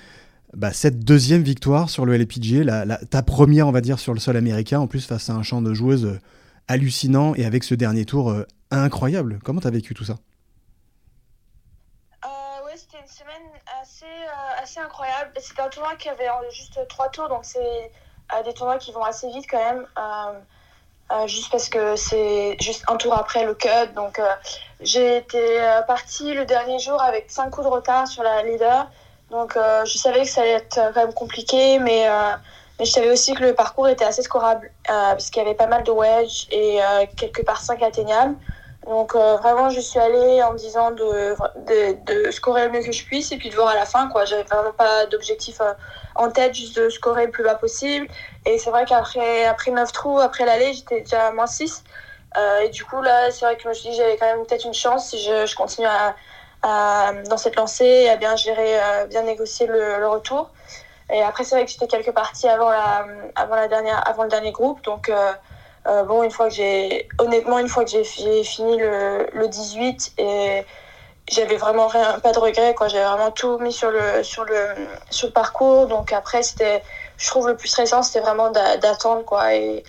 bah, 0.56 0.72
cette 0.72 1.00
deuxième 1.00 1.42
victoire 1.42 1.90
sur 1.90 2.06
le 2.06 2.16
LPGA, 2.16 2.64
ta 3.10 3.22
première 3.22 3.68
on 3.68 3.72
va 3.72 3.80
dire 3.80 3.98
sur 3.98 4.14
le 4.14 4.20
sol 4.20 4.36
américain, 4.36 4.80
en 4.80 4.86
plus 4.86 5.06
face 5.06 5.30
à 5.30 5.34
un 5.34 5.42
champ 5.42 5.62
de 5.62 5.74
joueuses 5.74 6.06
euh, 6.06 6.20
hallucinant 6.68 7.34
et 7.34 7.44
avec 7.44 7.64
ce 7.64 7.74
dernier 7.74 8.04
tour 8.04 8.30
euh, 8.30 8.46
incroyable. 8.70 9.38
Comment 9.44 9.60
tu 9.60 9.66
as 9.66 9.70
vécu 9.70 9.94
tout 9.94 10.04
ça? 10.04 10.14
Euh, 12.24 12.28
ouais, 12.64 12.76
c'était 12.76 13.00
une 13.00 13.08
semaine 13.08 13.42
assez, 13.82 14.04
euh, 14.04 14.62
assez 14.62 14.80
incroyable. 14.80 15.32
C'était 15.40 15.62
un 15.62 15.68
tournoi 15.68 15.94
qui 15.96 16.08
avait 16.08 16.28
juste 16.52 16.78
trois 16.88 17.08
tours, 17.08 17.28
donc 17.28 17.44
c'est 17.44 17.90
des 18.44 18.54
tournois 18.54 18.78
qui 18.78 18.90
vont 18.92 19.04
assez 19.04 19.30
vite 19.30 19.46
quand 19.50 19.58
même. 19.58 21.28
juste 21.28 21.50
parce 21.50 21.68
que 21.68 21.94
c'est 21.94 22.56
juste 22.60 22.84
un 22.88 22.96
tour 22.96 23.14
après 23.14 23.44
le 23.44 23.54
cut. 23.54 23.92
Donc 23.94 24.20
j'ai 24.80 25.18
été 25.18 25.58
partie 25.86 26.32
le 26.32 26.46
dernier 26.46 26.78
jour 26.78 27.00
avec 27.00 27.30
cinq 27.30 27.50
coups 27.50 27.66
de 27.66 27.70
retard 27.70 28.08
sur 28.08 28.22
la 28.22 28.42
leader. 28.42 28.90
Donc 29.34 29.56
euh, 29.56 29.84
je 29.84 29.98
savais 29.98 30.22
que 30.22 30.28
ça 30.28 30.42
allait 30.42 30.52
être 30.52 30.76
quand 30.94 31.00
même 31.00 31.12
compliqué, 31.12 31.80
mais, 31.80 32.08
euh, 32.08 32.30
mais 32.78 32.84
je 32.84 32.92
savais 32.92 33.10
aussi 33.10 33.34
que 33.34 33.42
le 33.42 33.52
parcours 33.52 33.88
était 33.88 34.04
assez 34.04 34.22
scorable, 34.22 34.70
euh, 34.88 35.10
parce 35.10 35.28
qu'il 35.30 35.42
y 35.42 35.44
avait 35.44 35.56
pas 35.56 35.66
mal 35.66 35.82
de 35.82 35.90
wedge 35.90 36.46
et 36.52 36.78
quelques 37.16 37.44
par 37.44 37.60
5 37.60 37.82
atteignables. 37.82 38.36
Donc 38.86 39.14
vraiment, 39.16 39.70
je 39.70 39.80
suis 39.80 39.98
allée 39.98 40.42
en 40.42 40.52
me 40.52 40.58
disant 40.58 40.90
de, 40.92 41.34
de, 42.06 42.30
scorer 42.30 42.66
le 42.66 42.70
mieux 42.70 42.82
que 42.82 42.92
je 42.92 43.04
puisse 43.04 43.32
et 43.32 43.38
puis 43.38 43.48
de 43.50 43.54
voir 43.56 43.68
à 43.68 43.74
la 43.74 43.86
fin. 43.86 44.08
quoi. 44.08 44.24
J'avais 44.24 44.42
vraiment 44.44 44.72
pas 44.72 45.06
d'objectif 45.06 45.60
en 46.14 46.30
tête, 46.30 46.54
juste 46.54 46.76
de 46.76 46.88
scorer 46.90 47.24
le 47.26 47.32
plus 47.32 47.42
bas 47.42 47.54
possible. 47.56 48.06
Et 48.44 48.58
c'est 48.58 48.70
vrai 48.70 48.84
qu'après 48.84 49.46
après 49.46 49.70
9 49.72 49.90
trous, 49.90 50.20
après 50.20 50.44
l'aller, 50.44 50.74
j'étais 50.74 51.00
déjà 51.00 51.28
à 51.28 51.32
moins 51.32 51.46
6. 51.46 51.82
Euh, 52.36 52.60
et 52.60 52.68
du 52.68 52.84
coup, 52.84 53.00
là, 53.00 53.30
c'est 53.30 53.44
vrai 53.44 53.56
que 53.56 53.62
je 53.62 53.68
me 53.68 53.74
suis 53.74 53.90
dit 53.90 53.96
j'avais 53.96 54.16
quand 54.16 54.26
même 54.26 54.44
peut-être 54.46 54.64
une 54.66 54.74
chance 54.74 55.08
si 55.10 55.18
je, 55.20 55.46
je 55.46 55.56
continue 55.56 55.86
à- 55.86 56.14
dans 56.64 57.36
cette 57.36 57.56
lancée 57.56 58.08
à 58.08 58.16
bien 58.16 58.36
gérer, 58.36 58.80
euh, 58.82 59.06
bien 59.06 59.22
négocier 59.22 59.66
le, 59.66 60.06
retour. 60.08 60.50
Et 61.10 61.22
après, 61.22 61.44
c'est 61.44 61.56
vrai 61.56 61.64
que 61.66 61.70
j'étais 61.70 61.86
quelques 61.86 62.12
parties 62.12 62.48
avant, 62.48 62.70
la, 62.70 63.06
avant, 63.36 63.56
la 63.56 63.68
dernière, 63.68 64.06
avant 64.08 64.22
le 64.24 64.30
dernier 64.30 64.52
groupe. 64.52 64.82
Donc, 64.84 65.08
euh, 65.08 65.32
euh, 65.86 66.02
bon, 66.04 66.22
une 66.22 66.30
fois 66.30 66.48
que 66.48 66.54
j'ai, 66.54 67.08
honnêtement, 67.18 67.58
une 67.58 67.68
fois 67.68 67.84
que 67.84 67.90
j'ai 67.90 68.04
fini 68.44 68.78
le, 68.78 69.28
le 69.34 69.48
18 69.48 70.14
et 70.18 70.64
j'avais 71.30 71.56
vraiment 71.56 71.88
rien, 71.88 72.18
pas 72.20 72.32
de 72.32 72.38
regrets, 72.38 72.74
quoi. 72.74 72.88
J'avais 72.88 73.04
vraiment 73.04 73.30
tout 73.30 73.58
mis 73.58 73.72
sur 73.72 73.90
le, 73.90 74.22
sur 74.22 74.44
le, 74.44 74.68
sur 75.10 75.28
le 75.28 75.32
parcours. 75.32 75.86
Donc 75.88 76.12
après, 76.12 76.42
c'était, 76.42 76.82
je 77.18 77.28
trouve 77.28 77.48
le 77.48 77.56
plus 77.56 77.68
stressant, 77.68 78.02
c'était 78.02 78.20
vraiment 78.20 78.50
d'a- 78.50 78.78
d'attendre, 78.78 79.24
quoi, 79.24 79.54
et, 79.54 79.84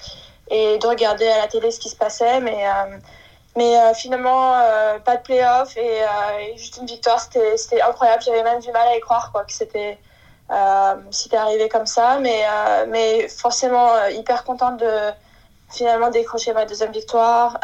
et 0.49 0.77
de 0.77 0.87
regarder 0.87 1.27
à 1.27 1.39
la 1.39 1.47
télé 1.47 1.71
ce 1.71 1.79
qui 1.79 1.89
se 1.89 1.95
passait. 1.95 2.41
Mais, 2.41 2.67
euh, 2.67 2.97
mais 3.55 3.77
euh, 3.77 3.93
finalement, 3.93 4.53
euh, 4.55 4.99
pas 4.99 5.15
de 5.15 5.21
playoff 5.21 5.77
et, 5.77 6.03
euh, 6.03 6.57
juste 6.57 6.77
une 6.77 6.87
victoire, 6.87 7.19
c'était 7.21 7.81
incroyable. 7.81 8.21
J'avais 8.21 8.43
même 8.43 8.59
du 8.59 8.71
mal 8.71 8.87
à 8.87 8.97
y 8.97 8.99
croire, 8.99 9.31
quoi, 9.31 9.45
que 9.45 9.53
c'était, 9.53 9.97
arrivé 10.49 11.69
comme 11.69 11.85
ça. 11.85 12.19
Mais, 12.19 12.43
mais 12.87 13.27
forcément, 13.29 14.07
hyper 14.07 14.43
contente 14.43 14.77
de 14.77 15.11
finalement 15.69 16.09
décrocher 16.09 16.53
ma 16.53 16.65
deuxième 16.65 16.91
victoire. 16.91 17.59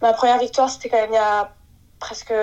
Ma 0.00 0.12
première 0.12 0.38
victoire, 0.38 0.70
c'était 0.70 0.88
quand 0.88 0.98
même 0.98 1.12
il 1.12 1.14
y 1.14 1.18
a 1.18 1.50
presque, 2.00 2.34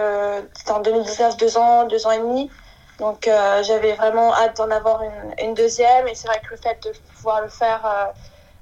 c'était 0.53 0.71
en 0.71 0.79
2019, 0.79 1.37
deux 1.37 1.57
ans, 1.57 1.85
deux 1.85 2.07
ans 2.07 2.11
et 2.11 2.19
demi. 2.19 2.51
Donc 2.99 3.29
j'avais 3.63 3.93
vraiment 3.93 4.33
hâte 4.35 4.57
d'en 4.57 4.69
avoir 4.69 5.01
une, 5.03 5.33
une 5.41 5.53
deuxième. 5.53 6.07
Et 6.07 6.15
c'est 6.15 6.27
vrai 6.27 6.41
que 6.41 6.51
le 6.51 6.57
fait 6.57 6.81
de 6.83 6.91
pouvoir 7.15 7.41
le 7.41 7.49
faire 7.49 8.13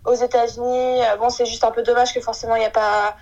aux 0.06 0.16
États-Unis, 0.16 1.02
bon, 1.20 1.30
c'est 1.30 1.46
juste 1.46 1.64
un 1.64 1.72
peu 1.72 1.84
dommage 1.84 2.14
que 2.14 2.22
forcément 2.22 2.56
il 2.56 2.60
n'y 2.60 2.66
a 2.66 2.72
pas, 2.72 3.16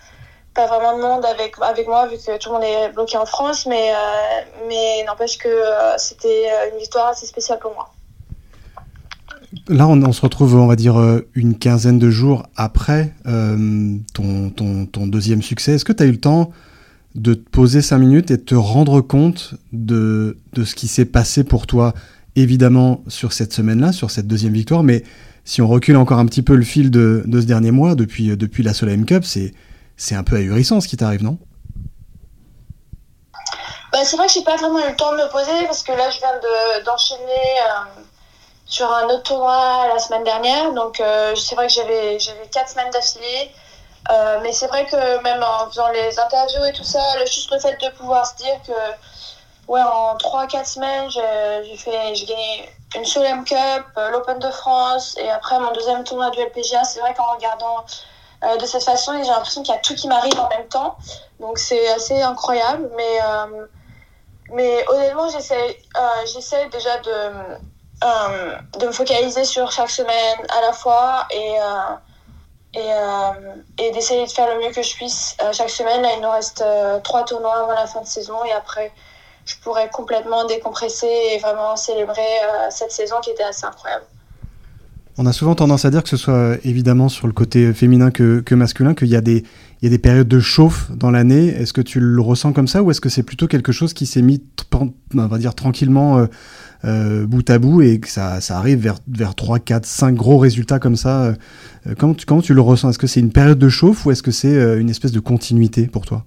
pas 0.56 0.68
vraiment 0.68 0.98
de 0.98 1.02
monde 1.04 1.26
avec, 1.26 1.56
avec 1.62 1.88
moi 1.88 2.08
vu 2.08 2.16
que 2.16 2.38
tout 2.40 2.50
le 2.50 2.54
monde 2.54 2.64
est 2.64 2.92
bloqué 2.94 3.18
en 3.18 3.26
France. 3.26 3.68
Mais, 3.68 3.92
euh, 3.92 4.66
mais 4.68 5.04
n'empêche 5.06 5.38
que 5.38 5.50
euh, 5.50 5.98
c'était 5.98 6.48
euh, 6.48 6.72
une 6.74 6.80
victoire 6.80 7.10
assez 7.10 7.28
spéciale 7.28 7.60
pour 7.60 7.74
moi. 7.74 7.92
Là, 9.68 9.88
on, 9.88 10.12
se 10.12 10.22
retrouve, 10.22 10.56
on 10.56 10.68
va 10.68 10.76
dire, 10.76 10.98
une 11.34 11.58
quinzaine 11.58 11.98
de 11.98 12.10
jours 12.10 12.44
après 12.58 13.14
ton, 13.24 14.50
ton, 14.50 14.86
ton 14.86 15.08
deuxième 15.08 15.42
succès. 15.42 15.74
Est-ce 15.74 15.86
que 15.86 15.94
tu 15.94 16.04
as 16.04 16.06
eu 16.06 16.12
le 16.12 16.20
temps 16.20 16.52
de 17.16 17.34
te 17.34 17.50
poser 17.50 17.82
cinq 17.82 18.00
minutes 18.00 18.32
et 18.32 18.38
de 18.38 18.42
te 18.42 18.54
rendre 18.54 19.00
compte 19.00 19.54
de, 19.72 20.38
de 20.54 20.66
ce 20.66 20.76
qui 20.76 20.90
s'est 20.90 21.06
passé 21.06 21.46
pour 21.46 21.68
toi, 21.68 21.94
évidemment, 22.36 23.02
sur 23.08 23.32
cette 23.32 23.54
semaine-là, 23.54 23.94
sur 23.94 24.12
cette 24.12 24.28
deuxième 24.28 24.54
victoire, 24.54 24.84
mais 24.84 25.04
si 25.46 25.62
on 25.62 25.68
recule 25.70 25.96
encore 25.96 26.20
un 26.20 26.26
petit 26.26 26.42
peu 26.42 26.56
le 26.56 26.64
fil 26.64 26.92
de, 26.92 27.24
de 27.26 27.40
ce 27.40 27.46
dernier 27.46 27.72
mois, 27.72 27.96
depuis, 27.96 28.36
depuis 28.36 28.62
la 28.62 28.74
Solheim 28.74 29.06
Cup, 29.06 29.24
c'est, 29.24 29.54
c'est 29.98 30.16
un 30.16 30.24
peu 30.24 30.36
ahurissant 30.38 30.82
ce 30.82 30.88
qui 30.88 30.98
t'arrive, 30.98 31.24
non? 31.24 31.38
Bah, 33.92 34.00
c'est 34.04 34.18
vrai 34.18 34.28
que 34.28 34.34
j'ai 34.34 34.44
pas 34.44 34.58
vraiment 34.58 34.80
eu 34.80 34.90
le 34.90 34.96
temps 34.96 35.12
de 35.14 35.18
me 35.18 35.30
poser 35.30 35.66
parce 35.68 35.84
que 35.84 35.92
là, 35.94 36.10
je 36.10 36.18
viens 36.20 36.36
de- 36.38 36.84
d'enchaîner 36.84 37.60
euh, 37.62 38.02
sur 38.66 38.92
un 38.92 39.06
autre 39.06 39.24
tournoi 39.24 39.88
la 39.94 40.00
semaine 40.00 40.24
dernière. 40.24 40.74
Donc, 40.74 41.00
euh, 41.00 41.34
c'est 41.36 41.56
vrai 41.56 41.68
que 41.68 41.74
j'avais 41.74 42.18
quatre 42.52 42.70
semaines 42.70 42.90
d'affilée. 42.92 43.52
Euh, 44.12 44.40
mais 44.44 44.52
c'est 44.52 44.68
vrai 44.68 44.86
que 44.86 45.24
même 45.24 45.42
en 45.42 45.68
faisant 45.70 45.88
les 45.90 46.20
interviews 46.20 46.64
et 46.66 46.74
tout 46.74 46.84
ça, 46.84 47.00
le, 47.20 47.26
juste 47.26 47.52
le 47.52 47.60
fait 47.60 47.76
de 47.82 47.90
pouvoir 47.96 48.26
se 48.28 48.36
dire 48.36 48.56
que 48.68 48.74
ouais, 49.68 49.82
en 49.82 50.16
3-4 50.18 50.66
semaines, 50.66 51.10
j'ai 51.10 52.26
gagné 52.26 52.70
une 52.96 53.06
Solheim 53.06 53.44
Cup, 53.46 53.58
euh, 53.98 54.10
l'Open 54.12 54.38
de 54.40 54.52
France 54.52 55.16
et 55.20 55.30
après 55.30 55.60
mon 55.60 55.72
deuxième 55.72 56.04
tournoi 56.04 56.30
du 56.30 56.40
LPGA, 56.40 56.84
c'est 56.84 57.00
vrai 57.00 57.14
qu'en 57.16 57.34
regardant 57.34 57.84
euh, 58.46 58.58
de 58.58 58.66
cette 58.66 58.84
façon, 58.84 59.12
j'ai 59.24 59.30
l'impression 59.30 59.64
qu'il 59.64 59.74
y 59.74 59.78
a 59.78 59.82
tout 59.82 59.96
qui 59.96 60.08
m'arrive 60.08 60.40
en 60.40 60.50
même 60.50 60.68
temps. 60.68 60.98
Donc 61.40 61.58
c'est 61.58 61.88
assez 61.90 62.22
incroyable. 62.22 62.90
Mais, 62.96 63.20
euh, 63.24 63.66
mais 64.52 64.86
honnêtement, 64.90 65.30
j'essaie 65.30 65.78
euh, 65.98 66.26
j'essaie 66.26 66.68
déjà 66.70 66.98
de, 67.00 68.80
de 68.80 68.88
me 68.88 68.92
focaliser 68.92 69.46
sur 69.46 69.72
chaque 69.72 69.90
semaine 69.90 70.38
à 70.50 70.62
la 70.62 70.74
fois 70.74 71.28
et, 71.32 71.56
et, 72.76 72.92
et 73.80 73.92
d'essayer 73.92 74.26
de 74.26 74.32
faire 74.32 74.54
le 74.54 74.62
mieux 74.62 74.72
que 74.72 74.84
je 74.84 74.94
puisse 74.96 75.36
chaque 75.54 75.70
semaine. 75.70 76.06
Il 76.16 76.22
nous 76.22 76.30
reste 76.30 76.64
trois 77.04 77.24
tournois 77.24 77.58
avant 77.60 77.72
la 77.72 77.88
fin 77.88 78.02
de 78.02 78.08
saison 78.08 78.44
et 78.46 78.52
après, 78.52 78.92
je 79.46 79.56
pourrais 79.64 79.90
complètement 79.90 80.44
décompresser 80.46 81.08
et 81.32 81.40
vraiment 81.40 81.76
célébrer 81.78 82.42
cette 82.70 82.92
saison 82.92 83.22
qui 83.22 83.32
était 83.32 83.44
assez 83.44 83.66
incroyable. 83.66 84.06
On 85.18 85.26
a 85.26 85.32
souvent 85.32 85.56
tendance 85.56 85.86
à 85.86 85.92
dire 85.92 86.04
que 86.04 86.10
ce 86.10 86.18
soit 86.18 86.34
euh, 86.34 86.58
évidemment 86.66 87.08
sur 87.08 87.28
le 87.28 87.32
côté 87.32 87.72
féminin 87.74 88.12
que, 88.12 88.44
masculin, 88.54 88.94
qu'il 88.94 89.08
y, 89.08 89.16
a 89.16 89.22
des- 89.22 89.44
périodes 90.00 90.28
de 90.28 90.40
chauffe 90.42 90.92
dans 90.92 91.10
l'année. 91.10 91.48
Est-ce 91.48 91.72
que 91.72 91.82
tu 91.82 92.02
le 92.02 92.22
ressens 92.22 92.52
comme 92.52 92.68
ça 92.68 92.84
ou 92.84 92.92
est-ce 92.92 93.00
que 93.00 93.08
c'est 93.08 93.24
plutôt 93.24 93.48
quelque 93.48 93.72
chose 93.72 93.94
qui 93.94 94.08
s'est 94.08 94.22
mis, 94.22 94.44
on 94.74 95.28
va 95.28 95.38
dire, 95.38 95.56
tranquillement 95.56 96.18
euh, 96.18 96.26
euh, 96.84 97.26
bout 97.26 97.50
à 97.50 97.60
bout 97.60 97.82
et 97.82 98.02
que 98.02 98.10
ça, 98.10 98.40
arrive 98.50 98.80
vers, 98.80 98.98
vers 99.08 99.36
3, 99.36 99.60
4, 99.60 99.86
5 99.86 100.16
gros 100.16 100.38
résultats 100.38 100.80
comme 100.80 100.98
ça 100.98 101.34
comment, 101.98 102.42
tu, 102.42 102.54
le 102.54 102.62
ressens? 102.62 102.90
Est-ce 102.90 103.00
que 103.00 103.08
c'est 103.08 103.22
une 103.22 103.32
période 103.32 103.58
de 103.60 103.70
chauffe 103.70 104.06
ou 104.06 104.12
est-ce 104.12 104.24
que 104.24 104.32
c'est 104.32 104.80
une 104.80 104.90
espèce 104.90 105.14
de 105.14 105.22
continuité 105.22 105.88
pour 105.88 106.06
toi? 106.06 106.26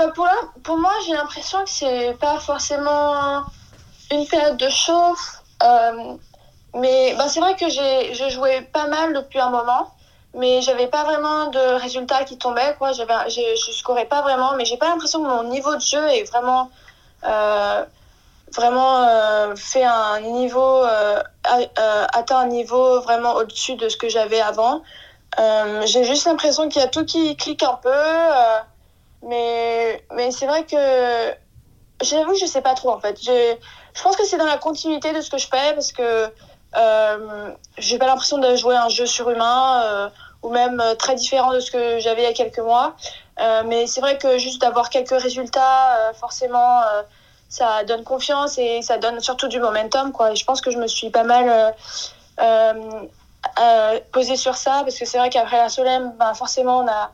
Bah 0.00 0.12
pour, 0.14 0.26
pour 0.62 0.78
moi, 0.78 0.92
j'ai 1.06 1.12
l'impression 1.12 1.58
que 1.64 1.70
c'est 1.70 2.16
pas 2.20 2.38
forcément 2.38 3.42
une 4.10 4.26
période 4.26 4.56
de 4.56 4.68
chauffe. 4.70 5.39
Euh, 5.62 6.14
mais 6.74 7.14
bah, 7.16 7.28
c'est 7.28 7.40
vrai 7.40 7.56
que 7.56 7.68
je 7.68 8.28
jouais 8.30 8.62
pas 8.62 8.86
mal 8.86 9.12
depuis 9.12 9.40
un 9.40 9.50
moment, 9.50 9.92
mais 10.34 10.62
j'avais 10.62 10.86
pas 10.86 11.04
vraiment 11.04 11.48
de 11.48 11.80
résultats 11.80 12.24
qui 12.24 12.38
tombaient. 12.38 12.74
Quoi. 12.78 12.92
J'avais, 12.92 13.28
je 13.28 13.72
scorais 13.72 14.06
pas 14.06 14.22
vraiment, 14.22 14.54
mais 14.54 14.64
j'ai 14.64 14.76
pas 14.76 14.88
l'impression 14.88 15.22
que 15.22 15.28
mon 15.28 15.44
niveau 15.44 15.74
de 15.74 15.80
jeu 15.80 16.06
est 16.10 16.24
vraiment, 16.24 16.70
euh, 17.24 17.84
vraiment 18.54 19.04
euh, 19.04 19.56
fait 19.56 19.84
un 19.84 20.20
niveau, 20.20 20.82
atteint 21.44 22.38
un 22.38 22.46
niveau 22.46 23.00
vraiment 23.00 23.34
au-dessus 23.34 23.76
de 23.76 23.88
ce 23.88 23.96
que 23.96 24.08
j'avais 24.08 24.40
avant. 24.40 24.82
J'ai 25.84 26.04
juste 26.04 26.26
l'impression 26.26 26.68
qu'il 26.68 26.80
y 26.80 26.84
a 26.84 26.88
tout 26.88 27.04
qui 27.04 27.36
clique 27.36 27.64
un 27.64 27.78
peu. 27.82 27.90
mais, 29.22 30.04
mais 30.14 30.30
c'est 30.30 30.46
vrai 30.46 30.64
que 30.64 31.34
j'avoue, 32.02 32.34
je 32.34 32.46
sais 32.46 32.62
pas 32.62 32.74
trop 32.74 32.90
en 32.90 33.00
fait. 33.00 33.18
Je 34.00 34.04
pense 34.04 34.16
que 34.16 34.24
c'est 34.24 34.38
dans 34.38 34.46
la 34.46 34.56
continuité 34.56 35.12
de 35.12 35.20
ce 35.20 35.28
que 35.28 35.36
je 35.36 35.46
fais 35.46 35.74
parce 35.74 35.92
que 35.92 36.32
euh, 36.74 37.50
j'ai 37.76 37.98
pas 37.98 38.06
l'impression 38.06 38.38
de 38.38 38.56
jouer 38.56 38.74
un 38.74 38.88
jeu 38.88 39.04
surhumain 39.04 39.82
euh, 39.84 40.08
ou 40.42 40.48
même 40.48 40.80
euh, 40.80 40.94
très 40.94 41.16
différent 41.16 41.52
de 41.52 41.60
ce 41.60 41.70
que 41.70 41.98
j'avais 41.98 42.22
il 42.22 42.24
y 42.24 42.28
a 42.28 42.32
quelques 42.32 42.60
mois. 42.60 42.94
Euh, 43.40 43.62
mais 43.66 43.86
c'est 43.86 44.00
vrai 44.00 44.16
que 44.16 44.38
juste 44.38 44.62
d'avoir 44.62 44.88
quelques 44.88 45.20
résultats, 45.20 46.14
forcément, 46.14 46.80
ça 47.50 47.84
donne 47.84 48.02
confiance 48.02 48.56
et 48.56 48.80
ça 48.80 48.96
donne 48.96 49.20
surtout 49.20 49.48
du 49.48 49.60
momentum. 49.60 50.12
Quoi. 50.12 50.32
Et 50.32 50.36
je 50.36 50.46
pense 50.46 50.62
que 50.62 50.70
je 50.70 50.78
me 50.78 50.86
suis 50.86 51.10
pas 51.10 51.24
mal 51.24 51.74
posée 54.12 54.36
sur 54.36 54.56
ça 54.56 54.80
parce 54.82 54.98
que 54.98 55.04
c'est 55.04 55.18
vrai 55.18 55.28
qu'après 55.28 55.58
la 55.58 55.68
Solem, 55.68 56.14
ben, 56.18 56.32
forcément, 56.32 56.78
on 56.78 56.88
a 56.88 57.10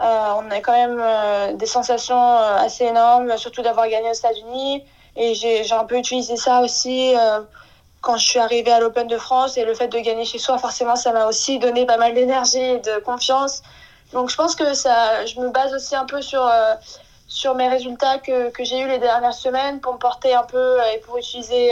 on 0.00 0.50
a 0.50 0.60
quand 0.60 0.72
même 0.72 1.56
des 1.56 1.66
sensations 1.66 2.36
assez 2.38 2.84
énormes, 2.86 3.36
surtout 3.36 3.62
d'avoir 3.62 3.86
gagné 3.88 4.10
aux 4.10 4.14
États-Unis. 4.14 4.82
Et 5.16 5.34
j'ai 5.34 5.72
un 5.72 5.84
peu 5.84 5.96
utilisé 5.98 6.36
ça 6.36 6.60
aussi 6.60 7.14
euh, 7.16 7.40
quand 8.00 8.16
je 8.16 8.26
suis 8.26 8.38
arrivée 8.38 8.72
à 8.72 8.80
l'Open 8.80 9.06
de 9.06 9.18
France. 9.18 9.56
Et 9.56 9.64
le 9.64 9.74
fait 9.74 9.88
de 9.88 9.98
gagner 9.98 10.24
chez 10.24 10.38
soi, 10.38 10.58
forcément, 10.58 10.96
ça 10.96 11.12
m'a 11.12 11.26
aussi 11.26 11.58
donné 11.58 11.86
pas 11.86 11.96
mal 11.96 12.14
d'énergie 12.14 12.58
et 12.58 12.78
de 12.78 13.00
confiance. 13.00 13.62
Donc 14.12 14.30
je 14.30 14.36
pense 14.36 14.54
que 14.54 14.74
ça, 14.74 15.24
je 15.26 15.38
me 15.40 15.50
base 15.50 15.72
aussi 15.74 15.94
un 15.94 16.04
peu 16.04 16.20
sur, 16.20 16.42
euh, 16.42 16.74
sur 17.26 17.54
mes 17.54 17.68
résultats 17.68 18.18
que, 18.18 18.50
que 18.50 18.64
j'ai 18.64 18.80
eu 18.80 18.88
les 18.88 18.98
dernières 18.98 19.34
semaines 19.34 19.80
pour 19.80 19.94
me 19.94 19.98
porter 19.98 20.34
un 20.34 20.42
peu 20.42 20.56
euh, 20.58 20.94
et 20.94 20.98
pour 21.00 21.18
utiliser 21.18 21.70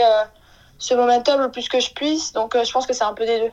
ce 0.77 0.93
momentum 0.93 1.41
le 1.41 1.51
plus 1.51 1.67
que 1.67 1.79
je 1.79 1.91
puisse. 1.93 2.31
Donc 2.33 2.55
je 2.55 2.71
pense 2.71 2.87
que 2.87 2.93
c'est 2.93 3.03
un 3.03 3.13
peu 3.13 3.25
des 3.25 3.39
deux. 3.39 3.51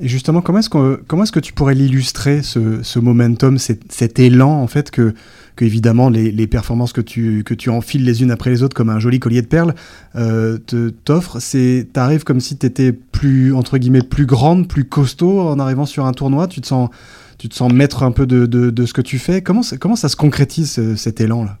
Et 0.00 0.08
justement, 0.08 0.42
comment 0.42 0.58
est-ce 0.58 0.70
que, 0.70 1.02
comment 1.06 1.22
est-ce 1.22 1.32
que 1.32 1.40
tu 1.40 1.52
pourrais 1.52 1.74
l'illustrer, 1.74 2.42
ce, 2.42 2.82
ce 2.82 2.98
momentum, 2.98 3.58
cet, 3.58 3.92
cet, 3.92 4.18
élan, 4.18 4.50
en 4.50 4.66
fait, 4.66 4.90
que, 4.90 5.14
que 5.56 5.64
évidemment, 5.64 6.08
les, 6.08 6.30
les, 6.30 6.46
performances 6.46 6.92
que 6.92 7.00
tu, 7.00 7.44
que 7.44 7.54
tu 7.54 7.70
enfiles 7.70 8.04
les 8.04 8.22
unes 8.22 8.30
après 8.30 8.50
les 8.50 8.62
autres 8.62 8.74
comme 8.74 8.90
un 8.90 8.98
joli 8.98 9.20
collier 9.20 9.42
de 9.42 9.46
perles 9.46 9.74
euh, 10.16 10.58
t'offrent 11.04 11.38
T'arrives 11.92 12.24
comme 12.24 12.40
si 12.40 12.58
tu 12.58 12.66
étais 12.66 12.92
plus, 12.92 13.54
entre 13.54 13.78
guillemets, 13.78 14.02
plus 14.02 14.26
grande, 14.26 14.68
plus 14.68 14.84
costaud 14.84 15.40
en 15.40 15.58
arrivant 15.58 15.86
sur 15.86 16.06
un 16.06 16.12
tournoi. 16.12 16.48
Tu 16.48 16.60
te 16.60 16.66
sens, 16.66 16.90
tu 17.38 17.48
te 17.48 17.54
sens 17.54 17.72
maître 17.72 18.02
un 18.02 18.12
peu 18.12 18.26
de, 18.26 18.46
de, 18.46 18.70
de 18.70 18.86
ce 18.86 18.92
que 18.92 19.02
tu 19.02 19.18
fais. 19.18 19.42
Comment, 19.42 19.62
comment 19.80 19.96
ça 19.96 20.08
se 20.08 20.16
concrétise, 20.16 20.96
cet 20.96 21.20
élan-là? 21.20 21.56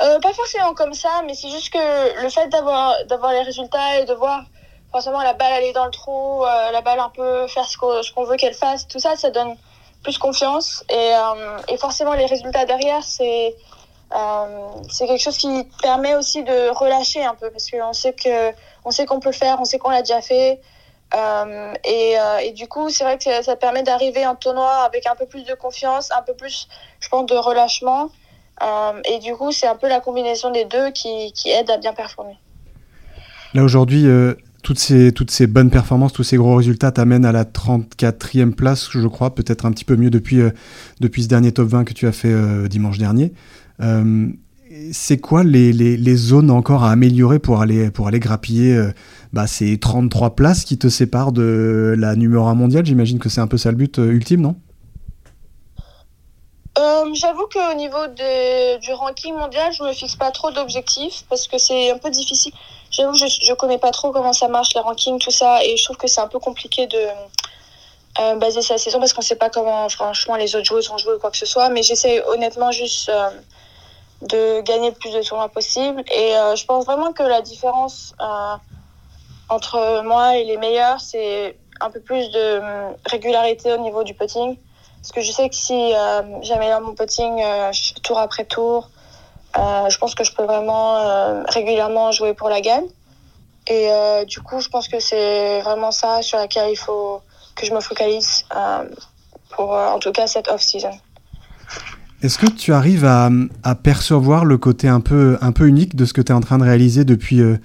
Euh, 0.00 0.18
pas 0.20 0.32
forcément 0.32 0.72
comme 0.72 0.94
ça, 0.94 1.22
mais 1.26 1.34
c'est 1.34 1.50
juste 1.50 1.72
que 1.72 2.22
le 2.22 2.30
fait 2.30 2.48
d'avoir 2.48 2.94
d'avoir 3.06 3.32
les 3.32 3.42
résultats 3.42 4.00
et 4.00 4.06
de 4.06 4.14
voir 4.14 4.44
forcément 4.90 5.22
la 5.22 5.34
balle 5.34 5.52
aller 5.52 5.72
dans 5.72 5.84
le 5.84 5.90
trou, 5.90 6.42
euh, 6.42 6.70
la 6.72 6.80
balle 6.80 7.00
un 7.00 7.10
peu 7.10 7.46
faire 7.48 7.66
ce 7.66 7.76
qu'on 7.76 8.00
qu'on 8.14 8.24
veut 8.24 8.36
qu'elle 8.36 8.54
fasse, 8.54 8.88
tout 8.88 8.98
ça, 8.98 9.16
ça 9.16 9.30
donne 9.30 9.56
plus 10.02 10.18
confiance. 10.18 10.84
Et, 10.88 10.94
euh, 10.94 11.58
et 11.68 11.76
forcément, 11.76 12.14
les 12.14 12.26
résultats 12.26 12.64
derrière, 12.64 13.02
c'est 13.02 13.56
euh, 14.12 14.68
c'est 14.88 15.06
quelque 15.06 15.22
chose 15.22 15.36
qui 15.36 15.64
permet 15.82 16.16
aussi 16.16 16.42
de 16.42 16.76
relâcher 16.76 17.24
un 17.24 17.36
peu, 17.36 17.48
parce 17.50 17.70
qu'on 17.70 18.90
sait 18.90 19.06
qu'on 19.06 19.20
peut 19.20 19.28
le 19.28 19.34
faire, 19.34 19.58
on 19.60 19.64
sait 19.64 19.78
qu'on 19.78 19.90
l'a 19.90 20.02
déjà 20.02 20.20
fait. 20.20 20.60
Euh, 21.14 21.74
et, 21.84 22.16
et, 22.42 22.52
du 22.52 22.66
coup, 22.66 22.88
c'est 22.90 23.04
vrai 23.04 23.18
que 23.18 23.24
ça, 23.24 23.42
ça 23.42 23.56
permet 23.56 23.82
d'arriver 23.82 24.26
en 24.26 24.34
tournoi 24.34 24.70
avec 24.84 25.06
un 25.06 25.14
peu 25.14 25.26
plus 25.26 25.44
de 25.44 25.54
confiance, 25.54 26.10
un 26.12 26.22
peu 26.22 26.34
plus, 26.34 26.68
je 26.98 27.08
pense, 27.08 27.26
de 27.26 27.36
relâchement. 27.36 28.10
et 29.04 29.18
du 29.20 29.34
coup, 29.36 29.52
c'est 29.52 29.68
un 29.68 29.76
peu 29.76 29.88
la 29.88 30.00
combinaison 30.00 30.50
des 30.50 30.64
deux 30.64 30.90
qui, 30.90 31.32
qui 31.32 31.50
aide 31.50 31.70
à 31.70 31.78
bien 31.78 31.92
performer. 31.92 32.36
Là, 33.54 33.62
aujourd'hui, 33.62 34.06
toutes 34.62 34.78
ces, 34.78 35.46
bonnes 35.46 35.70
performances, 35.70 36.12
tous 36.12 36.22
ces 36.22 36.36
gros 36.36 36.56
résultats 36.56 36.92
t'amènent 36.92 37.24
à 37.24 37.32
la 37.32 37.44
34e 37.44 38.52
place, 38.52 38.88
je 38.90 39.06
crois, 39.06 39.34
peut-être 39.34 39.66
un 39.66 39.72
petit 39.72 39.84
peu 39.84 39.96
mieux 39.96 40.10
depuis, 40.10 40.40
euh, 40.40 40.50
ce 41.00 41.26
dernier 41.26 41.52
top 41.52 41.68
20 41.68 41.84
que 41.84 41.92
tu 41.92 42.06
as 42.06 42.12
fait 42.12 42.32
euh, 42.32 42.68
dimanche 42.68 42.98
dernier. 42.98 43.32
Euh, 43.80 44.28
c'est 44.92 45.18
quoi 45.18 45.42
les, 45.42 46.16
zones 46.16 46.50
encore 46.50 46.84
à 46.84 46.92
améliorer 46.92 47.38
pour 47.38 47.60
aller, 47.60 47.90
grappiller 48.14 48.90
bah, 49.32 49.46
ces 49.46 49.78
33 49.78 50.36
places 50.36 50.64
qui 50.64 50.78
te 50.78 50.88
séparent 50.88 51.32
de 51.32 51.96
la 51.98 52.14
numéro 52.14 52.46
1 52.46 52.54
mondiale? 52.54 52.86
J'imagine 52.86 53.18
que 53.18 53.28
c'est 53.28 53.40
un 53.40 53.48
peu 53.48 53.58
ça 53.58 53.70
le 53.70 53.76
but 53.76 53.98
ultime, 53.98 54.42
non? 54.42 54.56
J'avoue 57.12 57.48
qu'au 57.52 57.74
niveau 57.74 58.06
du 58.80 58.92
ranking 58.92 59.34
mondial, 59.34 59.72
je 59.72 59.82
me 59.82 59.92
fixe 59.92 60.14
pas 60.14 60.30
trop 60.30 60.52
d'objectifs 60.52 61.24
parce 61.28 61.48
que 61.48 61.58
c'est 61.58 61.90
un 61.90 61.98
peu 61.98 62.10
difficile 62.10 62.52
J'avoue, 62.90 63.14
je, 63.14 63.26
je 63.26 63.52
connais 63.54 63.78
pas 63.78 63.90
trop 63.90 64.10
comment 64.10 64.32
ça 64.32 64.48
marche, 64.48 64.74
les 64.74 64.80
rankings, 64.80 65.18
tout 65.18 65.30
ça, 65.30 65.64
et 65.64 65.76
je 65.76 65.84
trouve 65.84 65.96
que 65.96 66.08
c'est 66.08 66.20
un 66.20 66.28
peu 66.28 66.38
compliqué 66.38 66.86
de 66.86 66.98
euh, 68.18 68.34
baser 68.36 68.60
sa 68.60 68.76
saison 68.76 68.98
parce 68.98 69.12
qu'on 69.12 69.22
sait 69.22 69.36
pas 69.36 69.50
comment, 69.50 69.88
franchement, 69.88 70.34
les 70.34 70.56
autres 70.56 70.64
joueurs 70.64 70.82
ont 70.92 70.98
joué 70.98 71.14
ou 71.14 71.18
quoi 71.18 71.30
que 71.30 71.36
ce 71.36 71.46
soit. 71.46 71.68
Mais 71.68 71.82
j'essaie 71.82 72.22
honnêtement 72.26 72.72
juste 72.72 73.08
euh, 73.08 73.30
de 74.22 74.60
gagner 74.62 74.90
le 74.90 74.96
plus 74.96 75.12
de 75.12 75.22
tournois 75.22 75.48
possible. 75.48 76.02
Et 76.14 76.36
euh, 76.36 76.56
je 76.56 76.64
pense 76.66 76.84
vraiment 76.84 77.12
que 77.12 77.22
la 77.22 77.40
différence 77.40 78.14
entre 79.48 80.02
moi 80.04 80.36
et 80.36 80.44
les 80.44 80.56
meilleurs, 80.56 81.00
c'est 81.00 81.56
un 81.80 81.90
peu 81.90 82.00
plus 82.00 82.30
de 82.30 82.60
régularité 83.06 83.72
au 83.72 83.78
niveau 83.78 84.02
du 84.02 84.14
putting. 84.14 84.56
Parce 85.00 85.12
que 85.12 85.20
je 85.20 85.32
sais 85.32 85.48
que 85.48 85.56
si 85.56 85.92
j'améliore 86.42 86.80
mon 86.82 86.94
putting 86.94 87.42
tour 88.02 88.18
après 88.18 88.44
tour, 88.44 88.90
je 89.54 89.98
pense 89.98 90.14
que 90.14 90.24
je 90.24 90.32
peux 90.32 90.44
vraiment 90.44 90.96
euh, 90.96 91.42
régulièrement 91.48 92.12
jouer 92.12 92.34
pour 92.34 92.48
la 92.48 92.60
gagne. 92.60 92.86
Et 93.66 93.88
euh, 93.90 94.24
du 94.24 94.40
coup, 94.40 94.60
je 94.60 94.68
pense 94.68 94.88
que 94.88 95.00
c'est 95.00 95.60
vraiment 95.60 95.90
ça 95.90 96.22
sur 96.22 96.38
laquelle 96.38 96.70
il 96.70 96.76
faut 96.76 97.20
que 97.54 97.66
je 97.66 97.72
me 97.72 97.80
focalise 97.80 98.44
pour, 99.50 99.72
en 99.72 99.98
tout 99.98 100.12
cas, 100.12 100.26
cette 100.26 100.48
off-season. 100.48 100.92
Est-ce 102.22 102.36
que 102.36 102.46
tu 102.46 102.74
arrives 102.74 103.06
à, 103.06 103.30
percevoir 103.82 104.44
le 104.44 104.58
côté 104.58 104.88
un 104.88 105.00
peu, 105.00 105.38
un 105.40 105.52
peu 105.52 105.66
unique 105.66 105.96
de 105.96 106.04
ce 106.04 106.12
que 106.12 106.20
tu 106.20 106.32
es 106.32 106.34
en 106.34 106.40
train 106.40 106.58
de 106.58 106.64
réaliser 106.64 107.04
depuis, 107.04 107.40
euh, 107.40 107.56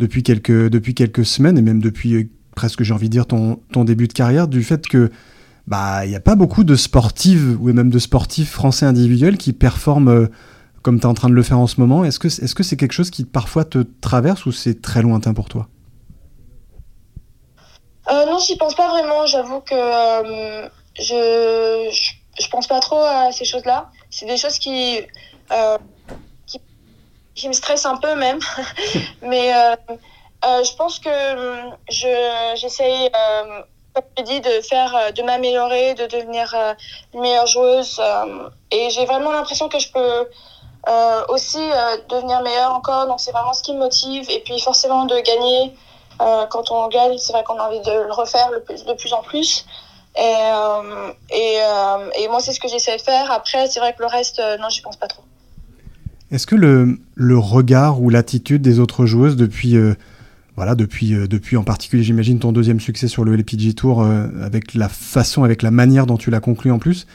depuis, 0.00 0.24
quelques, 0.24 0.68
depuis 0.68 0.94
quelques 0.94 1.24
semaines 1.24 1.56
et 1.56 1.62
même 1.62 1.80
depuis 1.80 2.14
euh, 2.14 2.28
presque, 2.56 2.82
j'ai 2.82 2.92
envie 2.92 3.08
de 3.08 3.12
dire, 3.12 3.26
ton, 3.26 3.60
ton 3.72 3.84
début 3.84 4.08
de 4.08 4.12
carrière, 4.12 4.48
du 4.48 4.64
fait 4.64 4.88
que 4.88 5.10
bah 5.68 6.04
n'y 6.04 6.16
a 6.16 6.20
pas 6.20 6.34
beaucoup 6.34 6.64
de 6.64 6.74
sportives 6.74 7.56
ou 7.60 7.72
même 7.72 7.90
de 7.90 7.98
sportifs 8.00 8.50
français 8.50 8.86
individuels 8.86 9.38
qui 9.38 9.52
performent 9.52 10.08
euh, 10.08 10.26
comme 10.82 10.98
tu 10.98 11.06
es 11.06 11.06
en 11.06 11.14
train 11.14 11.28
de 11.28 11.34
le 11.34 11.42
faire 11.42 11.58
en 11.58 11.66
ce 11.66 11.80
moment. 11.80 12.04
Est-ce 12.04 12.18
que 12.18 12.28
c'est 12.28 12.44
-ce 12.46 12.62
c'est 12.62 12.76
quelque 12.76 12.92
chose 12.92 13.10
qui 13.10 13.24
parfois 13.24 13.64
te 13.64 13.78
traverse 14.00 14.46
ou 14.46 14.52
c'est 14.52 14.80
très 14.80 15.02
lointain 15.02 15.34
pour 15.34 15.48
toi? 15.48 15.68
Euh, 18.10 18.26
Non, 18.26 18.38
j'y 18.38 18.56
pense 18.56 18.74
pas 18.74 18.88
vraiment. 18.88 19.26
J'avoue 19.26 19.60
que 19.60 19.74
euh, 19.74 20.68
je, 20.94 21.90
je, 22.40 22.48
pense 22.48 22.66
pas 22.66 22.80
trop 22.80 23.00
à 23.00 23.30
ces 23.32 23.44
choses-là. 23.44 23.90
C'est 24.10 24.26
des 24.26 24.36
choses 24.36 24.58
qui, 24.58 25.00
euh, 25.52 25.78
me 27.46 27.52
stressent 27.52 27.86
un 27.86 27.96
peu 27.96 28.14
même. 28.16 28.40
Mais 29.22 29.54
euh, 29.54 29.76
je 30.42 30.74
pense 30.76 30.98
que 30.98 31.10
j'essaye 31.88 33.10
comme 33.92 34.04
je 34.18 34.22
dis, 34.22 34.40
de 34.40 34.60
faire, 34.62 35.12
de 35.12 35.22
m'améliorer, 35.22 35.94
de 35.94 36.06
devenir 36.06 36.54
une 37.12 37.20
meilleure 37.20 37.46
joueuse. 37.46 38.00
et 38.70 38.88
j'ai 38.90 39.04
vraiment 39.04 39.32
l'impression 39.32 39.68
que 39.68 39.78
je 39.78 39.90
peux 39.90 40.28
euh, 40.88 41.22
aussi 41.28 41.58
euh, 41.58 41.96
devenir 42.08 42.42
meilleur 42.42 42.72
encore. 42.72 43.06
Donc 43.06 43.20
c'est 43.20 43.32
vraiment 43.32 43.52
ce 43.52 43.62
qui 43.62 43.74
me 43.74 43.78
motive. 43.78 44.26
Et 44.30 44.40
puis 44.44 44.60
forcément 44.60 45.04
de 45.04 45.14
gagner. 45.14 45.74
Euh, 46.20 46.46
quand 46.50 46.70
on 46.70 46.88
gagne, 46.88 47.16
c'est 47.18 47.32
vrai 47.32 47.42
qu'on 47.44 47.58
a 47.58 47.66
envie 47.68 47.80
de 47.80 48.06
le 48.06 48.12
refaire 48.12 48.50
de 48.50 48.92
plus 48.94 49.12
en 49.12 49.22
plus. 49.22 49.66
Et, 50.18 50.34
et, 51.32 51.58
et, 52.18 52.28
moi, 52.28 52.40
c'est 52.40 52.52
ce 52.52 52.58
que 52.60 52.68
j'essaie 52.68 52.96
de 52.96 53.00
faire. 53.00 53.30
Après, 53.30 53.68
c'est 53.68 53.78
vrai 53.78 53.94
que 53.94 54.02
le 54.02 54.06
reste, 54.06 54.42
non, 54.60 54.68
j'y 54.68 54.82
pense 54.82 54.96
pas 54.96 55.06
trop. 55.06 55.22
Est-ce 56.30 56.46
que 56.46 56.56
le, 56.56 56.98
le, 57.14 57.38
regard 57.38 58.02
ou 58.02 58.10
l'attitude 58.10 58.60
des 58.60 58.80
autres 58.80 59.06
joueuses 59.06 59.36
depuis, 59.36 59.76
voilà, 60.56 60.74
depuis, 60.74 61.12
depuis 61.28 61.56
en 61.56 61.62
particulier, 61.62 62.02
j'imagine, 62.02 62.38
ton 62.38 62.52
deuxième 62.52 62.80
succès 62.80 63.08
sur 63.08 63.24
le 63.24 63.34
LPG 63.34 63.74
Tour, 63.74 64.04
avec 64.44 64.74
la 64.74 64.90
façon, 64.90 65.44
avec 65.44 65.62
la 65.62 65.70
manière 65.70 66.06
dont 66.06 66.18
tu 66.18 66.30
l'as 66.30 66.40
conclu 66.40 66.72
en 66.72 66.80
plus, 66.80 67.06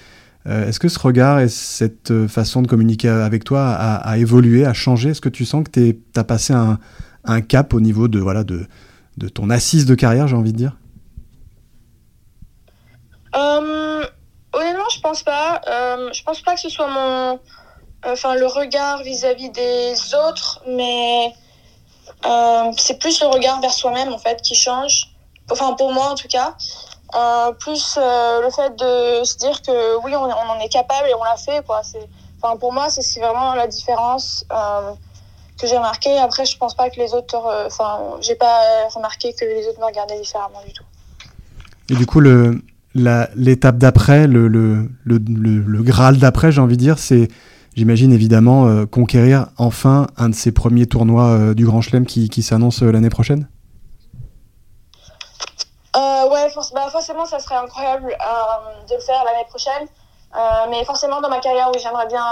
euh, 0.48 0.68
est-ce 0.68 0.80
que 0.80 0.90
ce 0.90 1.00
regard 1.00 1.40
et 1.40 1.50
cette 1.50 2.12
euh, 2.12 2.28
façon 2.28 2.62
de 2.62 2.68
communiquer 2.68 3.10
avec 3.10 3.44
toi 3.44 3.72
a, 3.72 4.18
évolué, 4.18 4.66
a 4.66 4.74
changé? 4.74 5.10
Est-ce 5.10 5.22
que 5.22 5.30
tu 5.30 5.46
sens 5.46 5.64
que 5.64 5.72
tu 5.72 6.02
as 6.16 6.24
passé 6.24 6.54
un, 6.54 7.42
cap 7.42 7.74
au 7.74 7.80
niveau 7.80 8.08
de, 8.08 8.20
voilà, 8.20 8.44
de, 8.44 8.68
ton 9.34 9.50
assise 9.50 9.86
de 9.86 9.96
carrière, 9.96 10.28
j'ai 10.28 10.36
envie 10.36 10.54
de 10.54 10.58
dire? 10.58 10.78
Euh, 13.36 14.04
Honnêtement, 14.56 14.90
je 14.90 15.02
pense 15.02 15.22
pas. 15.22 15.62
Euh, 15.68 16.10
je 16.14 16.24
pense 16.24 16.42
pas 16.42 16.56
que 16.56 16.62
ce 16.62 16.70
soit 16.70 16.88
mon, 16.88 17.40
enfin, 18.06 18.36
le 18.36 18.46
regard 18.46 19.04
vis-à-vis 19.04 19.50
-vis 19.50 19.52
des 19.52 20.16
autres, 20.16 20.64
mais 20.68 21.34
euh, 22.26 22.72
c'est 22.78 22.98
plus 23.00 23.20
le 23.22 23.28
regard 23.28 23.60
vers 23.60 23.74
soi-même 23.74 24.14
en 24.14 24.18
fait 24.18 24.42
qui 24.42 24.56
change. 24.56 25.10
Enfin, 25.52 25.74
pour 25.74 25.92
moi 25.94 26.12
en 26.12 26.16
tout 26.16 26.30
cas. 26.30 26.56
Euh, 27.16 27.54
plus 27.54 27.98
euh, 27.98 28.42
le 28.42 28.50
fait 28.50 28.72
de 28.72 29.24
se 29.24 29.38
dire 29.38 29.62
que 29.62 30.04
oui, 30.04 30.14
on, 30.16 30.24
en 30.24 30.60
est 30.60 30.68
capable 30.68 31.08
et 31.10 31.14
on 31.14 31.24
l'a 31.24 31.38
fait. 31.38 31.66
Quoi. 31.66 31.82
Enfin, 32.42 32.58
pour 32.58 32.74
moi, 32.74 32.90
c'est 32.90 33.20
vraiment 33.22 33.56
la 33.56 33.68
différence 33.68 34.46
euh, 34.52 34.92
que 35.60 35.66
j'ai 35.66 35.78
remarqué. 35.78 36.18
Après, 36.18 36.46
je 36.46 36.58
pense 36.58 36.76
pas 36.76 36.90
que 36.90 37.00
les 37.00 37.14
autres. 37.14 37.66
Enfin, 37.68 38.00
j'ai 38.20 38.36
pas 38.36 38.60
remarqué 38.94 39.34
que 39.34 39.46
les 39.46 39.66
autres 39.68 39.80
me 39.80 39.86
regardaient 39.86 40.20
différemment 40.20 40.62
du 40.66 40.74
tout. 40.74 40.84
Et 41.90 41.96
du 41.96 42.06
coup, 42.06 42.20
l'étape 42.20 43.78
d'après, 43.78 44.28
le, 44.28 44.48
le, 44.50 44.90
le, 45.06 45.18
le, 45.20 45.84
Graal 45.84 46.18
d'après, 46.18 46.52
j'ai 46.52 46.60
envie 46.60 46.76
de 46.76 46.82
dire, 46.82 46.98
c'est, 47.00 47.30
j'imagine 47.76 48.12
évidemment, 48.12 48.86
conquérir 48.88 49.48
enfin 49.58 50.08
un 50.18 50.30
de 50.30 50.36
ces 50.36 50.52
premiers 50.52 50.88
tournois 50.88 51.54
du 51.54 51.66
Grand 51.66 51.82
Chelem 51.82 52.06
qui, 52.06 52.28
qui 52.28 52.42
s'annonce 52.42 52.82
l'année 52.82 53.12
prochaine? 53.12 53.48
Euh, 55.96 56.30
ouais, 56.30 56.50
for 56.50 56.66
bah, 56.74 56.90
forcément, 56.90 57.26
ça 57.26 57.40
serait 57.40 57.56
incroyable 57.56 58.12
euh, 58.12 58.86
de 58.90 58.96
le 58.96 59.02
faire 59.02 59.24
l'année 59.24 59.46
prochaine. 59.48 59.88
Euh, 60.36 60.40
mais 60.70 60.84
forcément, 60.84 61.22
dans 61.22 61.30
ma 61.30 61.40
carrière, 61.40 61.70
oui, 61.74 61.80
j'aimerais 61.82 62.08
bien, 62.08 62.26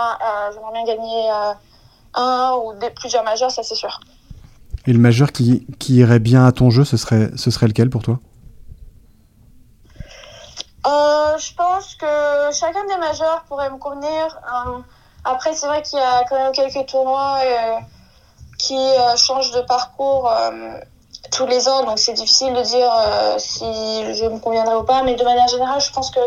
j'aimerais 0.54 0.74
bien 0.74 0.84
gagner 0.84 1.30
un 2.14 2.54
ou 2.58 2.74
des, 2.74 2.90
plusieurs 2.90 3.24
majeurs, 3.24 3.52
ça 3.52 3.64
c'est 3.64 3.76
sûr. 3.76 4.02
Et 4.86 4.92
le 4.92 5.00
majeur 5.00 5.32
qui, 5.32 5.66
qui, 5.80 5.96
irait 5.96 6.20
bien 6.20 6.46
à 6.46 6.52
ton 6.52 6.70
jeu, 6.70 6.84
ce 6.84 6.98
serait, 6.98 7.30
ce 7.38 7.50
serait 7.52 7.68
lequel 7.68 7.90
pour 7.90 8.04
toi? 8.04 8.20
Je 11.36 11.56
pense 11.56 11.96
que 11.96 12.06
chacun 12.52 12.86
des 12.86 12.98
majeurs 12.98 13.44
pourrait 13.48 13.70
me 13.72 13.78
convenir. 13.78 14.40
après, 15.24 15.54
c'est 15.54 15.66
vrai 15.66 15.82
qu'il 15.82 15.98
y 15.98 16.02
a 16.02 16.24
quand 16.26 16.38
même 16.38 16.52
quelques 16.52 16.86
tournois 16.88 17.40
qui 18.60 18.78
changent 19.18 19.52
de 19.52 19.62
parcours 19.62 20.30
tous 21.36 21.48
les 21.48 21.68
ans, 21.68 21.84
donc 21.84 22.00
c'est 22.00 22.14
difficile 22.14 22.54
de 22.54 22.62
dire 22.62 22.90
euh, 22.94 23.36
si 23.38 23.66
je 23.66 24.26
me 24.26 24.40
conviendrai 24.40 24.76
ou 24.76 24.84
pas. 24.84 25.04
Mais 25.04 25.16
de 25.16 25.24
manière 25.24 25.48
générale, 25.48 25.82
je 25.82 25.92
pense 25.92 26.12
que 26.12 26.20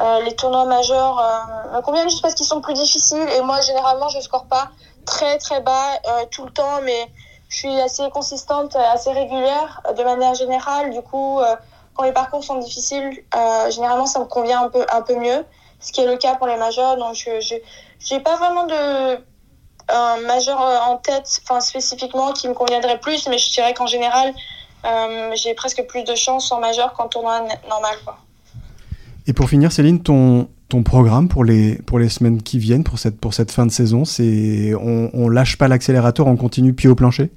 euh, 0.00 0.20
les 0.22 0.34
tournois 0.34 0.64
majeurs 0.64 1.18
euh, 1.18 1.76
me 1.76 1.82
conviennent 1.82 2.08
juste 2.08 2.22
parce 2.22 2.34
qu'ils 2.34 2.46
sont 2.46 2.60
plus 2.60 2.74
difficiles. 2.74 3.26
Et 3.36 3.40
moi, 3.40 3.60
généralement, 3.60 4.08
je 4.08 4.20
score 4.20 4.46
pas 4.46 4.68
très 5.04 5.38
très 5.38 5.60
bas 5.60 5.86
euh, 6.06 6.24
tout 6.30 6.44
le 6.44 6.50
temps, 6.50 6.80
mais 6.82 7.10
je 7.48 7.56
suis 7.56 7.80
assez 7.80 8.08
consistante, 8.10 8.76
assez 8.76 9.10
régulière 9.10 9.82
de 9.96 10.02
manière 10.04 10.34
générale. 10.34 10.90
Du 10.90 11.00
coup, 11.00 11.40
quand 11.94 12.02
les 12.02 12.12
parcours 12.12 12.44
sont 12.44 12.56
difficiles, 12.56 13.24
généralement 13.70 14.04
ça 14.04 14.18
me 14.18 14.26
convient 14.26 14.64
un 14.64 14.68
peu, 14.68 14.84
un 14.92 15.00
peu 15.00 15.14
mieux, 15.14 15.46
ce 15.80 15.90
qui 15.90 16.02
est 16.02 16.06
le 16.06 16.18
cas 16.18 16.34
pour 16.34 16.46
les 16.46 16.56
majors. 16.56 16.98
Donc 16.98 17.14
je 17.14 17.54
n'ai 18.14 18.20
pas 18.20 18.36
vraiment 18.36 18.64
de 18.66 19.16
un 19.88 20.20
major 20.20 20.58
en 20.86 20.96
tête, 20.96 21.40
enfin 21.42 21.60
spécifiquement, 21.60 22.32
qui 22.32 22.48
me 22.48 22.54
conviendrait 22.54 22.98
plus, 22.98 23.28
mais 23.28 23.38
je 23.38 23.50
dirais 23.50 23.74
qu'en 23.74 23.86
général, 23.86 24.34
j'ai 25.34 25.54
presque 25.54 25.82
plus 25.86 26.04
de 26.04 26.14
chance 26.14 26.52
en 26.52 26.60
major 26.60 26.92
qu'en 26.92 27.08
tournoi 27.08 27.40
normal. 27.68 27.96
Quoi. 28.04 28.18
Et 29.26 29.32
pour 29.34 29.48
finir, 29.48 29.70
Céline, 29.72 30.02
ton, 30.02 30.48
ton 30.68 30.82
programme 30.82 31.28
pour 31.28 31.44
les, 31.44 31.76
pour 31.76 31.98
les 31.98 32.08
semaines 32.08 32.42
qui 32.42 32.58
viennent, 32.58 32.84
pour 32.84 32.98
cette, 32.98 33.20
pour 33.20 33.34
cette 33.34 33.50
fin 33.50 33.66
de 33.66 33.70
saison, 33.70 34.04
c'est 34.04 34.74
on, 34.74 35.10
on 35.12 35.28
lâche 35.28 35.58
pas 35.58 35.68
l'accélérateur, 35.68 36.26
on 36.26 36.36
continue 36.36 36.74
pied 36.74 36.88
au 36.88 36.94
plancher? 36.94 37.30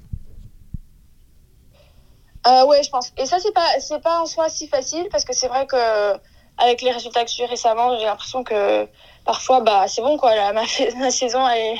Euh, 2.46 2.64
Ouais, 2.66 2.82
je 2.82 2.90
pense. 2.90 3.12
Et 3.18 3.26
ça, 3.26 3.38
c'est 3.40 3.52
pas, 3.52 3.66
c'est 3.78 4.02
pas 4.02 4.22
en 4.22 4.26
soi 4.26 4.48
si 4.48 4.68
facile 4.68 5.06
parce 5.10 5.24
que 5.24 5.34
c'est 5.34 5.48
vrai 5.48 5.66
que 5.66 6.12
avec 6.58 6.82
les 6.82 6.90
résultats 6.90 7.24
que 7.24 7.30
j'ai 7.30 7.44
récemment, 7.44 7.98
j'ai 7.98 8.06
l'impression 8.06 8.42
que 8.42 8.86
parfois, 9.24 9.60
bah, 9.60 9.84
c'est 9.86 10.02
bon, 10.02 10.16
quoi. 10.16 10.34
ma, 10.52 10.62
ma 10.98 11.10
saison, 11.10 11.46
elle 11.48 11.76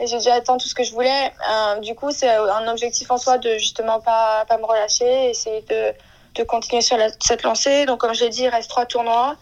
j'ai 0.00 0.16
déjà 0.16 0.34
atteint 0.34 0.56
tout 0.56 0.66
ce 0.66 0.74
que 0.74 0.82
je 0.82 0.92
voulais. 0.92 1.32
Euh, 1.50 1.80
du 1.80 1.94
coup, 1.94 2.10
c'est 2.10 2.28
un 2.28 2.68
objectif 2.68 3.10
en 3.10 3.18
soi 3.18 3.38
de 3.38 3.58
justement 3.58 4.00
pas, 4.00 4.44
pas 4.46 4.58
me 4.58 4.64
relâcher, 4.64 5.30
essayer 5.30 5.62
de 5.62 5.92
de 6.34 6.42
continuer 6.42 6.82
sur 6.82 6.96
cette 7.20 7.44
lancée. 7.44 7.86
Donc, 7.86 8.00
comme 8.00 8.12
je 8.12 8.24
l'ai 8.24 8.30
dit, 8.30 8.42
il 8.42 8.48
reste 8.48 8.68
trois 8.68 8.86
tournois. 8.86 9.36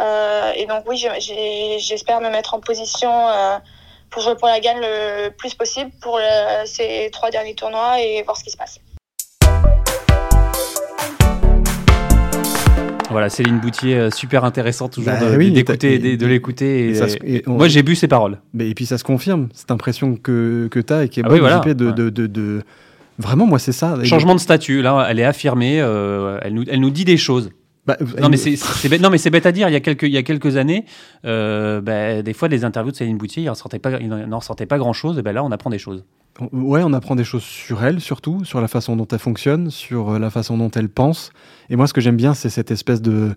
Euh, 0.00 0.52
et 0.56 0.66
donc, 0.66 0.82
oui, 0.88 0.96
j'espère 1.78 2.20
me 2.20 2.28
mettre 2.28 2.54
en 2.54 2.60
position 2.60 3.28
euh, 3.28 3.56
pour 4.10 4.20
jouer 4.22 4.34
pour 4.34 4.48
la 4.48 4.58
gagne 4.58 4.80
le 4.80 5.28
plus 5.28 5.54
possible 5.54 5.92
pour 6.00 6.18
ces 6.64 7.08
trois 7.12 7.30
derniers 7.30 7.54
tournois 7.54 8.00
et 8.00 8.22
voir 8.22 8.36
ce 8.36 8.42
qui 8.42 8.50
se 8.50 8.56
passe. 8.56 8.80
Voilà, 13.10 13.28
Céline 13.28 13.58
Boutier, 13.58 13.96
euh, 13.96 14.10
super 14.10 14.44
intéressant 14.44 14.88
toujours 14.88 15.12
bah 15.12 15.36
d'écouter, 15.36 15.98
de, 16.16 16.26
l'écouter. 16.26 16.94
moi, 17.46 17.68
j'ai 17.68 17.82
bu 17.82 17.94
ses 17.94 18.08
paroles. 18.08 18.38
Mais, 18.52 18.68
et 18.68 18.74
puis, 18.74 18.86
ça 18.86 18.98
se 18.98 19.04
confirme, 19.04 19.48
cette 19.52 19.70
impression 19.70 20.16
que, 20.16 20.68
que 20.70 20.80
tu 20.80 20.92
as 20.92 21.04
et 21.04 21.08
qui 21.08 21.20
est 21.20 21.24
ah 21.24 21.28
bonne, 21.28 21.74
de, 21.74 21.90
de, 21.90 22.26
de 22.26 22.62
Vraiment, 23.18 23.46
moi, 23.46 23.58
c'est 23.58 23.72
ça. 23.72 23.96
Changement 24.04 24.34
de 24.34 24.40
statut, 24.40 24.82
là, 24.82 25.06
elle 25.08 25.20
est 25.20 25.24
affirmée, 25.24 25.80
euh, 25.80 26.38
elle, 26.42 26.54
nous, 26.54 26.64
elle 26.68 26.80
nous 26.80 26.90
dit 26.90 27.04
des 27.04 27.16
choses. 27.16 27.50
Bah, 27.86 27.96
non, 28.20 28.30
mais 28.30 28.36
c'est, 28.38 28.88
bête, 28.88 29.02
non, 29.02 29.10
mais 29.10 29.18
c'est 29.18 29.30
bête 29.30 29.46
à 29.46 29.52
dire. 29.52 29.68
Il 29.68 29.72
y 29.72 29.76
a 29.76 29.80
quelques, 29.80 30.04
il 30.04 30.12
y 30.12 30.16
a 30.16 30.22
quelques 30.22 30.56
années, 30.56 30.86
euh, 31.24 31.80
bah, 31.80 32.22
des 32.22 32.32
fois, 32.32 32.48
des 32.48 32.64
interviews 32.64 32.92
de 32.92 32.96
Céline 32.96 33.18
Boutier, 33.18 33.42
il 33.42 33.46
n'en 33.46 33.54
sortait 33.54 33.78
pas, 33.78 34.00
il 34.00 34.66
pas 34.68 34.78
grand-chose. 34.78 35.18
Et 35.18 35.22
ben 35.22 35.32
là, 35.32 35.44
on 35.44 35.52
apprend 35.52 35.70
des 35.70 35.78
choses. 35.78 36.04
Ouais, 36.50 36.82
on 36.82 36.92
apprend 36.94 37.14
des 37.14 37.24
choses 37.24 37.42
sur 37.44 37.84
elle, 37.84 38.00
surtout, 38.00 38.44
sur 38.44 38.60
la 38.60 38.68
façon 38.68 38.96
dont 38.96 39.06
elle 39.06 39.18
fonctionne, 39.18 39.70
sur 39.70 40.14
euh, 40.14 40.18
la 40.18 40.30
façon 40.30 40.56
dont 40.56 40.70
elle 40.70 40.88
pense. 40.88 41.30
Et 41.70 41.76
moi, 41.76 41.86
ce 41.86 41.92
que 41.92 42.00
j'aime 42.00 42.16
bien, 42.16 42.34
c'est 42.34 42.50
cette 42.50 42.70
espèce 42.70 43.02
de, 43.02 43.34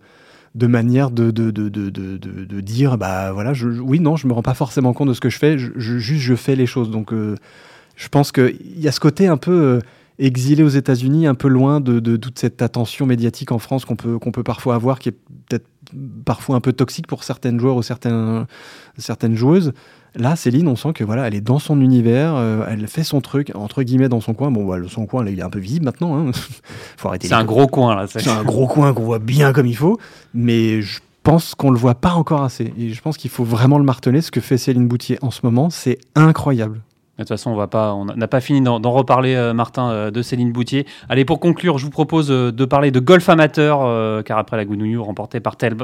de 0.56 0.68
manière 0.68 1.12
de, 1.12 1.30
de, 1.30 1.52
de, 1.52 1.70
de, 1.70 1.90
de 1.90 2.62
dire, 2.62 2.98
bah 2.98 3.32
voilà, 3.34 3.54
je, 3.54 3.68
oui, 3.68 4.00
non, 4.00 4.16
je 4.16 4.28
me 4.28 4.34
rends 4.34 4.42
pas 4.42 4.56
forcément 4.56 4.94
compte 4.94 5.10
de 5.10 5.14
ce 5.14 5.22
que 5.22 5.30
je 5.30 5.38
fais, 5.38 5.58
je, 5.60 5.72
juste 5.76 6.22
je 6.22 6.36
fais 6.36 6.56
les 6.56 6.66
choses. 6.66 6.90
Donc, 6.90 7.12
je 7.98 8.08
pense 8.10 8.32
qu'il 8.32 8.80
y 8.80 8.88
a 8.88 8.92
ce 8.92 9.00
côté 9.00 9.28
un 9.28 9.38
peu 9.38 9.52
euh, 9.52 9.80
exilé 10.20 10.64
aux 10.64 10.70
États-Unis, 10.70 11.28
un 11.28 11.36
peu 11.36 11.48
loin 11.48 11.80
de, 11.80 12.16
toute 12.18 12.40
cette 12.40 12.62
attention 12.62 13.06
médiatique 13.06 13.52
en 13.52 13.60
France 13.60 13.86
qu'on 13.86 13.96
peut, 13.96 14.18
qu'on 14.20 14.32
peut 14.32 14.44
parfois 14.44 14.76
avoir, 14.76 15.00
qui 15.00 15.10
est 15.10 15.18
peut-être 15.48 15.68
parfois 16.26 16.56
un 16.56 16.60
peu 16.60 16.74
toxique 16.74 17.08
pour 17.08 17.24
certaines 17.24 17.60
joueurs 17.60 17.76
ou 17.76 17.84
certaines, 17.84 18.46
certaines 18.98 19.36
joueuses. 19.36 19.74
Là, 20.16 20.36
Céline, 20.36 20.68
on 20.68 20.76
sent 20.76 20.94
que 20.94 21.04
voilà, 21.04 21.28
elle 21.28 21.36
est 21.36 21.42
dans 21.42 21.60
son 21.60 21.80
univers, 21.80 22.34
euh, 22.36 22.66
elle 22.68 22.88
fait 22.88 23.04
son 23.04 23.22
truc 23.22 23.52
entre 23.54 23.84
guillemets 23.84 24.10
dans 24.10 24.22
son 24.22 24.34
coin. 24.34 24.50
Bon, 24.50 24.66
bah, 24.66 24.78
son 24.88 25.06
coin, 25.06 25.24
là, 25.24 25.30
il 25.30 25.40
est 25.40 25.44
un 25.44 25.50
peu 25.50 25.60
visible 25.60 25.86
maintenant. 25.86 26.18
Hein. 26.18 26.32
Faut 26.98 27.10
arrêter. 27.10 27.28
C'est 27.28 27.36
un 27.36 27.46
gros 27.46 27.68
coin 27.68 27.96
là. 27.96 28.08
C'est 28.08 28.28
un 28.28 28.44
gros 28.44 28.68
coin 28.68 28.94
qu'on 28.94 29.04
voit 29.04 29.20
bien 29.20 29.54
comme 29.54 29.68
il 29.68 29.78
faut, 29.78 30.00
mais 30.34 30.82
je 30.82 31.00
pense 31.22 31.54
qu'on 31.54 31.70
le 31.70 31.78
voit 31.78 31.96
pas 31.96 32.14
encore 32.14 32.42
assez. 32.42 32.74
Et 32.80 32.94
je 32.94 33.02
pense 33.02 33.18
qu'il 33.18 33.30
faut 33.30 33.44
vraiment 33.44 33.78
le 33.78 33.84
marteler. 33.84 34.22
Ce 34.22 34.32
que 34.32 34.42
fait 34.42 34.58
Céline 34.58 34.88
Boutier 34.88 35.20
en 35.22 35.30
ce 35.30 35.42
moment, 35.44 35.70
c'est 35.70 36.00
incroyable. 36.16 36.82
De 37.18 37.24
toute 37.24 37.30
façon, 37.30 37.50
on 37.50 37.56
va 37.56 37.66
pas, 37.66 37.96
on 37.96 38.06
n'a 38.06 38.28
pas 38.28 38.42
fini 38.42 38.62
d'en 38.62 38.80
reparler, 38.92 39.34
euh, 39.34 39.52
Martin, 39.52 39.90
euh, 39.90 40.12
de 40.12 40.22
Céline 40.22 40.52
Boutier. 40.52 40.86
Allez, 41.10 41.26
pour 41.26 41.40
conclure, 41.40 41.80
je 41.80 41.86
vous 41.86 41.90
propose 41.90 42.30
euh, 42.30 42.52
de 42.52 42.66
parler 42.66 42.92
de 42.92 43.00
golf 43.00 43.28
amateur, 43.28 44.24
car 44.24 44.38
après 44.38 44.56
la 44.56 44.66
Gounouillou 44.66 45.04
remportée 45.04 45.40
par 45.40 45.56
Terre, 45.56 45.76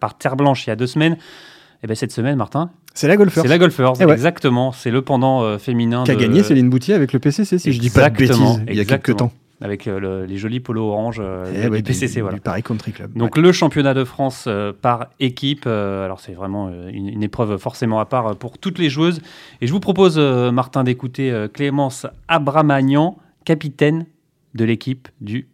par 0.00 0.16
Terre 0.16 0.36
Blanche 0.36 0.66
il 0.66 0.70
y 0.70 0.72
a 0.72 0.76
deux 0.76 0.86
semaines, 0.86 1.12
et 1.12 1.84
eh 1.84 1.86
ben 1.86 1.94
cette 1.94 2.10
semaine, 2.10 2.36
Martin, 2.36 2.70
c'est 2.94 3.06
la 3.06 3.16
Golfers. 3.16 3.42
C'est 3.42 3.48
la 3.48 3.58
Golfers, 3.58 3.92
eh 4.00 4.10
exactement. 4.10 4.72
C'est 4.72 4.90
le 4.90 5.02
pendant 5.02 5.58
féminin. 5.58 6.04
Qui 6.04 6.10
a 6.10 6.16
gagné 6.16 6.42
Céline 6.42 6.70
Boutier 6.70 6.94
avec 6.94 7.12
le 7.12 7.18
PCC, 7.18 7.58
si 7.58 7.72
je 7.72 7.80
dis 7.80 7.90
pas 7.90 8.08
de 8.08 8.16
bêtises, 8.16 8.62
il 8.68 8.74
y 8.74 8.80
a 8.80 8.84
quelques 8.84 9.16
temps 9.16 9.30
avec 9.60 9.86
euh, 9.86 10.26
les 10.26 10.36
jolis 10.36 10.60
polos 10.60 10.90
orange 10.92 11.20
euh, 11.20 11.68
du 11.70 11.82
PCC. 11.82 12.20
voilà. 12.20 12.38
Paris 12.38 12.62
Country 12.62 12.92
Club. 12.92 13.12
Donc 13.14 13.36
le 13.36 13.52
championnat 13.52 13.94
de 13.94 14.04
France 14.04 14.44
euh, 14.46 14.72
par 14.72 15.08
équipe, 15.18 15.66
alors 15.66 16.20
c'est 16.20 16.32
vraiment 16.32 16.70
une, 16.70 17.22
épreuve 17.22 17.58
forcément 17.58 17.98
à 17.98 18.04
part 18.04 18.36
pour 18.36 18.58
toutes 18.58 18.78
les 18.78 18.88
joueuses. 18.88 19.20
Et 19.60 19.66
je 19.66 19.72
vous 19.72 19.80
propose, 19.80 20.18
Martin, 20.18 20.84
d'écouter 20.84 21.46
Clémence 21.52 22.06
Abramagnan, 22.28 23.18
capitaine 23.44 24.06
de 24.54 24.64
l'équipe 24.64 25.08
du 25.20 25.48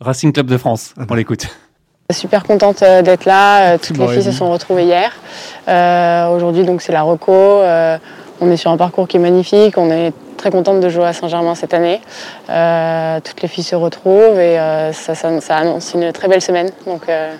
Racing 0.00 0.32
Club 0.32 0.46
de 0.46 0.56
France. 0.56 0.94
Ah 0.96 1.02
On 1.02 1.04
bah. 1.04 1.16
l'écoute. 1.16 1.48
Super 2.10 2.44
contente 2.44 2.80
d'être 2.80 3.24
là. 3.24 3.78
Toutes 3.78 3.98
les 3.98 4.08
filles 4.08 4.22
se 4.22 4.32
sont 4.32 4.50
retrouvées 4.50 4.84
hier. 4.84 5.12
Aujourd'hui, 6.30 6.64
donc 6.64 6.80
c'est 6.80 6.92
la 6.92 7.02
reco. 7.02 7.60
On 8.40 8.50
est 8.50 8.56
sur 8.56 8.70
un 8.70 8.76
parcours 8.76 9.08
qui 9.08 9.16
est 9.16 9.20
magnifique. 9.20 9.78
On 9.78 9.90
est 9.90 10.12
très 10.36 10.50
contente 10.50 10.80
de 10.80 10.88
jouer 10.88 11.06
à 11.06 11.12
Saint-Germain 11.12 11.54
cette 11.54 11.74
année. 11.74 12.00
Euh, 12.50 13.20
toutes 13.20 13.42
les 13.42 13.48
filles 13.48 13.64
se 13.64 13.76
retrouvent 13.76 14.38
et 14.38 14.58
euh, 14.58 14.92
ça, 14.92 15.14
annonce 15.50 15.94
une 15.94 16.12
très 16.12 16.28
belle 16.28 16.42
semaine. 16.42 16.70
Donc 16.86 17.08
euh, 17.08 17.34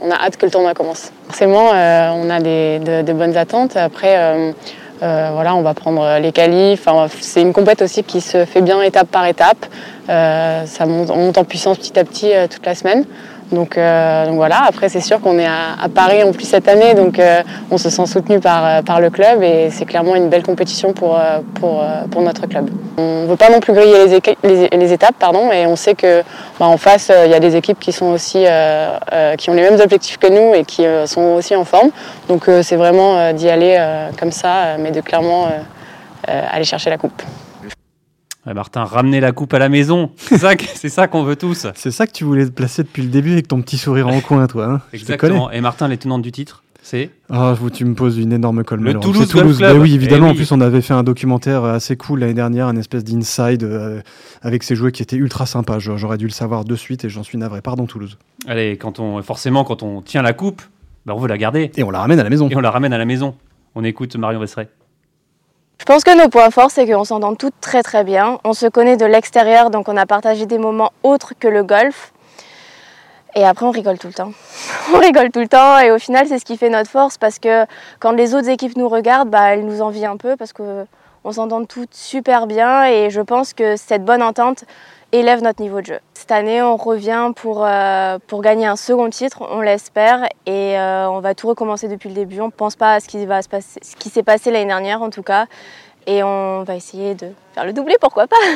on, 0.00 0.10
a, 0.10 0.14
hâte 0.14 0.36
que 0.36 0.46
le 0.46 0.52
tournoi 0.52 0.74
commence. 0.74 1.12
Forcément, 1.26 1.70
on 1.70 2.30
a 2.30 2.40
de, 2.40 3.12
bonnes 3.12 3.36
attentes. 3.36 3.76
Après, 3.76 4.54
on 5.00 5.62
va 5.62 5.74
prendre 5.74 6.18
les 6.20 6.32
qualifs. 6.32 6.86
c'est 7.20 7.42
une 7.42 7.52
compète 7.52 7.82
aussi 7.82 8.02
qui 8.02 8.20
se 8.20 8.44
fait 8.44 8.60
bien 8.60 8.82
étape 8.82 9.08
par 9.08 9.26
étape. 9.26 9.66
ça 10.06 10.84
on 10.84 11.16
monte 11.16 11.38
en 11.38 11.44
puissance 11.44 11.78
petit 11.78 11.98
à 11.98 12.04
petit 12.04 12.32
toute 12.50 12.66
la 12.66 12.74
semaine. 12.74 13.04
Euh, 13.52 14.26
donc, 14.26 14.36
voilà, 14.36 14.62
après 14.66 14.88
c'est 14.88 15.00
sûr 15.00 15.20
qu'on 15.20 15.38
est 15.38 15.46
à, 15.46 15.88
Paris 15.94 16.22
en 16.22 16.32
plus 16.32 16.44
cette 16.44 16.68
année, 16.68 16.94
donc 16.94 17.18
euh, 17.18 17.42
on 17.70 17.78
se 17.78 17.90
sent 17.90 18.06
soutenu 18.06 18.40
par, 18.40 18.64
euh, 18.64 18.82
par 18.82 19.00
le 19.00 19.10
club 19.10 19.42
et 19.42 19.70
c'est 19.70 19.84
clairement 19.84 20.14
une 20.14 20.28
belle 20.28 20.42
compétition 20.42 20.92
pour, 20.92 21.18
notre 22.20 22.46
club. 22.46 22.68
On 22.98 23.22
ne 23.22 23.26
veut 23.26 23.36
pas 23.36 23.50
non 23.50 23.60
plus 23.60 23.72
griller 23.72 24.06
les, 24.42 24.92
étapes, 24.92 25.14
pardon, 25.18 25.50
et 25.52 25.66
on 25.66 25.76
sait 25.76 25.94
que 25.94 26.22
bah, 26.58 26.66
face 26.76 27.12
il 27.24 27.30
y 27.30 27.34
a 27.34 27.40
des 27.40 27.56
équipes 27.56 27.78
qui 27.78 27.92
sont 27.92 28.06
aussi 28.06 28.44
qui 29.38 29.50
ont 29.50 29.54
les 29.54 29.62
mêmes 29.62 29.80
objectifs 29.80 30.18
que 30.18 30.26
nous 30.26 30.54
et 30.54 30.64
qui 30.64 30.84
sont 31.06 31.34
aussi 31.36 31.54
en 31.54 31.64
forme. 31.64 31.90
Donc 32.28 32.50
c'est 32.62 32.76
vraiment 32.76 33.32
d'y 33.32 33.48
aller 33.48 33.78
comme 34.18 34.32
ça, 34.32 34.76
mais 34.78 34.90
de 34.90 35.00
clairement 35.00 35.48
aller 36.26 36.64
chercher 36.64 36.90
la 36.90 36.98
coupe. 36.98 37.22
Martin, 38.54 38.84
ramener 38.84 39.20
la 39.20 39.32
coupe 39.32 39.52
à 39.54 39.58
la 39.58 39.68
maison, 39.68 40.10
c'est 40.16 40.88
ça, 40.88 41.08
qu'on 41.08 41.22
veut 41.22 41.36
tous. 41.36 41.66
C'est 41.74 41.90
ça 41.90 42.06
que 42.06 42.12
tu 42.12 42.24
voulais 42.24 42.46
placer 42.46 42.82
depuis 42.82 43.02
le 43.02 43.08
début 43.08 43.32
avec 43.32 43.48
ton 43.48 43.60
petit 43.62 43.78
sourire 43.78 44.08
en 44.08 44.20
coin, 44.20 44.46
toi. 44.46 44.66
Hein 44.66 44.80
Exactement. 44.92 45.50
Et 45.50 45.60
Martin, 45.60 45.88
les 45.88 45.96
tenantes 45.96 46.22
du 46.22 46.32
titre, 46.32 46.62
c'est 46.82 47.10
Ah, 47.28 47.54
tu 47.74 47.84
me 47.84 47.94
poses 47.94 48.16
une 48.16 48.32
énorme 48.32 48.64
colle. 48.64 48.80
Le 48.80 48.94
Toulouse, 48.94 49.28
Toulouse. 49.28 49.58
Ben 49.58 49.78
oui, 49.78 49.94
évidemment. 49.94 50.28
Eh 50.28 50.30
en 50.30 50.34
plus, 50.34 50.50
on 50.52 50.60
avait 50.60 50.80
fait 50.80 50.94
un 50.94 51.02
documentaire 51.02 51.64
assez 51.64 51.96
cool 51.96 52.20
l'année 52.20 52.32
dernière, 52.32 52.66
un 52.66 52.76
espèce 52.76 53.04
d'inside 53.04 53.62
euh, 53.62 54.00
avec 54.40 54.62
ces 54.62 54.74
joueurs 54.74 54.92
qui 54.92 55.02
étaient 55.02 55.16
ultra 55.16 55.44
sympas. 55.44 55.78
J'aurais 55.78 56.16
dû 56.16 56.24
le 56.24 56.32
savoir 56.32 56.64
de 56.64 56.74
suite 56.76 57.04
et 57.04 57.10
j'en 57.10 57.22
suis 57.22 57.36
navré. 57.36 57.60
Pardon, 57.60 57.86
Toulouse. 57.86 58.16
Allez, 58.46 58.78
quand 58.78 59.00
on, 59.00 59.20
forcément, 59.22 59.64
quand 59.64 59.82
on 59.82 60.00
tient 60.00 60.22
la 60.22 60.32
coupe, 60.32 60.62
ben, 61.04 61.12
on 61.12 61.18
veut 61.18 61.28
la 61.28 61.36
garder. 61.36 61.70
Et 61.76 61.82
on 61.82 61.90
la 61.90 62.00
ramène 62.00 62.20
à 62.20 62.24
la 62.24 62.30
maison. 62.30 62.48
Et 62.48 62.56
on 62.56 62.60
la 62.60 62.70
ramène 62.70 62.94
à 62.94 62.98
la 62.98 63.04
maison. 63.04 63.34
On 63.74 63.84
écoute 63.84 64.16
Marion 64.16 64.40
Vesseret. 64.40 64.70
Je 65.80 65.84
pense 65.84 66.04
que 66.04 66.14
nos 66.20 66.28
points 66.28 66.50
forts, 66.50 66.70
c'est 66.70 66.86
qu'on 66.86 67.04
s'entend 67.04 67.34
toutes 67.34 67.58
très 67.60 67.82
très 67.82 68.04
bien. 68.04 68.40
On 68.44 68.52
se 68.52 68.66
connaît 68.66 68.96
de 68.96 69.06
l'extérieur, 69.06 69.70
donc 69.70 69.88
on 69.88 69.96
a 69.96 70.06
partagé 70.06 70.44
des 70.44 70.58
moments 70.58 70.92
autres 71.02 71.34
que 71.38 71.48
le 71.48 71.62
golf. 71.62 72.12
Et 73.34 73.44
après, 73.44 73.64
on 73.64 73.70
rigole 73.70 73.98
tout 73.98 74.08
le 74.08 74.12
temps. 74.12 74.32
on 74.94 74.98
rigole 74.98 75.30
tout 75.30 75.40
le 75.40 75.48
temps 75.48 75.78
et 75.78 75.90
au 75.90 75.98
final, 75.98 76.26
c'est 76.26 76.38
ce 76.38 76.44
qui 76.44 76.56
fait 76.56 76.68
notre 76.68 76.90
force 76.90 77.16
parce 77.16 77.38
que 77.38 77.64
quand 78.00 78.12
les 78.12 78.34
autres 78.34 78.48
équipes 78.48 78.76
nous 78.76 78.88
regardent, 78.88 79.30
bah, 79.30 79.54
elles 79.54 79.64
nous 79.64 79.80
envient 79.80 80.06
un 80.06 80.16
peu 80.16 80.36
parce 80.36 80.52
qu'on 80.52 80.86
s'entend 81.30 81.64
toutes 81.64 81.94
super 81.94 82.46
bien 82.46 82.84
et 82.86 83.08
je 83.08 83.20
pense 83.20 83.54
que 83.54 83.76
cette 83.76 84.04
bonne 84.04 84.22
entente, 84.22 84.64
élève 85.12 85.42
notre 85.42 85.62
niveau 85.62 85.80
de 85.80 85.86
jeu. 85.86 85.98
Cette 86.14 86.32
année, 86.32 86.62
on 86.62 86.76
revient 86.76 87.32
pour, 87.36 87.64
euh, 87.64 88.18
pour 88.26 88.42
gagner 88.42 88.66
un 88.66 88.76
second 88.76 89.08
titre, 89.10 89.42
on 89.50 89.60
l'espère, 89.60 90.24
et 90.46 90.78
euh, 90.78 91.08
on 91.08 91.20
va 91.20 91.34
tout 91.34 91.48
recommencer 91.48 91.88
depuis 91.88 92.08
le 92.08 92.14
début. 92.14 92.40
On 92.40 92.46
ne 92.46 92.52
pense 92.52 92.76
pas 92.76 92.94
à 92.94 93.00
ce 93.00 93.08
qui, 93.08 93.24
va 93.26 93.42
se 93.42 93.48
passer, 93.48 93.80
ce 93.82 93.96
qui 93.96 94.10
s'est 94.10 94.22
passé 94.22 94.50
l'année 94.50 94.66
dernière 94.66 95.02
en 95.02 95.10
tout 95.10 95.22
cas, 95.22 95.46
et 96.06 96.22
on 96.22 96.62
va 96.64 96.76
essayer 96.76 97.14
de 97.14 97.28
faire 97.54 97.64
le 97.64 97.72
doublé, 97.72 97.96
pourquoi 98.00 98.26
pas 98.26 98.36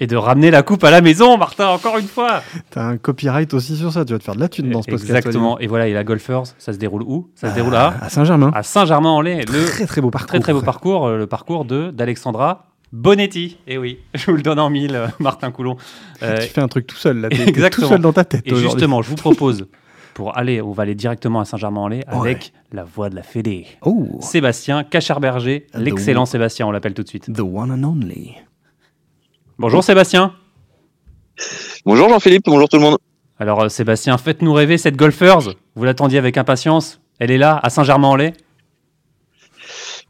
et 0.00 0.06
de 0.06 0.16
ramener 0.16 0.50
la 0.50 0.62
coupe 0.62 0.82
à 0.84 0.90
la 0.90 1.00
maison, 1.00 1.36
Martin, 1.38 1.68
encore 1.68 1.98
une 1.98 2.08
fois. 2.08 2.42
T'as 2.70 2.82
un 2.82 2.96
copyright 2.96 3.54
aussi 3.54 3.76
sur 3.76 3.92
ça, 3.92 4.04
tu 4.04 4.12
vas 4.12 4.18
te 4.18 4.24
faire 4.24 4.34
de 4.34 4.40
la 4.40 4.48
thune 4.48 4.70
dans 4.70 4.82
ce 4.82 4.90
podcast. 4.90 5.08
Exactement. 5.08 5.58
Et 5.60 5.66
voilà, 5.66 5.86
et 5.86 5.92
la 5.92 6.04
Golfers, 6.04 6.42
ça 6.58 6.72
se 6.72 6.78
déroule 6.78 7.02
où? 7.02 7.30
Ça 7.34 7.50
se 7.50 7.54
déroule 7.54 7.76
à 7.76 7.94
À 8.00 8.08
Saint-Germain. 8.08 8.50
À 8.54 8.62
Saint-Germain-en-Laye. 8.62 9.44
Très 9.44 9.86
très 9.86 10.00
beau 10.00 10.10
parcours. 10.10 10.28
Très 10.28 10.40
très 10.40 10.52
beau 10.52 10.62
parcours, 10.62 11.06
euh, 11.06 11.16
le 11.16 11.26
parcours 11.26 11.64
de 11.64 11.90
d'Alexandra 11.90 12.73
Bonetti, 12.94 13.58
et 13.66 13.74
eh 13.74 13.78
oui, 13.78 13.98
je 14.14 14.30
vous 14.30 14.36
le 14.36 14.42
donne 14.42 14.60
en 14.60 14.70
mille, 14.70 15.08
Martin 15.18 15.50
Coulon. 15.50 15.76
tu 16.20 16.26
fais 16.26 16.60
un 16.60 16.68
truc 16.68 16.86
tout 16.86 16.96
seul 16.96 17.18
là, 17.18 17.28
Exactement. 17.28 17.88
tout 17.88 17.92
seul 17.92 18.00
dans 18.00 18.12
ta 18.12 18.24
tête. 18.24 18.46
Et 18.46 18.54
justement, 18.54 19.02
je 19.02 19.10
vous 19.10 19.16
propose 19.26 19.66
pour 20.14 20.38
aller, 20.38 20.62
on 20.62 20.70
va 20.70 20.84
aller 20.84 20.94
directement 20.94 21.40
à 21.40 21.44
Saint-Germain-en-Laye 21.44 22.04
avec 22.06 22.52
la 22.72 22.84
voix 22.84 23.10
de 23.10 23.16
la 23.16 23.24
Fédé. 23.24 23.66
Oh. 23.82 24.06
Sébastien 24.20 24.84
Cacharberger, 24.84 25.66
l'excellent 25.74 26.24
Sébastien, 26.24 26.68
on 26.68 26.70
l'appelle 26.70 26.94
tout 26.94 27.02
de 27.02 27.08
suite. 27.08 27.32
The 27.32 27.40
one 27.40 27.72
and 27.72 27.82
only. 27.82 28.36
Bonjour 29.58 29.82
Sébastien. 29.82 30.32
Bonjour 31.84 32.08
Jean-Philippe, 32.08 32.44
bonjour 32.46 32.68
tout 32.68 32.76
le 32.76 32.82
monde. 32.82 32.98
Alors 33.40 33.62
euh, 33.62 33.68
Sébastien, 33.68 34.16
faites-nous 34.18 34.52
rêver 34.52 34.78
cette 34.78 34.96
golfeuse. 34.96 35.56
Vous 35.74 35.84
l'attendiez 35.84 36.18
avec 36.18 36.38
impatience. 36.38 37.00
Elle 37.18 37.32
est 37.32 37.38
là, 37.38 37.58
à 37.60 37.70
Saint-Germain-en-Laye 37.70 38.34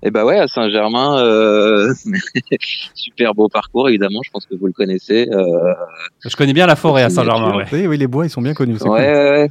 eh 0.05 0.11
ben 0.11 0.25
ouais, 0.25 0.39
à 0.39 0.47
Saint-Germain, 0.49 1.19
euh, 1.19 1.93
super 2.95 3.35
beau 3.35 3.49
parcours 3.49 3.89
évidemment. 3.89 4.21
Je 4.25 4.31
pense 4.31 4.47
que 4.47 4.55
vous 4.55 4.67
le 4.67 4.73
connaissez. 4.73 5.29
Euh, 5.31 5.75
je 6.25 6.37
connais 6.37 6.53
bien 6.53 6.67
la 6.67 6.77
forêt 6.77 7.03
à 7.03 7.11
Saint-Germain. 7.11 7.65
Oui, 7.73 7.87
oui, 7.87 7.97
les 7.97 8.07
bois 8.07 8.27
ils 8.27 8.31
sont 8.31 8.43
bien 8.43 8.55
connus. 8.55 8.77
Ouais, 8.83 9.49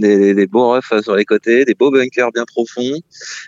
des, 0.00 0.46
beaux 0.46 0.70
refs 0.72 1.00
sur 1.02 1.14
les 1.16 1.24
côtés, 1.24 1.64
des 1.64 1.74
beaux 1.74 1.90
bunkers 1.90 2.30
bien 2.32 2.44
profonds, 2.44 2.98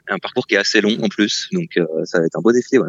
un 0.09 0.19
parcours 0.19 0.47
qui 0.47 0.55
est 0.55 0.59
assez 0.59 0.81
long 0.81 0.97
en 1.03 1.09
plus, 1.09 1.49
donc 1.53 1.69
euh, 1.77 1.87
ça 2.05 2.21
va 2.21 2.27
être 2.27 2.39
un 2.39 2.43
beau 2.43 2.53
défi. 2.53 2.79
Ouais. 2.79 2.89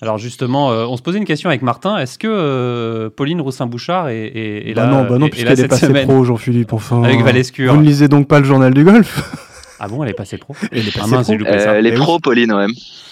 Alors 0.00 0.18
justement, 0.18 0.72
euh, 0.72 0.84
on 0.84 0.96
se 0.96 1.02
posait 1.02 1.18
une 1.18 1.24
question 1.24 1.48
avec 1.48 1.62
Martin. 1.62 1.96
Est-ce 1.98 2.18
que 2.18 2.26
euh, 2.28 3.08
Pauline 3.08 3.40
Roussin-Bouchard 3.40 4.08
est, 4.08 4.32
est, 4.34 4.74
bah 4.74 4.86
là 4.86 4.90
Non, 4.90 5.04
bah 5.08 5.18
non 5.18 5.28
puisqu'elle 5.28 5.60
est 5.60 5.68
passée 5.68 5.92
pro, 6.04 6.24
Jean-Philippe. 6.24 6.72
Enfin, 6.72 7.04
avec 7.04 7.22
Valescure. 7.22 7.72
Vous 7.72 7.80
ne 7.80 7.86
lisez 7.86 8.08
donc 8.08 8.26
pas 8.26 8.40
le 8.40 8.44
journal 8.44 8.74
du 8.74 8.84
golf 8.84 9.22
Ah 9.84 9.88
bon, 9.88 10.02
elle 10.04 10.10
est 10.10 10.14
passée 10.14 10.38
pro 10.38 10.54
Elle 10.70 10.86
est 10.86 10.96
passée 10.96 11.36
pro. 11.38 11.46
elle 11.46 11.86
est 11.86 11.94
pro, 11.94 12.18
Pauline, 12.20 12.52
ouais. 12.52 12.66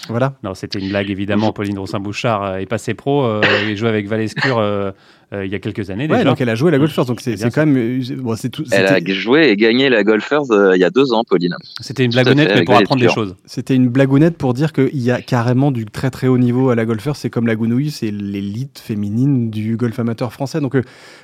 Voilà. 0.07 0.33
Non, 0.43 0.53
c'était 0.53 0.79
une 0.79 0.89
blague 0.89 1.09
évidemment. 1.09 1.51
Pauline 1.51 1.77
Roussin-Bouchard 1.77 2.57
est 2.57 2.65
passée 2.65 2.93
pro 2.93 3.41
et 3.43 3.75
joue 3.75 3.87
avec 3.87 4.07
Valescure 4.07 4.93
euh, 5.33 5.45
il 5.45 5.51
y 5.51 5.55
a 5.55 5.59
quelques 5.59 5.89
années 5.89 6.09
déjà. 6.09 6.25
Donc 6.25 6.41
elle 6.41 6.49
a 6.49 6.55
joué 6.55 6.71
la 6.71 6.77
Golfers, 6.77 7.05
donc 7.05 7.21
c'est 7.21 7.37
quand 7.37 7.65
même. 7.65 7.77
Euh, 7.77 8.15
bon, 8.17 8.35
tout, 8.51 8.65
elle 8.69 8.85
a 8.85 8.99
joué 9.13 9.47
et 9.47 9.55
gagné 9.55 9.87
la 9.87 10.03
Golfers 10.03 10.51
euh, 10.51 10.75
il 10.75 10.81
y 10.81 10.83
a 10.83 10.89
deux 10.89 11.13
ans, 11.13 11.23
Pauline. 11.23 11.55
C'était 11.79 12.03
une 12.03 12.11
blagounette, 12.11 12.51
mais 12.53 12.65
pour 12.65 12.75
apprendre 12.75 12.99
des 12.99 13.07
choses. 13.07 13.37
C'était 13.45 13.75
une 13.75 13.87
blagounette 13.87 14.37
pour 14.37 14.53
dire 14.53 14.73
qu'il 14.73 14.99
y 14.99 15.09
a 15.09 15.21
carrément 15.21 15.71
du 15.71 15.85
très 15.85 16.09
très 16.09 16.27
haut 16.27 16.37
niveau 16.37 16.69
à 16.69 16.75
la 16.75 16.85
Golfers. 16.85 17.15
C'est 17.15 17.29
comme 17.29 17.47
la 17.47 17.55
Gounouille, 17.55 17.91
c'est 17.91 18.11
l'élite 18.11 18.79
féminine 18.79 19.49
du 19.49 19.77
golf 19.77 19.97
amateur 19.99 20.33
français. 20.33 20.59
Donc, 20.59 20.75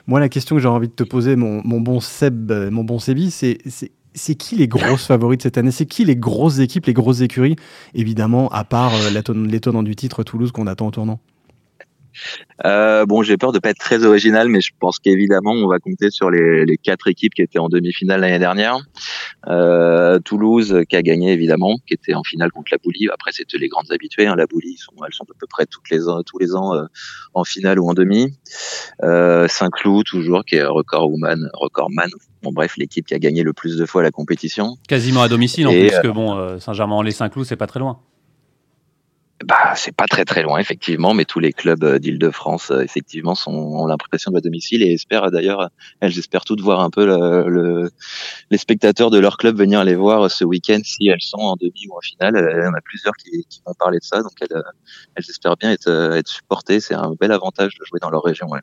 moi, 0.05 0.21
la 0.21 0.29
question 0.29 0.55
que 0.55 0.61
j'ai 0.61 0.69
envie 0.69 0.87
de 0.87 0.93
te 0.93 1.03
poser, 1.03 1.35
mon, 1.35 1.61
mon 1.65 1.81
bon 1.81 1.99
Seb, 1.99 2.53
mon 2.71 2.85
bon 2.85 2.99
Sebi, 2.99 3.29
c'est 3.29 3.57
c'est 4.18 4.36
qui 4.36 4.55
les 4.55 4.68
grosses 4.68 5.05
favorites 5.05 5.43
cette 5.43 5.57
année? 5.57 5.72
C'est 5.72 5.86
qui 5.86 6.03
les 6.03 6.15
grosses 6.15 6.59
équipes, 6.59 6.86
les 6.86 6.93
grosses 6.93 7.22
écuries? 7.22 7.55
Évidemment, 7.93 8.49
à 8.49 8.63
part 8.63 8.91
l'étonnant 9.11 9.84
du 9.84 9.95
titre 9.95 10.24
Toulouse 10.24 10.51
qu'on 10.51 10.68
attend 10.68 10.88
au 10.88 10.91
tournant. 10.91 11.20
Euh, 12.65 13.05
bon, 13.05 13.24
j'ai 13.24 13.38
peur 13.38 13.51
de 13.51 13.59
pas 13.59 13.70
être 13.70 13.80
très 13.80 14.03
original, 14.03 14.49
mais 14.49 14.61
je 14.61 14.72
pense 14.80 14.99
qu'évidemment, 14.99 15.51
on 15.51 15.68
va 15.68 15.80
compter 15.80 16.09
sur 16.09 16.30
les, 16.30 16.65
les, 16.65 16.78
quatre 16.78 17.07
équipes 17.07 17.34
qui 17.34 17.41
étaient 17.41 17.59
en 17.59 17.70
demi-finale 17.70 18.22
l'année 18.22 18.39
dernière. 18.39 18.80
Euh, 19.47 20.20
Toulouse, 20.20 20.84
qui 20.89 20.95
a 20.95 21.01
gagné 21.01 21.32
évidemment, 21.32 21.78
qui 21.88 21.93
était 21.93 22.13
en 22.13 22.24
finale 22.24 22.51
contre 22.51 22.70
la 22.72 22.78
Boulie. 22.84 23.07
Après, 23.13 23.32
c'était 23.32 23.57
les 23.57 23.68
grandes 23.68 23.91
habituées. 23.91 24.28
Hein. 24.28 24.36
La 24.36 24.47
Boulie, 24.47 24.74
ils 24.74 24.78
sont, 24.78 24.93
elles 25.05 25.13
sont 25.13 25.24
à 25.24 25.34
peu 25.39 25.47
près 25.49 25.65
toutes 25.65 25.89
les 25.89 26.07
ans, 26.07 26.22
tous 26.24 26.39
les 26.39 26.55
ans 26.55 26.76
euh, 26.76 26.86
en 27.34 27.43
finale 27.43 27.80
ou 27.80 27.89
en 27.89 27.93
demi. 27.93 28.38
Saint-Cloud, 29.01 30.05
toujours, 30.05 30.43
qui 30.45 30.55
est 30.55 30.63
record 30.63 31.09
woman, 31.09 31.49
record 31.53 31.89
man. 31.91 32.09
Bon, 32.43 32.51
bref, 32.51 32.78
l'équipe 32.78 33.05
qui 33.05 33.13
a 33.13 33.20
gagné 33.20 33.43
le 33.43 33.53
plus 33.53 33.78
de 33.78 33.86
fois 33.86 34.03
la 34.03 34.11
compétition. 34.11 34.78
Quasiment 34.88 35.22
à 35.22 35.28
domicile, 35.28 35.68
en 35.68 35.72
plus 35.72 35.99
que 36.01 36.07
bon, 36.07 36.36
euh, 36.36 36.59
Saint-Germain-en-Laye-Saint-Cloud, 36.59 37.45
c'est 37.45 37.55
pas 37.55 37.68
très 37.68 37.80
loin. 37.80 37.99
Bah, 39.45 39.73
c'est 39.75 39.95
pas 39.95 40.07
très 40.07 40.25
très 40.25 40.41
loin 40.41 40.57
effectivement, 40.57 41.13
mais 41.13 41.23
tous 41.23 41.39
les 41.39 41.53
clubs 41.53 41.83
euh, 41.83 41.99
d'Île-de-France 41.99 42.71
euh, 42.71 42.81
effectivement 42.81 43.35
sont, 43.35 43.53
ont 43.53 43.85
l'impression 43.85 44.31
de 44.31 44.39
domicile 44.39 44.81
et 44.81 44.93
espèrent 44.93 45.29
d'ailleurs, 45.29 45.69
elles 45.99 46.17
espèrent 46.17 46.43
toutes 46.43 46.61
voir 46.61 46.79
un 46.79 46.89
peu 46.89 47.05
le, 47.05 47.91
les 48.49 48.57
spectateurs 48.57 49.11
de 49.11 49.19
leur 49.19 49.38
club 49.38 49.55
venir 49.55 49.83
les 49.83 49.93
voir 49.93 50.31
ce 50.31 50.43
week-end 50.43 50.79
si 50.83 51.07
elles 51.07 51.21
sont 51.21 51.38
en 51.38 51.55
demi 51.55 51.85
ou 51.88 51.95
en 51.95 52.01
finale. 52.01 52.51
Il 52.57 52.63
y 52.63 52.67
en 52.67 52.73
a 52.73 52.81
plusieurs 52.81 53.13
qui, 53.13 53.45
qui 53.47 53.61
vont 53.63 53.73
parler 53.77 53.99
de 53.99 54.03
ça, 54.03 54.23
donc 54.23 54.33
elles, 54.41 54.63
elles 55.15 55.25
espèrent 55.29 55.57
bien 55.57 55.71
être, 55.71 55.88
être 55.88 56.27
supportées. 56.27 56.79
C'est 56.79 56.95
un 56.95 57.13
bel 57.19 57.31
avantage 57.31 57.75
de 57.79 57.85
jouer 57.85 57.99
dans 58.01 58.09
leur 58.09 58.23
région. 58.23 58.47
Ouais. 58.47 58.61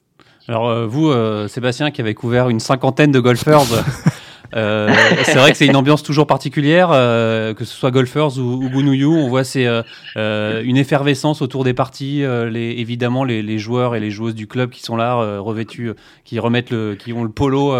Alors 0.48 0.68
euh, 0.68 0.86
vous, 0.86 1.12
Sébastien, 1.48 1.92
qui 1.92 2.00
avez 2.00 2.14
couvert 2.14 2.48
une 2.48 2.60
cinquantaine 2.60 3.12
de 3.12 3.20
golfeurs. 3.20 3.62
Euh, 4.54 4.88
c'est 5.24 5.34
vrai 5.36 5.50
que 5.50 5.56
c'est 5.56 5.66
une 5.66 5.76
ambiance 5.76 6.02
toujours 6.02 6.26
particulière, 6.26 6.90
euh, 6.92 7.54
que 7.54 7.64
ce 7.64 7.74
soit 7.74 7.90
golfers 7.90 8.38
ou, 8.38 8.64
ou 8.64 9.06
On 9.06 9.28
voit 9.28 9.44
c'est 9.44 9.66
euh, 9.66 10.62
une 10.62 10.76
effervescence 10.76 11.42
autour 11.42 11.64
des 11.64 11.74
parties. 11.74 12.22
les, 12.50 12.74
évidemment, 12.78 13.24
les, 13.24 13.58
joueurs 13.58 13.94
et 13.94 14.00
les 14.00 14.10
joueuses 14.10 14.34
du 14.34 14.46
club 14.46 14.70
qui 14.70 14.82
sont 14.82 14.96
là, 14.96 15.38
revêtus, 15.38 15.92
qui 16.24 16.38
remettent 16.38 16.70
le, 16.70 16.96
ont 17.14 17.24
le 17.24 17.30
polo 17.30 17.74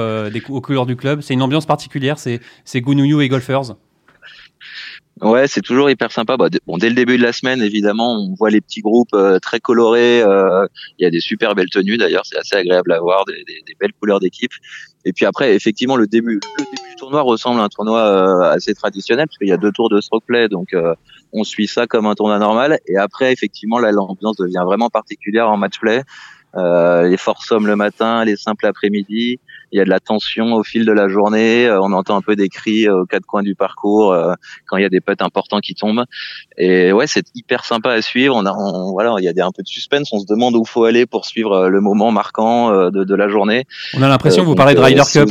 aux 0.49 0.61
couleurs 0.61 0.87
du 0.87 0.97
club. 0.97 1.21
C'est 1.21 1.35
une 1.35 1.43
ambiance 1.43 1.67
particulière. 1.67 2.19
C'est 2.19 2.81
Gounouillou 2.81 3.21
et 3.21 3.29
golfers. 3.29 3.75
Ouais, 5.21 5.47
c'est 5.47 5.61
toujours 5.61 5.89
hyper 5.91 6.11
sympa. 6.11 6.37
Bah, 6.37 6.49
dès 6.51 6.89
le 6.89 6.95
début 6.95 7.17
de 7.17 7.23
la 7.23 7.33
semaine, 7.33 7.63
évidemment, 7.63 8.19
on 8.21 8.35
voit 8.35 8.51
les 8.51 8.61
petits 8.61 8.81
groupes 8.81 9.17
très 9.41 9.61
colorés. 9.61 10.21
Il 10.21 11.03
y 11.03 11.07
a 11.07 11.11
des 11.11 11.21
super 11.21 11.55
belles 11.55 11.71
tenues 11.71 11.99
d'ailleurs, 11.99 12.25
c'est 12.25 12.39
assez 12.39 12.57
agréable 12.57 12.93
à 12.93 13.01
voir, 13.01 13.25
des 13.27 13.77
belles 13.79 13.93
couleurs 14.01 14.21
d'équipe. 14.21 14.53
Et 15.05 15.13
puis 15.13 15.27
après, 15.27 15.55
effectivement, 15.55 15.97
le 15.97 16.07
début, 16.07 16.41
le 16.59 16.65
début 16.65 16.89
du 16.89 16.97
tournoi 16.97 17.23
ressemble 17.23 17.61
à 17.61 17.65
un 17.65 17.69
tournoi 17.69 18.01
euh, 18.01 18.53
assez 18.53 18.75
traditionnel 18.75 19.27
parce 19.27 19.39
qu'il 19.39 19.49
y 19.49 19.53
a 19.53 19.57
deux 19.57 19.73
tours 19.73 19.91
de 19.91 20.01
stroke 20.01 20.25
play, 20.27 20.49
donc 20.49 20.73
euh, 20.73 20.95
on 21.33 21.45
suit 21.45 21.67
ça 21.67 21.87
comme 21.87 22.07
un 22.07 22.15
tournoi 22.15 22.39
normal. 22.39 22.79
Et 22.87 22.97
après, 22.97 23.33
effectivement, 23.33 23.79
là, 23.79 23.93
l'ambiance 23.93 24.37
devient 24.37 24.63
vraiment 24.65 24.89
particulière 24.89 25.49
en 25.49 25.57
match 25.57 25.79
play. 25.79 26.03
Euh, 26.57 27.09
les 27.09 27.17
forces 27.17 27.47
sommes 27.47 27.67
le 27.67 27.77
matin, 27.77 28.25
les 28.25 28.37
simples 28.37 28.67
après-midi. 28.67 29.41
Il 29.75 29.79
y 29.79 29.81
a 29.81 29.85
de 29.85 29.91
la 29.91 29.99
tension 29.99 30.55
au 30.55 30.63
fil 30.63 30.87
de 30.87 30.93
la 30.93 31.09
journée. 31.09 31.67
Euh, 31.67 31.81
on 31.83 31.93
entend 31.93 32.17
un 32.17 32.21
peu 32.21 32.37
des 32.37 32.49
cris 32.49 32.87
euh, 32.87 33.01
aux 33.01 33.07
quatre 33.07 33.27
coins 33.27 33.43
du 33.43 33.57
parcours 33.57 34.13
euh, 34.13 34.33
quand 34.67 34.77
il 34.77 34.83
y 34.83 34.87
a 34.87 34.89
des 34.89 35.01
putts 35.01 35.21
importants 35.21 35.59
qui 35.59 35.75
tombent. 35.75 36.05
Et 36.57 36.93
ouais, 36.93 37.09
c'est 37.09 37.27
hyper 37.35 37.65
sympa 37.65 37.91
à 37.91 38.01
suivre. 38.01 38.37
On 38.37 38.47
a, 38.47 38.55
voilà, 38.93 39.17
il 39.19 39.25
y 39.25 39.29
a 39.29 39.33
des, 39.33 39.41
un 39.41 39.51
peu 39.51 39.65
de 39.65 39.69
suspense. 39.69 40.11
On 40.13 40.21
se 40.21 40.27
demande 40.27 40.55
où 40.55 40.65
faut 40.65 40.85
aller 40.85 41.07
pour 41.07 41.27
suivre 41.27 41.69
le 41.69 41.81
moment 41.81 42.13
marquant 42.13 42.71
de, 42.91 43.03
de 43.03 43.15
la 43.17 43.27
journée. 43.27 43.65
On 43.97 44.03
a 44.03 44.09
l'impression 44.09 44.45
que 44.45 44.47
vous 44.47 44.55
parlez 44.55 44.75
de 44.75 44.81
Ryder 44.81 45.03
Cup. 45.13 45.31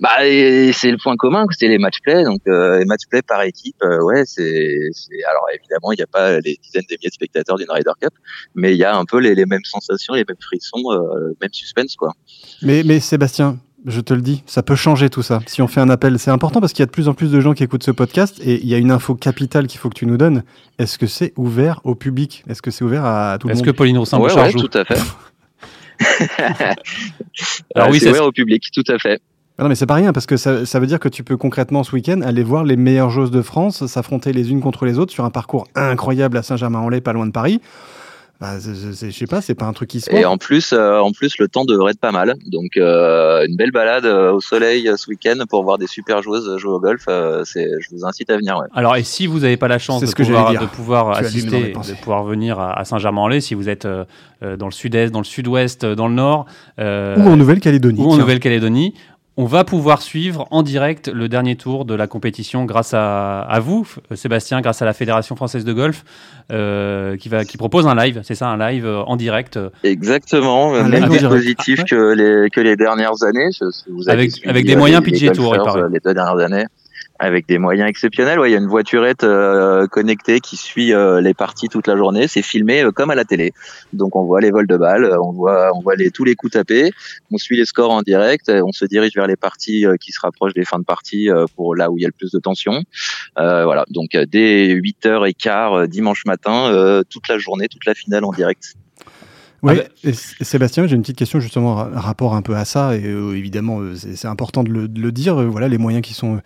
Bah, 0.00 0.10
c'est 0.20 0.90
le 0.90 0.96
point 0.96 1.16
commun, 1.16 1.44
c'est 1.50 1.68
les 1.68 1.78
match 1.78 1.96
play. 2.02 2.22
Donc, 2.24 2.40
euh, 2.46 2.78
les 2.78 2.84
match 2.84 3.02
play 3.10 3.22
par 3.22 3.42
équipe, 3.42 3.76
euh, 3.82 4.00
ouais, 4.02 4.22
c'est. 4.24 4.90
Alors, 5.28 5.46
évidemment, 5.52 5.92
il 5.92 5.96
n'y 5.96 6.02
a 6.02 6.06
pas 6.06 6.38
les 6.40 6.58
dizaines 6.62 6.84
de 6.88 6.96
milliers 6.96 7.08
de 7.08 7.14
spectateurs 7.14 7.56
d'une 7.56 7.70
Ryder 7.70 7.90
Cup, 8.00 8.12
mais 8.54 8.74
il 8.74 8.78
y 8.78 8.84
a 8.84 8.96
un 8.96 9.04
peu 9.04 9.18
les, 9.18 9.34
les, 9.34 9.46
mêmes 9.46 9.64
sensations, 9.64 10.14
les 10.14 10.24
mêmes 10.28 10.36
frissons, 10.40 10.82
euh, 10.92 11.36
même 11.40 11.52
suspense, 11.52 11.96
quoi. 11.96 12.12
Mais, 12.62 12.82
mais 12.84 13.00
Sébastien, 13.00 13.58
je 13.86 14.00
te 14.00 14.14
le 14.14 14.20
dis, 14.20 14.42
ça 14.46 14.62
peut 14.62 14.76
changer 14.76 15.10
tout 15.10 15.22
ça. 15.22 15.40
Si 15.46 15.62
on 15.62 15.66
fait 15.66 15.80
un 15.80 15.90
appel, 15.90 16.18
c'est 16.18 16.30
important 16.30 16.60
parce 16.60 16.72
qu'il 16.72 16.82
y 16.82 16.84
a 16.84 16.86
de 16.86 16.92
plus 16.92 17.08
en 17.08 17.14
plus 17.14 17.32
de 17.32 17.40
gens 17.40 17.54
qui 17.54 17.64
écoutent 17.64 17.84
ce 17.84 17.90
podcast 17.90 18.40
et 18.40 18.60
il 18.60 18.68
y 18.68 18.74
a 18.74 18.78
une 18.78 18.90
info 18.92 19.14
capitale 19.16 19.66
qu'il 19.66 19.80
faut 19.80 19.88
que 19.88 19.94
tu 19.98 20.06
nous 20.06 20.16
donnes. 20.16 20.44
Est-ce 20.78 20.98
que 20.98 21.06
c'est 21.06 21.32
ouvert 21.36 21.80
au 21.84 21.94
public? 21.94 22.44
Est-ce 22.48 22.62
que 22.62 22.70
c'est 22.70 22.84
ouvert 22.84 23.04
à 23.04 23.38
tout 23.38 23.48
le 23.48 23.54
monde? 23.54 23.60
Est-ce 23.60 23.70
que 23.70 23.74
Pauline 23.74 23.98
Roussin 23.98 24.18
ouais, 24.18 24.32
ouais, 24.32 24.52
tout 24.52 24.70
à 24.74 24.84
fait. 24.84 24.98
Alors 27.74 27.90
oui, 27.90 27.98
c'est 27.98 28.10
ouvert 28.10 28.26
au 28.26 28.32
public, 28.32 28.64
tout 28.72 28.84
à 28.88 28.98
fait. 28.98 29.20
Ah 29.58 29.64
non, 29.64 29.68
mais 29.68 29.74
c'est 29.74 29.86
pas 29.86 29.94
rien, 29.94 30.12
parce 30.12 30.26
que 30.26 30.36
ça, 30.36 30.64
ça, 30.64 30.78
veut 30.78 30.86
dire 30.86 31.00
que 31.00 31.08
tu 31.08 31.24
peux 31.24 31.36
concrètement 31.36 31.82
ce 31.82 31.92
week-end 31.92 32.20
aller 32.20 32.44
voir 32.44 32.62
les 32.62 32.76
meilleures 32.76 33.10
joueuses 33.10 33.32
de 33.32 33.42
France 33.42 33.84
s'affronter 33.86 34.32
les 34.32 34.52
unes 34.52 34.60
contre 34.60 34.86
les 34.86 35.00
autres 35.00 35.12
sur 35.12 35.24
un 35.24 35.30
parcours 35.30 35.66
incroyable 35.74 36.36
à 36.36 36.42
Saint-Germain-en-Laye, 36.44 37.00
pas 37.00 37.12
loin 37.12 37.26
de 37.26 37.32
Paris. 37.32 37.60
Bah, 38.40 38.52
je 38.60 39.10
sais 39.10 39.26
pas, 39.26 39.40
c'est 39.40 39.56
pas 39.56 39.64
un 39.64 39.72
truc 39.72 39.90
qui 39.90 40.00
se. 40.00 40.14
Et 40.14 40.24
en 40.24 40.38
plus, 40.38 40.72
euh, 40.72 41.00
en 41.00 41.10
plus, 41.10 41.38
le 41.38 41.48
temps 41.48 41.64
devrait 41.64 41.90
être 41.90 41.98
pas 41.98 42.12
mal. 42.12 42.36
Donc, 42.46 42.76
euh, 42.76 43.44
une 43.48 43.56
belle 43.56 43.72
balade 43.72 44.04
euh, 44.04 44.30
au 44.30 44.40
soleil 44.40 44.88
ce 44.96 45.10
week-end 45.10 45.42
pour 45.48 45.64
voir 45.64 45.76
des 45.76 45.88
super 45.88 46.22
joueuses 46.22 46.56
jouer 46.56 46.70
au 46.70 46.78
golf. 46.78 47.06
c'est, 47.42 47.68
je 47.80 47.88
vous 47.90 48.06
incite 48.06 48.30
à 48.30 48.36
venir. 48.36 48.56
Ouais. 48.56 48.66
Alors, 48.74 48.94
et 48.94 49.02
si 49.02 49.26
vous 49.26 49.40
n'avez 49.40 49.56
pas 49.56 49.66
la 49.66 49.80
chance 49.80 50.02
de, 50.02 50.14
pouvoir, 50.14 50.52
de 50.52 50.66
pouvoir 50.66 51.10
assister, 51.16 51.72
de 51.72 52.00
pouvoir 52.00 52.22
venir 52.22 52.60
à, 52.60 52.84
Saint-Germain-en-Laye, 52.84 53.42
si 53.42 53.54
vous 53.54 53.68
êtes 53.68 53.88
dans 53.88 54.66
le 54.66 54.72
sud-est, 54.72 55.10
dans 55.10 55.18
le 55.18 55.24
sud-ouest, 55.24 55.84
dans 55.84 56.06
le 56.06 56.14
nord, 56.14 56.46
ou 56.78 56.82
en 56.82 57.36
Nouvelle-Calédonie, 57.36 58.00
ou 58.00 58.12
en 58.12 58.16
Nouvelle-Calédonie, 58.18 58.94
on 59.38 59.44
va 59.44 59.62
pouvoir 59.62 60.02
suivre 60.02 60.48
en 60.50 60.64
direct 60.64 61.06
le 61.06 61.28
dernier 61.28 61.54
tour 61.54 61.84
de 61.84 61.94
la 61.94 62.08
compétition 62.08 62.64
grâce 62.64 62.92
à, 62.92 63.58
vous, 63.62 63.86
Sébastien, 64.14 64.60
grâce 64.60 64.82
à 64.82 64.84
la 64.84 64.92
Fédération 64.92 65.36
française 65.36 65.64
de 65.64 65.72
golf, 65.72 66.04
euh, 66.50 67.16
qui, 67.16 67.28
va, 67.28 67.44
qui 67.44 67.56
propose 67.56 67.86
un 67.86 67.94
live, 67.94 68.20
c'est 68.24 68.34
ça, 68.34 68.48
un 68.48 68.58
live 68.58 68.84
euh, 68.84 69.02
en 69.02 69.14
direct. 69.14 69.56
Exactement, 69.84 70.74
un 70.74 70.88
même 70.88 71.08
dispositif 71.08 71.84
que 71.84 72.14
les, 72.14 72.50
que 72.50 72.60
les 72.60 72.74
dernières 72.74 73.22
années. 73.22 73.48
Vous 73.88 74.08
avez 74.08 74.22
avec, 74.22 74.44
avec 74.44 74.66
des 74.66 74.74
moyens 74.74 75.04
PGA 75.04 75.30
Tour, 75.30 75.54
il 75.54 75.62
paraît. 75.62 75.88
Les 75.88 76.00
deux 76.00 76.14
dernières 76.14 76.44
années. 76.44 76.64
Avec 77.18 77.48
des 77.48 77.58
moyens 77.58 77.88
exceptionnels. 77.88 78.38
Ouais, 78.38 78.50
il 78.50 78.52
y 78.52 78.56
a 78.56 78.58
une 78.58 78.68
voiturette 78.68 79.24
euh, 79.24 79.86
connectée 79.86 80.40
qui 80.40 80.56
suit 80.56 80.92
euh, 80.92 81.20
les 81.20 81.34
parties 81.34 81.68
toute 81.68 81.86
la 81.86 81.96
journée. 81.96 82.28
C'est 82.28 82.42
filmé 82.42 82.82
euh, 82.82 82.92
comme 82.92 83.10
à 83.10 83.14
la 83.14 83.24
télé. 83.24 83.52
Donc 83.92 84.14
on 84.14 84.24
voit 84.24 84.40
les 84.40 84.50
vols 84.50 84.66
de 84.66 84.76
balles, 84.76 85.16
on 85.20 85.32
voit 85.32 85.70
on 85.74 85.80
voit 85.80 85.96
les 85.96 86.10
tous 86.10 86.24
les 86.24 86.34
coups 86.34 86.52
tapés, 86.52 86.92
on 87.32 87.38
suit 87.38 87.56
les 87.56 87.64
scores 87.64 87.90
en 87.90 88.02
direct, 88.02 88.50
on 88.50 88.72
se 88.72 88.84
dirige 88.84 89.14
vers 89.14 89.26
les 89.26 89.36
parties 89.36 89.84
qui 90.00 90.12
se 90.12 90.20
rapprochent 90.20 90.54
des 90.54 90.64
fins 90.64 90.78
de 90.78 90.84
partie 90.84 91.28
pour 91.56 91.74
là 91.74 91.90
où 91.90 91.98
il 91.98 92.02
y 92.02 92.04
a 92.04 92.08
le 92.08 92.12
plus 92.12 92.30
de 92.30 92.38
tension. 92.38 92.82
voilà. 93.36 93.84
Donc 93.90 94.10
dès 94.10 94.74
8h15 94.74 95.86
dimanche 95.86 96.24
matin, 96.24 97.02
toute 97.08 97.28
la 97.28 97.38
journée, 97.38 97.68
toute 97.68 97.84
la 97.84 97.94
finale 97.94 98.24
en 98.24 98.32
direct. 98.32 98.74
Oui, 99.62 99.74
Sébastien, 100.12 100.86
j'ai 100.86 100.94
une 100.94 101.02
petite 101.02 101.16
question 101.16 101.40
justement 101.40 101.74
rapport 101.74 102.34
un 102.34 102.42
peu 102.42 102.54
à 102.54 102.64
ça, 102.64 102.96
et 102.96 103.04
évidemment 103.04 103.80
c'est 103.96 104.28
important 104.28 104.62
de 104.62 104.70
le, 104.70 104.88
de 104.88 105.00
le 105.00 105.12
dire, 105.12 105.34
voilà 105.50 105.68
les 105.68 105.78
moyens 105.78 106.02
qui 106.02 106.14
sont 106.14 106.40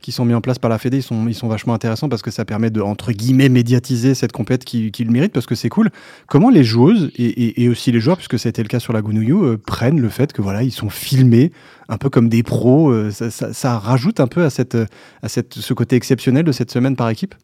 qui 0.00 0.12
sont 0.12 0.24
mis 0.24 0.34
en 0.34 0.40
place 0.40 0.58
par 0.58 0.70
la 0.70 0.78
Fédé, 0.78 0.98
ils 0.98 1.02
sont, 1.02 1.26
ils 1.28 1.34
sont 1.34 1.48
vachement 1.48 1.74
intéressants 1.74 2.08
parce 2.08 2.22
que 2.22 2.30
ça 2.30 2.44
permet 2.44 2.70
de, 2.70 2.80
entre 2.80 3.12
guillemets, 3.12 3.48
médiatiser 3.48 4.14
cette 4.14 4.32
compète 4.32 4.64
qui, 4.64 4.92
qui 4.92 5.04
le 5.04 5.10
mérite 5.10 5.32
parce 5.32 5.46
que 5.46 5.54
c'est 5.54 5.68
cool. 5.68 5.90
Comment 6.28 6.50
les 6.50 6.64
joueuses 6.64 7.10
et, 7.16 7.62
et, 7.62 7.68
aussi 7.68 7.90
les 7.90 8.00
joueurs, 8.00 8.16
puisque 8.16 8.38
ça 8.38 8.48
a 8.48 8.50
été 8.50 8.62
le 8.62 8.68
cas 8.68 8.80
sur 8.80 8.92
la 8.92 9.02
Gunouyu, 9.02 9.34
euh, 9.34 9.56
prennent 9.56 10.00
le 10.00 10.08
fait 10.08 10.32
que 10.32 10.42
voilà, 10.42 10.62
ils 10.62 10.72
sont 10.72 10.90
filmés 10.90 11.52
un 11.88 11.98
peu 11.98 12.10
comme 12.10 12.28
des 12.28 12.42
pros. 12.42 12.90
Euh, 12.90 13.10
ça, 13.10 13.30
ça, 13.30 13.78
rajoute 13.78 14.20
un 14.20 14.28
peu 14.28 14.44
à, 14.44 14.50
cette, 14.50 14.76
à 15.22 15.28
cette, 15.28 15.54
ce 15.54 15.74
côté 15.74 15.96
exceptionnel 15.96 16.44
de 16.44 16.52
cette 16.52 16.70
semaine 16.70 16.96
par 16.96 17.10
équipe? 17.10 17.34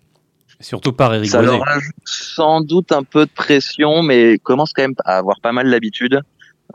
Surtout 0.61 0.93
par 0.93 1.13
Eric 1.15 1.31
Ça 1.31 1.43
leur 1.43 1.61
rajoute 1.61 1.95
sans 2.05 2.61
doute 2.61 2.93
un 2.93 3.03
peu 3.03 3.27
de 3.27 3.31
pression, 3.31 4.03
mais 4.03 4.39
commence 4.39 4.73
quand 4.73 4.83
même 4.83 4.95
à 5.05 5.19
avoir 5.19 5.41
pas 5.41 5.53
mal 5.53 5.67
l'habitude. 5.67 6.21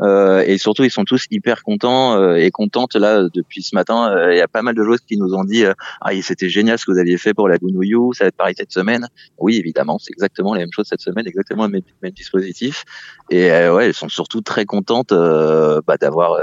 Euh, 0.01 0.43
et 0.45 0.57
surtout, 0.57 0.83
ils 0.83 0.91
sont 0.91 1.03
tous 1.03 1.25
hyper 1.29 1.63
contents 1.63 2.15
euh, 2.15 2.35
et 2.35 2.51
contentes 2.51 2.95
là 2.95 3.23
depuis 3.33 3.63
ce 3.63 3.75
matin. 3.75 4.11
Euh, 4.11 4.33
il 4.33 4.37
y 4.37 4.41
a 4.41 4.47
pas 4.47 4.61
mal 4.61 4.75
de 4.75 4.83
joueuses 4.83 5.01
qui 5.01 5.17
nous 5.17 5.33
ont 5.33 5.43
dit 5.43 5.63
ah 6.01 6.11
c'était 6.21 6.49
génial 6.49 6.77
ce 6.77 6.85
que 6.85 6.91
vous 6.91 6.99
aviez 6.99 7.17
fait 7.17 7.33
pour 7.33 7.47
la 7.47 7.57
Gunouyu, 7.57 8.13
ça 8.13 8.25
va 8.25 8.27
être 8.29 8.37
pareil 8.37 8.55
cette 8.57 8.71
semaine. 8.71 9.07
Oui, 9.37 9.57
évidemment, 9.57 9.97
c'est 9.99 10.11
exactement 10.11 10.53
la 10.53 10.61
même 10.61 10.71
chose 10.73 10.87
cette 10.89 11.01
semaine, 11.01 11.27
exactement 11.27 11.65
le 11.65 11.81
même, 12.01 12.11
dispositif. 12.11 12.85
Et 13.29 13.49
ouais, 13.49 13.87
elles 13.87 13.93
sont 13.93 14.09
surtout 14.09 14.41
très 14.41 14.65
contentes 14.65 15.13
bah, 15.13 15.97
d'avoir 15.99 16.39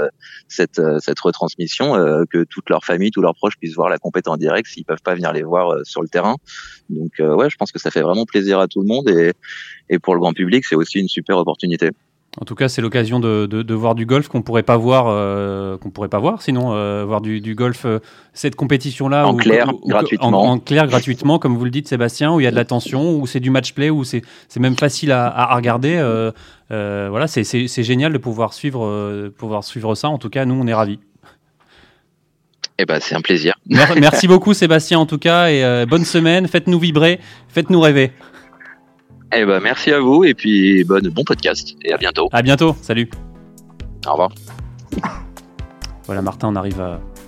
cette 0.47 0.81
cette 0.99 1.19
retransmission, 1.19 1.93
que 2.29 2.43
toute 2.43 2.69
leur 2.69 2.83
famille, 2.83 3.11
tous 3.11 3.21
leurs 3.21 3.35
proches 3.35 3.57
puissent 3.57 3.75
voir 3.75 3.89
la 3.89 3.97
compétition 3.97 4.17
en 4.33 4.37
direct 4.37 4.67
s'ils 4.67 4.85
peuvent 4.85 5.01
pas 5.03 5.13
venir 5.13 5.31
les 5.33 5.43
voir 5.43 5.85
sur 5.85 6.01
le 6.01 6.07
terrain. 6.07 6.35
Donc 6.89 7.11
ouais, 7.19 7.49
je 7.49 7.55
pense 7.57 7.71
que 7.71 7.79
ça 7.79 7.91
fait 7.91 8.01
vraiment 8.01 8.25
plaisir 8.25 8.59
à 8.59 8.67
tout 8.67 8.81
le 8.81 8.87
monde 8.87 9.09
et 9.09 9.33
et 9.89 9.99
pour 9.99 10.13
le 10.13 10.19
grand 10.19 10.33
public, 10.33 10.65
c'est 10.65 10.75
aussi 10.75 10.99
une 10.99 11.07
super 11.07 11.37
opportunité. 11.37 11.91
En 12.39 12.45
tout 12.45 12.53
cas, 12.53 12.69
c'est 12.69 12.81
l'occasion 12.83 13.19
de, 13.19 13.47
de, 13.47 13.73
voir 13.73 13.95
du 13.95 14.05
golf 14.05 14.27
qu'on 14.27 14.43
pourrait 14.43 14.61
pas 14.61 14.77
voir, 14.77 15.07
euh, 15.07 15.77
qu'on 15.77 15.89
pourrait 15.89 16.07
pas 16.07 16.19
voir, 16.19 16.43
sinon 16.43 16.71
euh, 16.71 17.03
voir 17.03 17.19
du, 17.19 17.41
du 17.41 17.55
golf, 17.55 17.85
euh, 17.85 17.97
cette 18.33 18.55
compétition-là 18.55 19.25
en 19.27 19.35
clair, 19.35 19.71
gratuitement, 19.87 20.43
en, 20.43 20.59
clair, 20.59 20.85
gratuitement, 20.85 21.39
comme 21.39 21.57
vous 21.57 21.65
le 21.65 21.71
dites, 21.71 21.87
Sébastien, 21.87 22.31
où 22.31 22.39
il 22.39 22.43
y 22.43 22.47
a 22.47 22.51
de 22.51 22.55
la 22.55 22.65
tension, 22.65 23.17
où 23.17 23.25
c'est 23.25 23.39
du 23.39 23.49
match 23.49 23.73
play, 23.73 23.89
où 23.89 24.03
c'est 24.03 24.21
même 24.59 24.77
facile 24.77 25.11
à, 25.11 25.27
à 25.27 25.55
regarder. 25.55 25.95
voilà, 26.69 27.27
c'est 27.27 27.83
génial 27.83 28.13
de 28.13 28.19
pouvoir 28.19 28.53
suivre, 28.53 29.29
pouvoir 29.37 29.63
suivre 29.63 29.95
ça. 29.95 30.09
En 30.09 30.19
tout 30.19 30.29
cas, 30.29 30.45
nous, 30.45 30.55
on 30.55 30.67
est 30.67 30.75
ravis. 30.75 30.99
Eh 32.77 32.85
ben, 32.85 32.99
c'est 33.01 33.15
un 33.15 33.21
plaisir. 33.21 33.55
Merci 33.65 34.27
beaucoup, 34.27 34.53
Sébastien, 34.53 34.99
en 34.99 35.07
tout 35.07 35.17
cas, 35.17 35.49
et 35.49 35.87
bonne 35.87 36.05
semaine. 36.05 36.47
Faites-nous 36.47 36.77
vibrer, 36.77 37.19
faites-nous 37.49 37.81
rêver. 37.81 38.11
Eh 39.33 39.45
ben, 39.45 39.59
merci 39.61 39.91
à 39.91 39.99
vous 39.99 40.23
et 40.23 40.33
puis 40.33 40.83
bonne, 40.85 41.09
bon 41.09 41.23
podcast 41.23 41.75
et 41.83 41.91
à 41.91 41.97
bientôt. 41.97 42.29
À 42.31 42.41
bientôt, 42.41 42.75
salut. 42.81 43.09
Au 44.07 44.11
revoir. 44.11 44.31
Voilà 46.05 46.21
Martin, 46.21 46.47
on 46.47 46.55
arrive 46.55 46.81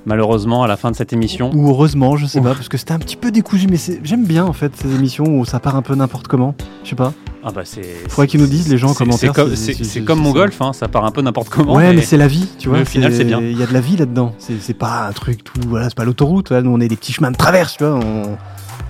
malheureusement 0.06 0.64
à 0.64 0.68
la 0.68 0.78
fin 0.78 0.92
de 0.92 0.96
cette 0.96 1.12
émission. 1.12 1.52
Ou 1.54 1.70
heureusement, 1.70 2.16
je 2.16 2.26
sais 2.26 2.40
pas, 2.40 2.56
parce 2.56 2.70
que 2.70 2.78
c'était 2.78 2.94
un 2.94 3.00
petit 3.00 3.18
peu 3.18 3.32
décousu, 3.32 3.68
mais 3.70 3.78
j'aime 4.04 4.26
bien 4.26 4.46
en 4.46 4.54
fait 4.54 4.74
ces 4.78 4.96
émissions 4.96 5.26
où 5.26 5.44
ça 5.44 5.60
part 5.60 5.76
un 5.76 5.82
peu 5.82 5.94
n'importe 5.94 6.30
comment. 6.30 6.56
Je 6.86 6.92
sais 6.92 6.96
pas. 6.96 7.14
Ah 7.44 7.52
bah 7.52 7.64
c'est. 7.66 7.84
Faudrait 8.08 8.28
qu'ils 8.28 8.40
nous 8.40 8.48
disent 8.48 8.70
les 8.70 8.78
gens 8.78 8.92
en 8.92 8.94
commentaire. 8.94 9.34
C'est 9.56 10.02
comme, 10.06 10.22
mon 10.22 10.32
golf, 10.32 10.62
hein, 10.62 10.72
ça 10.72 10.88
part 10.88 11.04
un 11.04 11.12
peu 11.12 11.22
n'importe 11.22 11.50
comment. 11.50 11.76
Ouais, 11.76 11.94
mais, 11.94 12.02
c'est 12.02 12.18
la 12.18 12.28
vie, 12.28 12.48
tu 12.58 12.70
vois. 12.70 12.80
Au 12.80 12.86
final, 12.86 13.14
c'est 13.14 13.26
bien. 13.26 13.42
Il 13.42 13.60
y 13.60 13.64
a 13.64 13.68
de 13.68 13.74
la 13.74 13.82
vie 13.82 13.98
là-dedans. 13.98 14.34
C'est 14.38 14.78
pas 14.78 15.08
un 15.08 15.12
truc 15.12 15.44
tout. 15.44 15.60
Voilà, 15.68 15.90
c'est 15.90 15.98
pas 15.98 16.06
l'autoroute. 16.06 16.52
Nous, 16.52 16.72
on 16.72 16.80
est 16.80 16.88
des 16.88 16.96
petits 16.96 17.12
chemins 17.12 17.32
de 17.32 17.38
traverse, 17.38 17.76
tu 17.76 17.84
vois. 17.84 17.96
On 17.96 18.38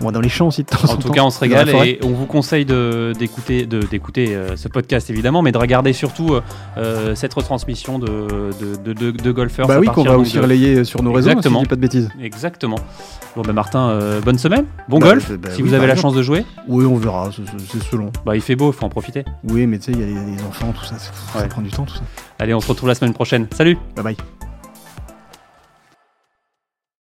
on 0.01 0.11
dans 0.11 0.21
les 0.21 0.29
champs 0.29 0.47
aussi 0.47 0.63
de 0.63 0.67
temps 0.67 0.89
en, 0.89 0.93
en 0.93 0.97
tout 0.97 1.11
cas, 1.11 1.23
on 1.23 1.29
se 1.29 1.39
régale 1.39 1.69
et 1.69 1.99
on 2.03 2.09
vous 2.09 2.25
conseille 2.25 2.65
d'écouter 2.65 3.67
euh, 4.35 4.55
ce 4.55 4.67
podcast 4.67 5.09
évidemment, 5.09 5.41
mais 5.41 5.51
de 5.51 5.57
regarder 5.57 5.93
surtout 5.93 6.33
euh, 6.33 6.41
euh, 6.77 7.15
cette 7.15 7.33
retransmission 7.33 7.99
de, 7.99 8.51
de, 8.59 8.93
de, 8.93 9.11
de 9.11 9.31
golfeurs. 9.31 9.67
Bah 9.67 9.79
oui, 9.79 9.87
qu'on 9.87 10.03
va 10.03 10.17
aussi 10.17 10.39
relayer 10.39 10.83
sur 10.83 11.03
nos 11.03 11.11
réseaux, 11.11 11.29
Exactement. 11.29 11.61
si 11.61 11.67
pas 11.67 11.75
de 11.75 11.81
bêtises. 11.81 12.09
Exactement. 12.21 12.79
Bon, 13.35 13.41
bah 13.43 13.53
Martin, 13.53 14.19
bonne 14.23 14.39
semaine, 14.39 14.65
bon 14.87 14.99
bah, 14.99 15.07
golf, 15.09 15.31
bah 15.31 15.49
si 15.51 15.61
vous 15.61 15.73
avez 15.73 15.87
la 15.87 15.95
chance 15.95 16.15
de 16.15 16.21
jouer. 16.21 16.45
Oui, 16.67 16.85
on 16.85 16.95
verra, 16.95 17.29
c'est 17.31 17.83
selon. 17.83 18.11
Bah, 18.25 18.35
il 18.35 18.41
fait 18.41 18.55
beau, 18.55 18.71
il 18.71 18.75
faut 18.75 18.85
en 18.85 18.89
profiter. 18.89 19.23
Oui, 19.47 19.67
mais 19.67 19.77
tu 19.77 19.85
sais, 19.85 19.91
il 19.91 19.99
y 19.99 20.03
a 20.03 20.07
les 20.07 20.43
enfants, 20.43 20.73
tout 20.77 20.85
ça, 20.85 20.95
ça 20.97 21.47
prend 21.47 21.61
du 21.61 21.69
temps, 21.69 21.85
tout 21.85 21.95
ça. 21.95 22.01
Allez, 22.39 22.53
on 22.53 22.59
se 22.59 22.67
retrouve 22.67 22.89
la 22.89 22.95
semaine 22.95 23.13
prochaine. 23.13 23.47
Salut 23.55 23.77
Bye 23.95 24.03
bye 24.03 24.48